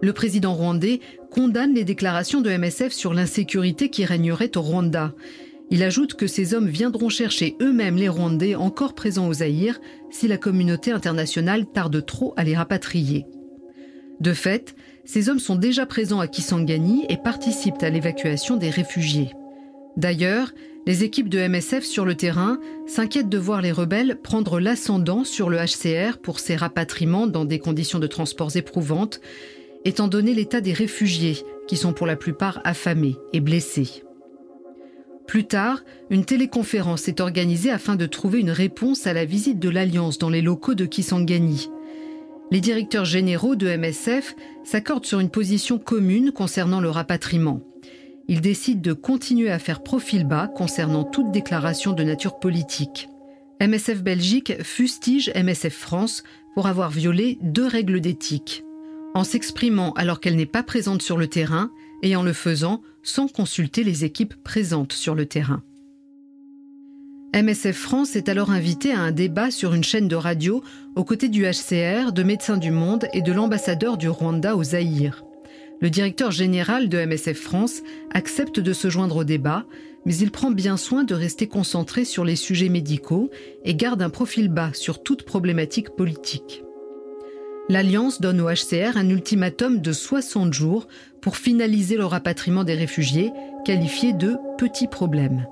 Le 0.00 0.14
président 0.14 0.54
rwandais 0.54 1.00
condamne 1.30 1.74
les 1.74 1.84
déclarations 1.84 2.40
de 2.40 2.48
MSF 2.48 2.94
sur 2.94 3.12
l'insécurité 3.12 3.90
qui 3.90 4.06
régnerait 4.06 4.56
au 4.56 4.62
Rwanda 4.62 5.12
il 5.70 5.82
ajoute 5.82 6.14
que 6.14 6.26
ces 6.26 6.54
hommes 6.54 6.68
viendront 6.68 7.08
chercher 7.08 7.56
eux-mêmes 7.60 7.96
les 7.96 8.08
Rwandais 8.08 8.54
encore 8.54 8.94
présents 8.94 9.28
aux 9.28 9.34
Zaïre 9.34 9.80
si 10.10 10.28
la 10.28 10.36
communauté 10.36 10.90
internationale 10.90 11.66
tarde 11.66 12.04
trop 12.04 12.34
à 12.36 12.44
les 12.44 12.56
rapatrier. 12.56 13.26
De 14.20 14.32
fait, 14.32 14.76
ces 15.04 15.28
hommes 15.28 15.38
sont 15.38 15.56
déjà 15.56 15.86
présents 15.86 16.20
à 16.20 16.28
Kisangani 16.28 17.04
et 17.08 17.16
participent 17.16 17.82
à 17.82 17.90
l'évacuation 17.90 18.56
des 18.56 18.70
réfugiés. 18.70 19.32
D'ailleurs, 19.96 20.52
les 20.86 21.02
équipes 21.02 21.28
de 21.28 21.38
MSF 21.38 21.84
sur 21.84 22.04
le 22.04 22.14
terrain 22.14 22.58
s'inquiètent 22.86 23.28
de 23.28 23.38
voir 23.38 23.62
les 23.62 23.72
rebelles 23.72 24.18
prendre 24.22 24.60
l'ascendant 24.60 25.24
sur 25.24 25.48
le 25.48 25.58
HCR 25.58 26.18
pour 26.18 26.40
ces 26.40 26.56
rapatriements 26.56 27.26
dans 27.26 27.44
des 27.44 27.58
conditions 27.58 27.98
de 27.98 28.06
transports 28.06 28.54
éprouvantes, 28.56 29.20
étant 29.84 30.08
donné 30.08 30.34
l'état 30.34 30.60
des 30.60 30.72
réfugiés, 30.72 31.38
qui 31.66 31.76
sont 31.76 31.94
pour 31.94 32.06
la 32.06 32.16
plupart 32.16 32.60
affamés 32.64 33.16
et 33.32 33.40
blessés. 33.40 34.04
Plus 35.26 35.44
tard, 35.44 35.82
une 36.10 36.24
téléconférence 36.24 37.08
est 37.08 37.20
organisée 37.20 37.70
afin 37.70 37.96
de 37.96 38.06
trouver 38.06 38.40
une 38.40 38.50
réponse 38.50 39.06
à 39.06 39.12
la 39.12 39.24
visite 39.24 39.58
de 39.58 39.70
l'Alliance 39.70 40.18
dans 40.18 40.30
les 40.30 40.42
locaux 40.42 40.74
de 40.74 40.84
Kisangani. 40.84 41.70
Les 42.50 42.60
directeurs 42.60 43.06
généraux 43.06 43.56
de 43.56 43.74
MSF 43.74 44.36
s'accordent 44.64 45.06
sur 45.06 45.20
une 45.20 45.30
position 45.30 45.78
commune 45.78 46.30
concernant 46.30 46.80
le 46.80 46.90
rapatriement. 46.90 47.60
Ils 48.28 48.40
décident 48.40 48.80
de 48.80 48.92
continuer 48.92 49.50
à 49.50 49.58
faire 49.58 49.82
profil 49.82 50.24
bas 50.24 50.48
concernant 50.48 51.04
toute 51.04 51.30
déclaration 51.30 51.92
de 51.92 52.02
nature 52.02 52.38
politique. 52.38 53.08
MSF 53.60 54.02
Belgique 54.02 54.62
fustige 54.62 55.32
MSF 55.34 55.74
France 55.74 56.22
pour 56.54 56.66
avoir 56.66 56.90
violé 56.90 57.38
deux 57.42 57.66
règles 57.66 58.00
d'éthique. 58.00 58.64
En 59.14 59.24
s'exprimant 59.24 59.92
alors 59.92 60.20
qu'elle 60.20 60.36
n'est 60.36 60.46
pas 60.46 60.62
présente 60.62 61.02
sur 61.02 61.16
le 61.16 61.28
terrain, 61.28 61.70
et 62.04 62.14
en 62.14 62.22
le 62.22 62.32
faisant 62.32 62.82
sans 63.02 63.26
consulter 63.26 63.82
les 63.82 64.04
équipes 64.04 64.34
présentes 64.44 64.92
sur 64.92 65.16
le 65.16 65.26
terrain. 65.26 65.62
MSF 67.34 67.76
France 67.76 68.14
est 68.14 68.28
alors 68.28 68.52
invité 68.52 68.92
à 68.92 69.00
un 69.00 69.10
débat 69.10 69.50
sur 69.50 69.74
une 69.74 69.82
chaîne 69.82 70.06
de 70.06 70.14
radio 70.14 70.62
aux 70.94 71.02
côtés 71.02 71.28
du 71.28 71.42
HCR, 71.44 72.12
de 72.12 72.22
Médecins 72.22 72.58
du 72.58 72.70
Monde 72.70 73.08
et 73.12 73.22
de 73.22 73.32
l'ambassadeur 73.32 73.96
du 73.96 74.08
Rwanda 74.08 74.54
au 74.54 74.62
Zaïre. 74.62 75.24
Le 75.80 75.90
directeur 75.90 76.30
général 76.30 76.88
de 76.88 77.04
MSF 77.04 77.40
France 77.40 77.82
accepte 78.12 78.60
de 78.60 78.72
se 78.72 78.88
joindre 78.88 79.16
au 79.16 79.24
débat, 79.24 79.66
mais 80.06 80.14
il 80.16 80.30
prend 80.30 80.52
bien 80.52 80.76
soin 80.76 81.02
de 81.02 81.14
rester 81.14 81.48
concentré 81.48 82.04
sur 82.04 82.24
les 82.24 82.36
sujets 82.36 82.68
médicaux 82.68 83.30
et 83.64 83.74
garde 83.74 84.02
un 84.02 84.10
profil 84.10 84.48
bas 84.48 84.70
sur 84.72 85.02
toute 85.02 85.24
problématique 85.24 85.90
politique. 85.90 86.62
L'Alliance 87.70 88.20
donne 88.20 88.42
au 88.42 88.50
HCR 88.50 88.98
un 88.98 89.08
ultimatum 89.08 89.80
de 89.80 89.92
60 89.92 90.52
jours 90.52 90.86
pour 91.22 91.38
finaliser 91.38 91.96
le 91.96 92.04
rapatriement 92.04 92.62
des 92.62 92.74
réfugiés, 92.74 93.32
qualifié 93.64 94.12
de 94.12 94.36
petit 94.58 94.86
problème. 94.86 95.46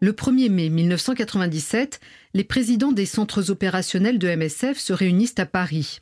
Le 0.00 0.12
1er 0.12 0.48
mai 0.48 0.70
1997, 0.70 2.00
les 2.32 2.44
présidents 2.44 2.92
des 2.92 3.04
centres 3.04 3.50
opérationnels 3.50 4.18
de 4.18 4.34
MSF 4.34 4.78
se 4.78 4.94
réunissent 4.94 5.38
à 5.38 5.46
Paris. 5.46 6.00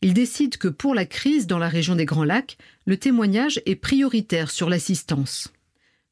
Ils 0.00 0.14
décident 0.14 0.56
que 0.58 0.68
pour 0.68 0.94
la 0.94 1.04
crise 1.04 1.46
dans 1.46 1.58
la 1.58 1.68
région 1.68 1.94
des 1.94 2.06
Grands 2.06 2.24
Lacs, 2.24 2.56
le 2.86 2.96
témoignage 2.96 3.60
est 3.66 3.76
prioritaire 3.76 4.50
sur 4.50 4.70
l'assistance. 4.70 5.52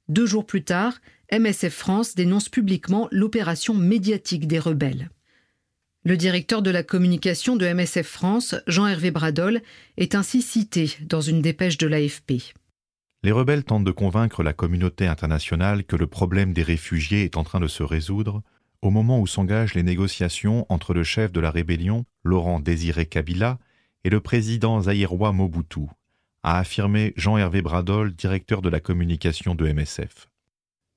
Deux 0.09 0.27
jours 0.27 0.45
plus 0.45 0.63
tard, 0.63 1.01
MSF 1.33 1.73
France 1.73 2.15
dénonce 2.15 2.51
publiquement 2.51 3.09
l'opération 3.11 3.73
médiatique 3.73 4.47
des 4.47 4.59
rebelles. 4.59 5.09
Le 6.05 6.17
directeur 6.17 6.63
de 6.63 6.71
la 6.71 6.83
communication 6.83 7.57
de 7.57 7.67
MSF 7.67 8.07
France, 8.07 8.55
Jean-Hervé 8.67 9.11
Bradol, 9.11 9.61
est 9.97 10.15
ainsi 10.15 10.43
cité 10.43 10.97
dans 11.03 11.21
une 11.21 11.43
dépêche 11.43 11.77
de 11.77 11.89
l'AFP. 11.89 12.55
Les 13.25 13.33
rebelles 13.33 13.65
tentent 13.65 13.85
de 13.85 13.91
convaincre 13.91 14.45
la 14.45 14.53
communauté 14.53 15.07
internationale 15.07 15.85
que 15.85 15.97
le 15.97 16.07
problème 16.07 16.53
des 16.53 16.63
réfugiés 16.63 17.25
est 17.25 17.37
en 17.37 17.43
train 17.43 17.59
de 17.59 17.67
se 17.67 17.83
résoudre 17.83 18.43
au 18.81 18.91
moment 18.91 19.21
où 19.21 19.27
s'engagent 19.27 19.75
les 19.75 19.83
négociations 19.83 20.65
entre 20.69 20.95
le 20.95 21.03
chef 21.03 21.33
de 21.33 21.41
la 21.41 21.51
rébellion, 21.51 22.05
Laurent 22.23 22.61
Désiré 22.61 23.07
Kabila, 23.07 23.59
et 24.05 24.11
le 24.11 24.21
président 24.21 24.83
zaïrois 24.83 25.33
Mobutu, 25.33 25.87
a 26.45 26.59
affirmé 26.59 27.13
Jean-Hervé 27.17 27.61
Bradol, 27.61 28.15
directeur 28.15 28.63
de 28.63 28.69
la 28.69 28.79
communication 28.79 29.57
de 29.57 29.67
MSF. 29.73 30.29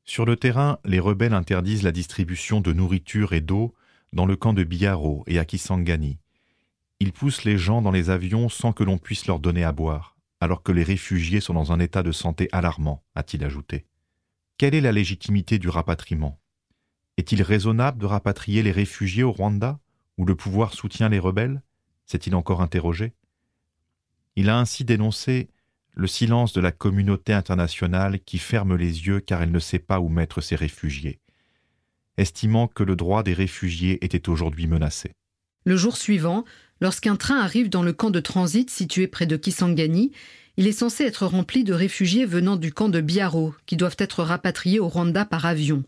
Sur 0.06 0.26
le 0.26 0.36
terrain, 0.36 0.78
les 0.86 1.00
rebelles 1.00 1.34
interdisent 1.34 1.82
la 1.82 1.92
distribution 1.92 2.62
de 2.62 2.72
nourriture 2.72 3.34
et 3.34 3.42
d'eau 3.42 3.74
dans 4.14 4.26
le 4.26 4.36
camp 4.36 4.54
de 4.54 4.64
Biaro 4.64 5.24
et 5.28 5.40
à 5.40 5.46
Kisangani. 5.46 6.20
Ils 7.00 7.14
poussent 7.14 7.46
les 7.46 7.58
gens 7.58 7.82
dans 7.82 7.92
les 7.92 8.10
avions 8.10 8.50
sans 8.50 8.74
que 8.74 8.84
l'on 8.84 8.98
puisse 8.98 9.26
leur 9.26 9.40
donner 9.40 9.64
à 9.64 9.72
boire, 9.72 10.18
alors 10.40 10.64
que 10.64 10.72
les 10.72 10.84
réfugiés 10.84 11.40
sont 11.40 11.54
dans 11.54 11.72
un 11.72 11.80
état 11.80 12.04
de 12.04 12.12
santé 12.12 12.50
alarmant, 12.52 13.04
a-t-il 13.16 13.44
ajouté. 13.44 13.86
Quelle 14.58 14.76
est 14.76 14.82
la 14.82 14.92
légitimité 14.92 15.60
du 15.60 15.70
rapatriement? 15.70 16.40
Est-il 17.18 17.42
raisonnable 17.42 18.00
de 18.00 18.06
rapatrier 18.06 18.64
les 18.64 18.72
réfugiés 18.72 19.24
au 19.24 19.32
Rwanda, 19.32 19.80
où 20.18 20.26
le 20.26 20.36
pouvoir 20.36 20.74
soutient 20.74 21.10
les 21.10 21.20
rebelles? 21.20 21.62
s'est-il 22.06 22.36
encore 22.36 22.62
interrogé 22.62 23.14
Il 24.36 24.50
a 24.50 24.60
ainsi 24.60 24.84
dénoncé 24.84 25.50
le 25.94 26.08
silence 26.08 26.54
de 26.54 26.62
la 26.62 26.72
communauté 26.72 27.34
internationale 27.34 28.20
qui 28.20 28.38
ferme 28.38 28.76
les 28.76 29.08
yeux 29.08 29.22
car 29.22 29.42
elle 29.42 29.52
ne 29.52 29.60
sait 29.60 29.80
pas 29.80 30.00
où 30.00 30.10
mettre 30.10 30.42
ses 30.42 30.56
réfugiés 30.56 31.20
estimant 32.18 32.68
que 32.68 32.84
le 32.84 32.96
droit 32.96 33.24
des 33.24 33.34
réfugiés 33.34 34.04
était 34.04 34.30
aujourd'hui 34.30 34.68
menacé. 34.68 35.12
Le 35.66 35.78
jour 35.78 35.98
suivant, 35.98 36.44
lorsqu'un 36.80 37.16
train 37.16 37.40
arrive 37.40 37.70
dans 37.70 37.84
le 37.84 37.94
camp 37.94 38.10
de 38.10 38.20
transit 38.20 38.70
situé 38.70 39.08
près 39.08 39.26
de 39.26 39.38
Kisangani, 39.38 40.12
il 40.58 40.68
est 40.68 40.72
censé 40.72 41.04
être 41.06 41.26
rempli 41.26 41.64
de 41.64 41.74
réfugiés 41.74 42.26
venant 42.26 42.56
du 42.56 42.74
camp 42.74 42.90
de 42.90 43.02
Biaro, 43.02 43.54
qui 43.66 43.78
doivent 43.78 43.96
être 44.00 44.24
rapatriés 44.24 44.80
au 44.80 44.90
Rwanda 44.90 45.26
par 45.26 45.46
avion. 45.46 45.84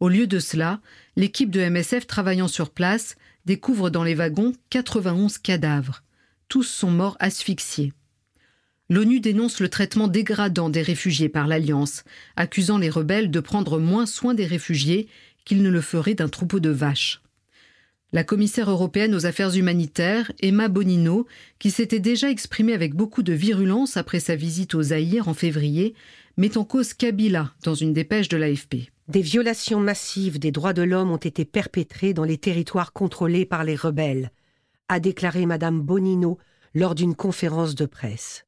Au 0.00 0.08
lieu 0.08 0.26
de 0.26 0.38
cela, 0.38 0.80
l'équipe 1.16 1.50
de 1.50 1.60
MSF 1.60 2.06
travaillant 2.06 2.48
sur 2.48 2.70
place 2.70 3.16
découvre 3.46 3.90
dans 3.90 4.04
les 4.04 4.14
wagons 4.14 4.52
91 4.70 5.38
cadavres. 5.38 6.02
Tous 6.48 6.64
sont 6.64 6.90
morts 6.90 7.16
asphyxiés. 7.20 7.92
L'ONU 8.90 9.20
dénonce 9.20 9.60
le 9.60 9.70
traitement 9.70 10.08
dégradant 10.08 10.68
des 10.68 10.82
réfugiés 10.82 11.30
par 11.30 11.46
l'Alliance, 11.46 12.04
accusant 12.36 12.76
les 12.76 12.90
rebelles 12.90 13.30
de 13.30 13.40
prendre 13.40 13.78
moins 13.78 14.04
soin 14.04 14.34
des 14.34 14.44
réfugiés 14.44 15.08
qu'ils 15.44 15.62
ne 15.62 15.70
le 15.70 15.80
feraient 15.80 16.14
d'un 16.14 16.28
troupeau 16.28 16.60
de 16.60 16.70
vaches. 16.70 17.22
La 18.12 18.22
commissaire 18.22 18.70
européenne 18.70 19.14
aux 19.14 19.26
affaires 19.26 19.56
humanitaires, 19.56 20.30
Emma 20.40 20.68
Bonino, 20.68 21.26
qui 21.58 21.72
s'était 21.72 21.98
déjà 21.98 22.30
exprimée 22.30 22.72
avec 22.72 22.94
beaucoup 22.94 23.24
de 23.24 23.32
virulence 23.32 23.96
après 23.96 24.20
sa 24.20 24.36
visite 24.36 24.76
au 24.76 24.82
Zaïre 24.82 25.26
en 25.26 25.34
février, 25.34 25.94
met 26.36 26.56
en 26.56 26.64
cause 26.64 26.94
Kabila 26.94 27.52
dans 27.64 27.74
une 27.74 27.92
dépêche 27.92 28.28
de 28.28 28.36
l'AFP. 28.36 28.90
Des 29.08 29.20
violations 29.20 29.80
massives 29.80 30.38
des 30.38 30.52
droits 30.52 30.72
de 30.72 30.82
l'homme 30.82 31.10
ont 31.10 31.16
été 31.16 31.44
perpétrées 31.44 32.14
dans 32.14 32.24
les 32.24 32.38
territoires 32.38 32.92
contrôlés 32.92 33.46
par 33.46 33.64
les 33.64 33.76
rebelles, 33.76 34.30
a 34.88 35.00
déclaré 35.00 35.44
Madame 35.44 35.80
Bonino 35.80 36.38
lors 36.72 36.94
d'une 36.94 37.16
conférence 37.16 37.74
de 37.74 37.86
presse. 37.86 38.46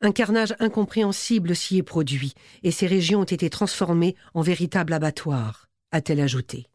Un 0.00 0.12
carnage 0.12 0.54
incompréhensible 0.60 1.54
s'y 1.54 1.76
est 1.76 1.82
produit, 1.82 2.34
et 2.62 2.70
ces 2.70 2.86
régions 2.86 3.20
ont 3.20 3.24
été 3.24 3.50
transformées 3.50 4.16
en 4.32 4.42
véritables 4.42 4.92
abattoirs, 4.92 5.67
a-t-elle 5.92 6.20
ajouté. 6.20 6.66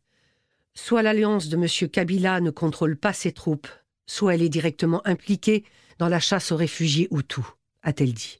Soit 0.74 1.03
l'alliance 1.03 1.49
de 1.49 1.57
M. 1.57 1.89
Kabila 1.89 2.41
ne 2.41 2.49
contrôle 2.49 2.97
pas 2.97 3.14
ses 3.14 3.32
troupes, 3.32 3.68
soit 4.05 4.36
elle 4.36 4.41
est 4.41 4.49
directement 4.49 5.05
impliquée 5.05 5.64
dans 5.99 6.09
la 6.09 6.20
chasse 6.20 6.51
aux 6.51 6.57
réfugiés 6.57 7.07
Hutus, 7.11 7.45
a-t-elle 7.84 8.14
dit 8.14 8.39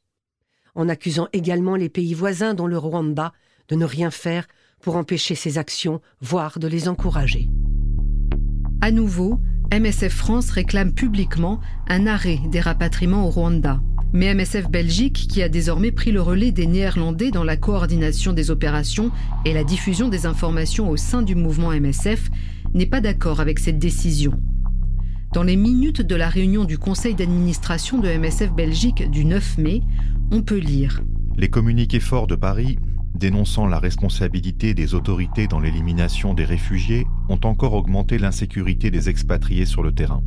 en 0.76 0.90
accusant 0.90 1.28
également 1.34 1.76
les 1.76 1.90
pays 1.90 2.14
voisins, 2.14 2.54
dont 2.54 2.68
le 2.68 2.78
Rwanda, 2.78 3.34
de 3.70 3.76
ne 3.76 3.86
rien 3.86 4.12
faire 4.12 4.48
pour 4.82 4.96
empêcher 4.96 5.36
ces 5.36 5.58
actions, 5.58 6.02
voire 6.20 6.60
de 6.60 6.68
les 6.68 6.88
encourager. 6.88 7.48
À 8.82 8.92
nouveau, 8.92 9.40
MSF 9.72 10.14
France 10.14 10.50
réclame 10.50 10.94
publiquement 10.94 11.62
un 11.88 12.06
arrêt 12.06 12.40
des 12.48 12.60
rapatriements 12.60 13.26
au 13.26 13.30
Rwanda. 13.30 13.80
Mais 14.16 14.32
MSF 14.32 14.70
Belgique, 14.70 15.26
qui 15.28 15.42
a 15.42 15.50
désormais 15.50 15.92
pris 15.92 16.12
le 16.12 16.22
relais 16.22 16.52
des 16.52 16.68
Néerlandais 16.68 17.32
dans 17.32 17.44
la 17.44 17.58
coordination 17.58 18.32
des 18.32 18.52
opérations 18.52 19.12
et 19.44 19.54
la 19.54 19.64
diffusion 19.64 20.08
des 20.08 20.28
informations 20.28 20.88
au 20.92 20.98
sein 20.98 21.24
du 21.24 21.34
mouvement 21.34 21.72
MSF, 21.72 22.30
n'est 22.76 22.86
pas 22.86 23.02
d'accord 23.02 23.40
avec 23.40 23.58
cette 23.58 23.80
décision. 23.80 24.34
Dans 25.34 25.42
les 25.42 25.56
minutes 25.56 26.02
de 26.02 26.16
la 26.16 26.30
réunion 26.30 26.64
du 26.64 26.78
conseil 26.78 27.16
d'administration 27.16 27.98
de 27.98 28.08
MSF 28.08 28.54
Belgique 28.54 29.10
du 29.10 29.26
9 29.26 29.58
mai, 29.58 29.82
on 30.32 30.44
peut 30.44 30.60
lire 30.60 31.02
Les 31.36 31.50
communiqués 31.50 32.00
forts 32.00 32.28
de 32.28 32.36
Paris, 32.36 32.78
dénonçant 33.16 33.66
la 33.66 33.80
responsabilité 33.80 34.76
des 34.76 34.94
autorités 34.94 35.48
dans 35.48 35.60
l'élimination 35.60 36.36
des 36.36 36.46
réfugiés, 36.46 37.08
ont 37.30 37.40
encore 37.46 37.74
augmenté 37.74 38.20
l'insécurité 38.20 38.92
des 38.92 39.10
expatriés 39.10 39.66
sur 39.66 39.82
le 39.82 39.92
terrain. 39.92 40.22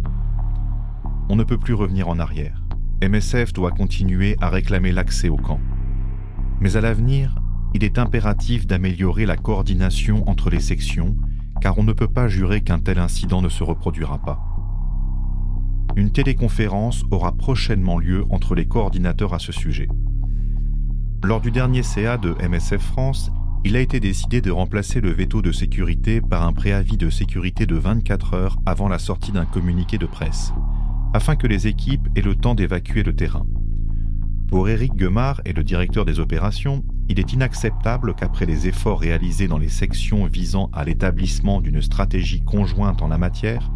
On 1.28 1.37
ne 1.37 1.45
peut 1.45 1.59
plus 1.59 1.74
revenir 1.74 2.09
en 2.09 2.18
arrière. 2.18 2.65
MSF 3.03 3.53
doit 3.53 3.72
continuer 3.72 4.36
à 4.40 4.49
réclamer 4.49 4.90
l'accès 4.90 5.28
au 5.28 5.36
camp. 5.36 5.61
Mais 6.61 6.76
à 6.76 6.80
l'avenir, 6.80 7.34
il 7.74 7.84
est 7.84 7.99
impératif 7.99 8.66
d'améliorer 8.66 9.26
la 9.26 9.36
coordination 9.36 10.26
entre 10.28 10.49
les 10.49 10.61
sections, 10.61 11.14
car 11.61 11.76
on 11.78 11.82
ne 11.82 11.92
peut 11.92 12.09
pas 12.09 12.26
jurer 12.28 12.62
qu'un 12.62 12.78
tel 12.78 12.99
incident 12.99 13.42
ne 13.42 13.51
se 13.51 13.62
reproduira 13.62 14.18
pas. 14.18 14.40
Une 15.94 16.11
téléconférence 16.11 17.05
aura 17.11 17.32
prochainement 17.32 17.99
lieu 17.99 18.24
entre 18.30 18.55
les 18.55 18.66
coordinateurs 18.66 19.34
à 19.34 19.38
ce 19.38 19.53
sujet. 19.53 19.88
Lors 21.22 21.42
du 21.42 21.51
dernier 21.51 21.82
CA 21.82 22.16
de 22.16 22.34
MSF 22.47 22.82
France, 22.82 23.30
il 23.64 23.76
a 23.76 23.80
été 23.80 24.01
décidé 24.01 24.40
de 24.40 24.51
remplacer 24.51 25.03
le 25.03 25.11
veto 25.11 25.42
de 25.42 25.53
sécurité 25.53 26.22
par 26.22 26.47
un 26.47 26.53
préavis 26.55 26.97
de 26.97 27.11
sécurité 27.11 27.66
de 27.66 27.76
24 27.76 28.34
heures 28.34 28.59
avant 28.64 28.88
la 28.88 28.99
sortie 28.99 29.32
d'un 29.32 29.44
communiqué 29.44 29.99
de 29.99 30.07
presse, 30.07 30.53
afin 31.16 31.34
que 31.34 31.46
les 31.46 31.66
équipes 31.66 32.08
aient 32.14 32.20
le 32.20 32.36
temps 32.36 32.54
d'évacuer 32.54 33.02
le 33.02 33.16
terrain. 33.16 33.46
Pour 34.48 34.68
Éric 34.68 34.94
Guemard 34.94 35.40
et 35.46 35.54
le 35.54 35.64
directeur 35.64 36.04
des 36.04 36.20
opérations, 36.20 36.84
il 37.08 37.18
est 37.18 37.32
inacceptable 37.32 38.14
qu'après 38.14 38.44
les 38.44 38.68
efforts 38.68 39.00
réalisés 39.00 39.48
dans 39.48 39.56
les 39.56 39.70
sections 39.70 40.26
visant 40.26 40.68
à 40.74 40.84
l'établissement 40.84 41.62
d'une 41.62 41.80
stratégie 41.80 42.42
conjointe 42.42 43.00
en 43.00 43.08
la 43.08 43.16
matière, 43.16 43.70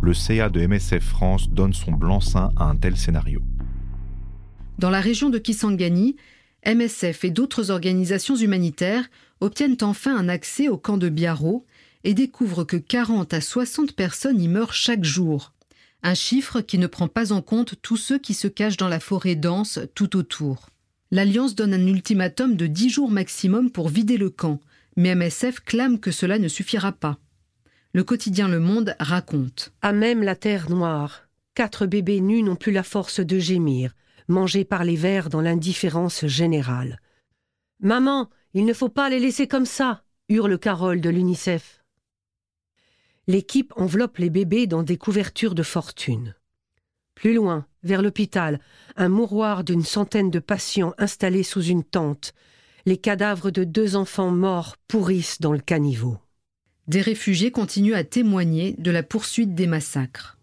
le 0.00 0.14
CA 0.14 0.48
de 0.48 0.64
MSF 0.64 1.02
France 1.02 1.50
donne 1.50 1.72
son 1.72 1.90
blanc-seing 1.90 2.52
à 2.56 2.66
un 2.66 2.76
tel 2.76 2.96
scénario. 2.96 3.40
Dans 4.78 4.90
la 4.90 5.00
région 5.00 5.28
de 5.28 5.38
Kisangani, 5.38 6.14
MSF 6.64 7.24
et 7.24 7.30
d'autres 7.30 7.72
organisations 7.72 8.36
humanitaires 8.36 9.08
obtiennent 9.40 9.78
enfin 9.82 10.16
un 10.16 10.28
accès 10.28 10.68
au 10.68 10.78
camp 10.78 10.98
de 10.98 11.08
Biarro 11.08 11.66
et 12.04 12.14
découvrent 12.14 12.64
que 12.64 12.76
40 12.76 13.34
à 13.34 13.40
60 13.40 13.96
personnes 13.96 14.40
y 14.40 14.46
meurent 14.46 14.72
chaque 14.72 15.02
jour. 15.02 15.52
Un 16.02 16.14
chiffre 16.14 16.60
qui 16.60 16.78
ne 16.78 16.86
prend 16.86 17.08
pas 17.08 17.32
en 17.32 17.42
compte 17.42 17.74
tous 17.82 17.96
ceux 17.96 18.18
qui 18.18 18.34
se 18.34 18.48
cachent 18.48 18.76
dans 18.76 18.88
la 18.88 19.00
forêt 19.00 19.34
dense 19.34 19.80
tout 19.94 20.16
autour. 20.16 20.70
L'Alliance 21.10 21.54
donne 21.54 21.74
un 21.74 21.86
ultimatum 21.86 22.56
de 22.56 22.66
10 22.66 22.90
jours 22.90 23.10
maximum 23.10 23.70
pour 23.70 23.88
vider 23.88 24.16
le 24.16 24.30
camp, 24.30 24.60
mais 24.96 25.14
MSF 25.14 25.60
clame 25.60 26.00
que 26.00 26.10
cela 26.10 26.38
ne 26.38 26.48
suffira 26.48 26.92
pas. 26.92 27.18
Le 27.92 28.04
quotidien 28.04 28.48
Le 28.48 28.60
Monde 28.60 28.94
raconte. 28.98 29.72
À 29.82 29.92
même 29.92 30.22
la 30.22 30.36
terre 30.36 30.68
noire, 30.70 31.28
quatre 31.54 31.86
bébés 31.86 32.20
nus 32.20 32.42
n'ont 32.42 32.56
plus 32.56 32.72
la 32.72 32.82
force 32.82 33.20
de 33.20 33.38
gémir, 33.38 33.94
mangés 34.28 34.64
par 34.64 34.84
les 34.84 34.96
vers 34.96 35.30
dans 35.30 35.40
l'indifférence 35.40 36.26
générale. 36.26 37.00
Maman, 37.80 38.28
il 38.54 38.64
ne 38.64 38.72
faut 38.72 38.88
pas 38.88 39.08
les 39.08 39.20
laisser 39.20 39.46
comme 39.46 39.66
ça, 39.66 40.02
hurle 40.28 40.58
Carole 40.58 41.00
de 41.00 41.10
l'UNICEF. 41.10 41.75
L'équipe 43.26 43.72
enveloppe 43.76 44.18
les 44.18 44.30
bébés 44.30 44.66
dans 44.66 44.82
des 44.82 44.96
couvertures 44.96 45.54
de 45.54 45.62
fortune. 45.62 46.34
Plus 47.14 47.34
loin, 47.34 47.66
vers 47.82 48.02
l'hôpital, 48.02 48.60
un 48.96 49.08
mouroir 49.08 49.64
d'une 49.64 49.82
centaine 49.82 50.30
de 50.30 50.38
patients 50.38 50.94
installés 50.98 51.42
sous 51.42 51.62
une 51.62 51.84
tente. 51.84 52.34
Les 52.84 52.98
cadavres 52.98 53.50
de 53.50 53.64
deux 53.64 53.96
enfants 53.96 54.30
morts 54.30 54.76
pourrissent 54.86 55.40
dans 55.40 55.52
le 55.52 55.58
caniveau 55.58 56.18
des 56.88 57.00
réfugiés 57.00 57.50
continuent 57.50 57.94
à 57.94 58.04
témoigner 58.04 58.74
de 58.78 58.90
la 58.90 59.02
poursuite 59.02 59.54
des 59.54 59.66
massacres. 59.66 60.38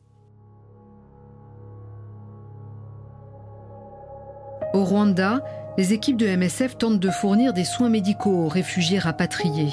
Au 4.73 4.83
Rwanda, 4.83 5.43
les 5.77 5.93
équipes 5.93 6.17
de 6.17 6.27
MSF 6.27 6.77
tentent 6.77 6.99
de 6.99 7.09
fournir 7.09 7.53
des 7.53 7.63
soins 7.63 7.89
médicaux 7.89 8.45
aux 8.45 8.47
réfugiés 8.47 8.99
rapatriés. 8.99 9.71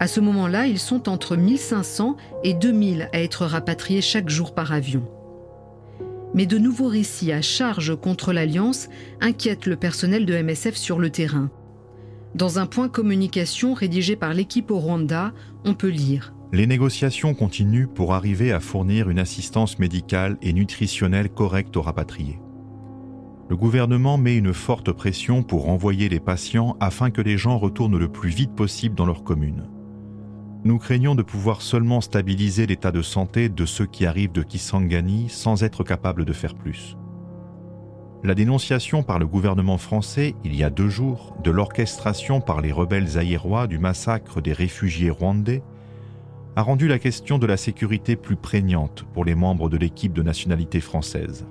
À 0.00 0.06
ce 0.06 0.18
moment-là, 0.20 0.66
ils 0.66 0.78
sont 0.78 1.10
entre 1.10 1.36
1500 1.36 2.16
et 2.42 2.54
2000 2.54 3.10
à 3.12 3.20
être 3.20 3.44
rapatriés 3.44 4.00
chaque 4.00 4.30
jour 4.30 4.54
par 4.54 4.72
avion. 4.72 5.04
Mais 6.32 6.46
de 6.46 6.56
nouveaux 6.56 6.88
récits 6.88 7.32
à 7.32 7.42
charge 7.42 7.94
contre 7.96 8.32
l'Alliance 8.32 8.88
inquiètent 9.20 9.66
le 9.66 9.76
personnel 9.76 10.24
de 10.24 10.40
MSF 10.40 10.74
sur 10.74 10.98
le 10.98 11.10
terrain. 11.10 11.50
Dans 12.34 12.58
un 12.58 12.64
point 12.64 12.88
communication 12.88 13.74
rédigé 13.74 14.16
par 14.16 14.32
l'équipe 14.32 14.70
au 14.70 14.78
Rwanda, 14.78 15.34
on 15.66 15.74
peut 15.74 15.88
lire 15.88 16.32
Les 16.50 16.66
négociations 16.66 17.34
continuent 17.34 17.88
pour 17.88 18.14
arriver 18.14 18.52
à 18.52 18.60
fournir 18.60 19.10
une 19.10 19.18
assistance 19.18 19.78
médicale 19.78 20.38
et 20.40 20.54
nutritionnelle 20.54 21.28
correcte 21.28 21.76
aux 21.76 21.82
rapatriés. 21.82 22.40
Le 23.50 23.56
gouvernement 23.56 24.16
met 24.16 24.36
une 24.36 24.54
forte 24.54 24.92
pression 24.92 25.42
pour 25.42 25.64
renvoyer 25.64 26.08
les 26.08 26.20
patients 26.20 26.78
afin 26.80 27.10
que 27.10 27.20
les 27.20 27.36
gens 27.36 27.58
retournent 27.58 27.98
le 27.98 28.08
plus 28.08 28.30
vite 28.30 28.54
possible 28.54 28.94
dans 28.94 29.06
leur 29.06 29.24
commune. 29.24 29.66
Nous 30.62 30.76
craignons 30.76 31.14
de 31.14 31.22
pouvoir 31.22 31.62
seulement 31.62 32.02
stabiliser 32.02 32.66
l'état 32.66 32.92
de 32.92 33.00
santé 33.00 33.48
de 33.48 33.64
ceux 33.64 33.86
qui 33.86 34.04
arrivent 34.04 34.32
de 34.32 34.42
Kisangani 34.42 35.30
sans 35.30 35.64
être 35.64 35.84
capables 35.84 36.26
de 36.26 36.34
faire 36.34 36.54
plus. 36.54 36.98
La 38.22 38.34
dénonciation 38.34 39.02
par 39.02 39.18
le 39.18 39.26
gouvernement 39.26 39.78
français, 39.78 40.34
il 40.44 40.54
y 40.54 40.62
a 40.62 40.68
deux 40.68 40.90
jours, 40.90 41.34
de 41.42 41.50
l'orchestration 41.50 42.42
par 42.42 42.60
les 42.60 42.72
rebelles 42.72 43.06
zaïrois 43.06 43.66
du 43.66 43.78
massacre 43.78 44.42
des 44.42 44.52
réfugiés 44.52 45.08
rwandais 45.08 45.62
a 46.56 46.62
rendu 46.62 46.88
la 46.88 46.98
question 46.98 47.38
de 47.38 47.46
la 47.46 47.56
sécurité 47.56 48.14
plus 48.16 48.36
prégnante 48.36 49.06
pour 49.14 49.24
les 49.24 49.34
membres 49.34 49.70
de 49.70 49.78
l'équipe 49.78 50.12
de 50.12 50.22
nationalité 50.22 50.80
française. 50.80 51.46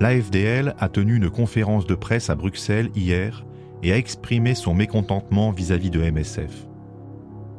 L'AFDL 0.00 0.74
a 0.78 0.88
tenu 0.88 1.16
une 1.16 1.28
conférence 1.28 1.86
de 1.86 1.94
presse 1.94 2.30
à 2.30 2.34
Bruxelles 2.34 2.90
hier 2.94 3.44
et 3.82 3.92
a 3.92 3.98
exprimé 3.98 4.54
son 4.54 4.72
mécontentement 4.72 5.50
vis-à-vis 5.50 5.90
de 5.90 6.00
MSF. 6.00 6.66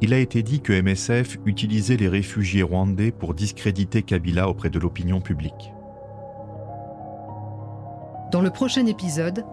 Il 0.00 0.14
a 0.14 0.18
été 0.18 0.44
dit 0.44 0.60
que 0.60 0.72
MSF 0.72 1.38
utilisait 1.44 1.96
les 1.96 2.08
réfugiés 2.08 2.62
rwandais 2.62 3.10
pour 3.10 3.34
discréditer 3.34 4.02
Kabila 4.02 4.48
auprès 4.48 4.70
de 4.70 4.78
l'opinion 4.78 5.20
publique. 5.20 5.72
Dans 8.30 8.40
le 8.40 8.50
prochain 8.50 8.86
épisode, 8.86 9.44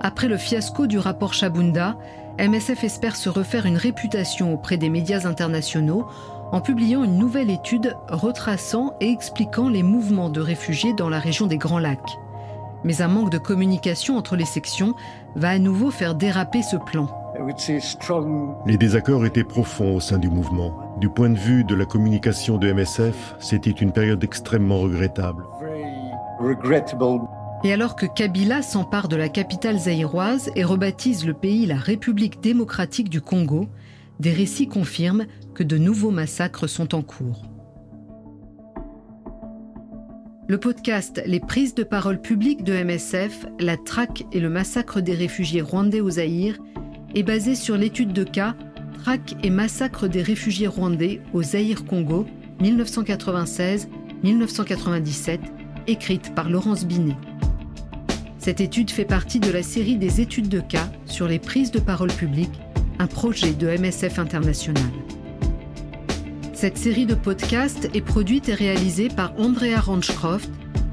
après 0.00 0.28
le 0.28 0.36
fiasco 0.36 0.86
du 0.86 0.98
rapport 0.98 1.32
Chabunda, 1.32 1.96
MSF 2.38 2.84
espère 2.84 3.16
se 3.16 3.30
refaire 3.30 3.64
une 3.64 3.78
réputation 3.78 4.52
auprès 4.52 4.76
des 4.76 4.90
médias 4.90 5.26
internationaux 5.26 6.06
en 6.52 6.60
publiant 6.60 7.02
une 7.04 7.16
nouvelle 7.16 7.48
étude 7.48 7.96
retraçant 8.08 8.96
et 9.00 9.08
expliquant 9.08 9.70
les 9.70 9.82
mouvements 9.82 10.28
de 10.28 10.40
réfugiés 10.40 10.92
dans 10.92 11.08
la 11.08 11.18
région 11.18 11.46
des 11.46 11.58
Grands 11.58 11.78
Lacs. 11.78 12.18
Mais 12.82 13.00
un 13.00 13.08
manque 13.08 13.30
de 13.30 13.38
communication 13.38 14.18
entre 14.18 14.36
les 14.36 14.44
sections 14.44 14.94
va 15.34 15.50
à 15.50 15.58
nouveau 15.58 15.90
faire 15.90 16.14
déraper 16.14 16.62
ce 16.62 16.76
plan. 16.76 17.23
Les 18.66 18.76
désaccords 18.76 19.26
étaient 19.26 19.44
profonds 19.44 19.96
au 19.96 20.00
sein 20.00 20.18
du 20.18 20.28
mouvement. 20.28 20.96
Du 21.00 21.08
point 21.08 21.30
de 21.30 21.38
vue 21.38 21.64
de 21.64 21.74
la 21.74 21.84
communication 21.84 22.58
de 22.58 22.72
MSF, 22.72 23.34
c'était 23.40 23.70
une 23.70 23.92
période 23.92 24.22
extrêmement 24.22 24.78
regrettable. 24.78 25.42
Et 27.64 27.72
alors 27.72 27.96
que 27.96 28.06
Kabila 28.06 28.62
s'empare 28.62 29.08
de 29.08 29.16
la 29.16 29.28
capitale 29.28 29.78
zaïroise 29.78 30.50
et 30.54 30.62
rebaptise 30.62 31.26
le 31.26 31.34
pays 31.34 31.66
la 31.66 31.76
République 31.76 32.40
démocratique 32.40 33.08
du 33.08 33.20
Congo, 33.20 33.68
des 34.20 34.32
récits 34.32 34.68
confirment 34.68 35.26
que 35.54 35.64
de 35.64 35.76
nouveaux 35.76 36.12
massacres 36.12 36.68
sont 36.68 36.94
en 36.94 37.02
cours. 37.02 37.42
Le 40.46 40.58
podcast 40.58 41.22
Les 41.26 41.40
prises 41.40 41.74
de 41.74 41.84
parole 41.84 42.20
publiques 42.20 42.64
de 42.64 42.74
MSF, 42.74 43.46
la 43.58 43.76
traque 43.76 44.24
et 44.30 44.40
le 44.40 44.50
massacre 44.50 45.00
des 45.00 45.14
réfugiés 45.14 45.62
rwandais 45.62 46.02
au 46.02 46.10
Zaïre 46.10 46.58
est 47.14 47.22
basé 47.22 47.54
sur 47.54 47.76
l'étude 47.76 48.12
de 48.12 48.24
cas 48.24 48.56
Traque 49.02 49.36
et 49.42 49.50
massacre 49.50 50.08
des 50.08 50.22
réfugiés 50.22 50.66
rwandais 50.66 51.20
au 51.34 51.42
Zaïre-Congo 51.42 52.24
1996-1997, 52.62 55.40
écrite 55.86 56.34
par 56.34 56.48
Laurence 56.48 56.86
Binet. 56.86 57.18
Cette 58.38 58.62
étude 58.62 58.90
fait 58.90 59.04
partie 59.04 59.40
de 59.40 59.50
la 59.50 59.62
série 59.62 59.96
des 59.96 60.22
études 60.22 60.48
de 60.48 60.60
cas 60.60 60.90
sur 61.04 61.28
les 61.28 61.38
prises 61.38 61.70
de 61.70 61.80
parole 61.80 62.12
publiques, 62.12 62.58
un 62.98 63.06
projet 63.06 63.52
de 63.52 63.68
MSF 63.68 64.18
International. 64.18 64.82
Cette 66.54 66.78
série 66.78 67.04
de 67.04 67.14
podcasts 67.14 67.90
est 67.94 68.00
produite 68.00 68.48
et 68.48 68.54
réalisée 68.54 69.08
par 69.08 69.38
Andrea 69.38 69.80
Ranchcroft, 69.80 70.48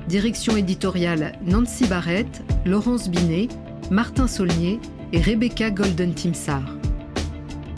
direction 0.09 0.57
éditoriale 0.57 1.39
Nancy 1.45 1.87
Barrett, 1.87 2.43
Laurence 2.65 3.09
Binet, 3.09 3.47
Martin 3.89 4.27
Saulnier 4.27 4.81
et 5.13 5.21
Rebecca 5.21 5.69
Golden-Timsar. 5.69 6.63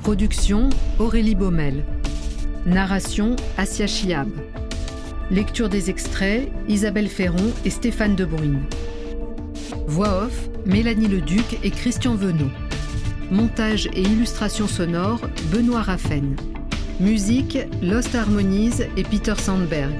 Production 0.03 0.69
Aurélie 0.99 1.35
Baumel. 1.35 1.83
Narration 2.65 3.35
Asia 3.57 3.87
Chiab. 3.87 4.29
Lecture 5.31 5.69
des 5.69 5.89
extraits 5.89 6.49
Isabelle 6.67 7.07
Ferron 7.07 7.51
et 7.65 7.69
Stéphane 7.69 8.15
Debrune. 8.15 8.61
Voix 9.87 10.25
off, 10.25 10.49
Mélanie 10.65 11.07
Leduc 11.07 11.59
et 11.63 11.71
Christian 11.71 12.15
Venot. 12.15 12.51
Montage 13.31 13.87
et 13.93 14.01
illustration 14.01 14.67
sonore, 14.67 15.21
Benoît 15.51 15.81
Raffen. 15.81 16.35
Musique, 16.99 17.57
Lost 17.81 18.13
Harmonies 18.13 18.81
et 18.95 19.03
Peter 19.03 19.33
Sandberg. 19.37 19.93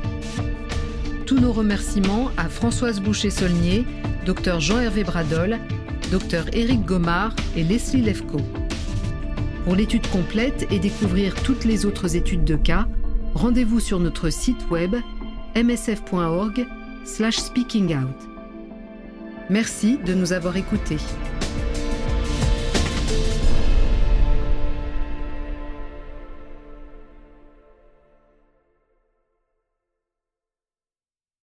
Tous 1.26 1.40
nos 1.40 1.52
remerciements 1.52 2.30
à 2.38 2.48
Françoise 2.50 3.00
Boucher-Saulnier, 3.00 3.86
Dr 4.26 4.60
Jean-Hervé 4.60 5.04
Bradol, 5.04 5.58
Dr 6.14 6.46
Éric 6.54 6.86
Gomard 6.86 7.36
et 7.58 7.64
Leslie 7.64 8.04
Lefko. 8.04 8.38
Pour 9.64 9.74
l'étude 9.74 10.06
complète 10.12 10.68
et 10.70 10.78
découvrir 10.78 11.34
toutes 11.34 11.66
les 11.66 11.88
autres 11.88 12.16
études 12.16 12.44
de 12.44 12.56
cas, 12.56 12.86
rendez-vous 13.34 13.80
sur 13.80 14.00
notre 14.00 14.30
site 14.30 14.70
web 14.70 14.94
msf.org/speakingout. 15.56 18.14
Merci 19.50 19.98
de 20.06 20.14
nous 20.14 20.34
avoir 20.34 20.56
écoutés. 20.56 21.00